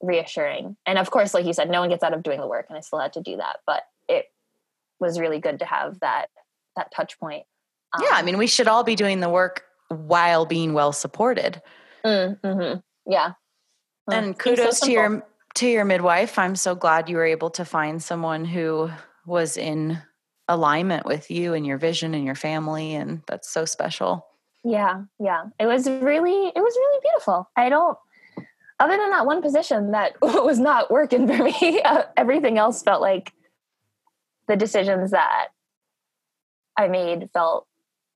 reassuring. 0.00 0.76
And 0.86 0.98
of 0.98 1.10
course, 1.10 1.34
like 1.34 1.46
you 1.46 1.52
said, 1.52 1.70
no 1.70 1.80
one 1.80 1.88
gets 1.88 2.02
out 2.02 2.14
of 2.14 2.22
doing 2.22 2.40
the 2.40 2.46
work, 2.46 2.66
and 2.68 2.76
I 2.76 2.80
still 2.80 2.98
had 2.98 3.12
to 3.14 3.20
do 3.20 3.36
that. 3.36 3.58
But 3.66 3.82
it 4.08 4.26
was 4.98 5.18
really 5.18 5.38
good 5.38 5.60
to 5.60 5.64
have 5.64 6.00
that 6.00 6.26
that 6.76 6.92
touch 6.92 7.18
point. 7.18 7.44
Um, 7.92 8.02
yeah, 8.04 8.12
I 8.12 8.22
mean, 8.22 8.38
we 8.38 8.46
should 8.46 8.68
all 8.68 8.84
be 8.84 8.96
doing 8.96 9.20
the 9.20 9.28
work 9.28 9.64
while 9.88 10.46
being 10.46 10.72
well 10.72 10.92
supported. 10.92 11.60
Mm, 12.04 12.40
mm-hmm. 12.40 12.80
Yeah, 13.10 13.32
and 14.10 14.38
kudos 14.38 14.78
so 14.78 14.86
to 14.86 14.92
your 14.92 15.26
to 15.54 15.66
your 15.66 15.84
midwife. 15.84 16.38
I'm 16.38 16.56
so 16.56 16.74
glad 16.74 17.08
you 17.08 17.16
were 17.16 17.24
able 17.24 17.50
to 17.50 17.64
find 17.64 18.02
someone 18.02 18.44
who 18.44 18.90
was 19.26 19.56
in 19.56 20.00
alignment 20.48 21.06
with 21.06 21.30
you 21.30 21.54
and 21.54 21.66
your 21.66 21.78
vision 21.78 22.14
and 22.14 22.24
your 22.24 22.34
family, 22.34 22.94
and 22.94 23.22
that's 23.26 23.50
so 23.50 23.64
special. 23.64 24.26
Yeah, 24.64 25.02
yeah. 25.18 25.44
It 25.58 25.66
was 25.66 25.88
really, 25.88 26.48
it 26.48 26.60
was 26.60 26.74
really 26.76 27.00
beautiful. 27.02 27.48
I 27.56 27.68
don't, 27.68 27.96
other 28.78 28.96
than 28.96 29.10
that 29.10 29.26
one 29.26 29.42
position 29.42 29.92
that 29.92 30.16
was 30.22 30.58
not 30.58 30.90
working 30.90 31.26
for 31.26 31.42
me, 31.42 31.80
uh, 31.84 32.04
everything 32.16 32.58
else 32.58 32.82
felt 32.82 33.00
like 33.00 33.32
the 34.48 34.56
decisions 34.56 35.12
that 35.12 35.48
I 36.76 36.88
made 36.88 37.30
felt 37.32 37.66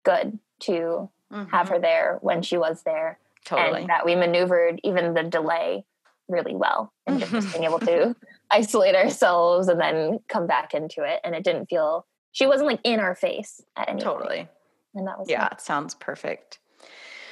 good 0.04 0.38
to 0.60 1.10
mm-hmm. 1.32 1.50
have 1.50 1.68
her 1.68 1.78
there 1.78 2.18
when 2.20 2.42
she 2.42 2.56
was 2.56 2.82
there. 2.82 3.18
Totally. 3.44 3.82
And 3.82 3.90
that 3.90 4.06
we 4.06 4.16
maneuvered 4.16 4.80
even 4.82 5.12
the 5.12 5.22
delay 5.22 5.84
really 6.28 6.54
well 6.54 6.92
and 7.06 7.20
just 7.20 7.32
mm-hmm. 7.32 7.52
being 7.52 7.64
able 7.64 7.78
to 7.80 8.14
isolate 8.50 8.94
ourselves 8.94 9.68
and 9.68 9.80
then 9.80 10.20
come 10.28 10.46
back 10.46 10.74
into 10.74 11.02
it. 11.02 11.20
And 11.24 11.34
it 11.34 11.44
didn't 11.44 11.66
feel, 11.66 12.06
she 12.32 12.46
wasn't 12.46 12.68
like 12.68 12.80
in 12.84 13.00
our 13.00 13.14
face 13.14 13.60
at 13.76 13.88
any 13.88 14.00
Totally. 14.00 14.36
Point. 14.36 14.48
And 14.94 15.06
that 15.06 15.18
was 15.18 15.28
Yeah, 15.28 15.48
it 15.52 15.60
sounds 15.60 15.94
perfect. 15.94 16.58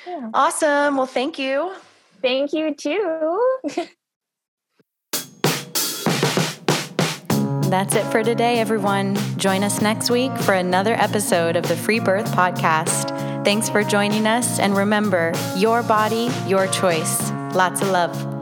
Yeah. 0.07 0.31
Awesome. 0.35 0.97
Well, 0.97 1.07
thank 1.07 1.39
you. 1.39 1.75
Thank 2.21 2.53
you 2.53 2.75
too. 2.75 3.59
That's 7.73 7.95
it 7.95 8.05
for 8.13 8.23
today, 8.23 8.59
everyone. 8.59 9.17
Join 9.39 9.65
us 9.65 9.81
next 9.81 10.11
week 10.11 10.37
for 10.41 10.53
another 10.53 10.93
episode 10.93 11.57
of 11.57 11.67
the 11.67 11.77
Free 11.77 12.01
Birth 12.01 12.31
Podcast. 12.33 13.09
Thanks 13.47 13.71
for 13.71 13.83
joining 13.83 14.27
us, 14.27 14.59
and 14.59 14.77
remember 14.77 15.33
your 15.57 15.83
body, 15.83 16.29
your 16.47 16.67
choice. 16.67 17.31
Lots 17.55 17.81
of 17.81 17.89
love. 17.89 18.42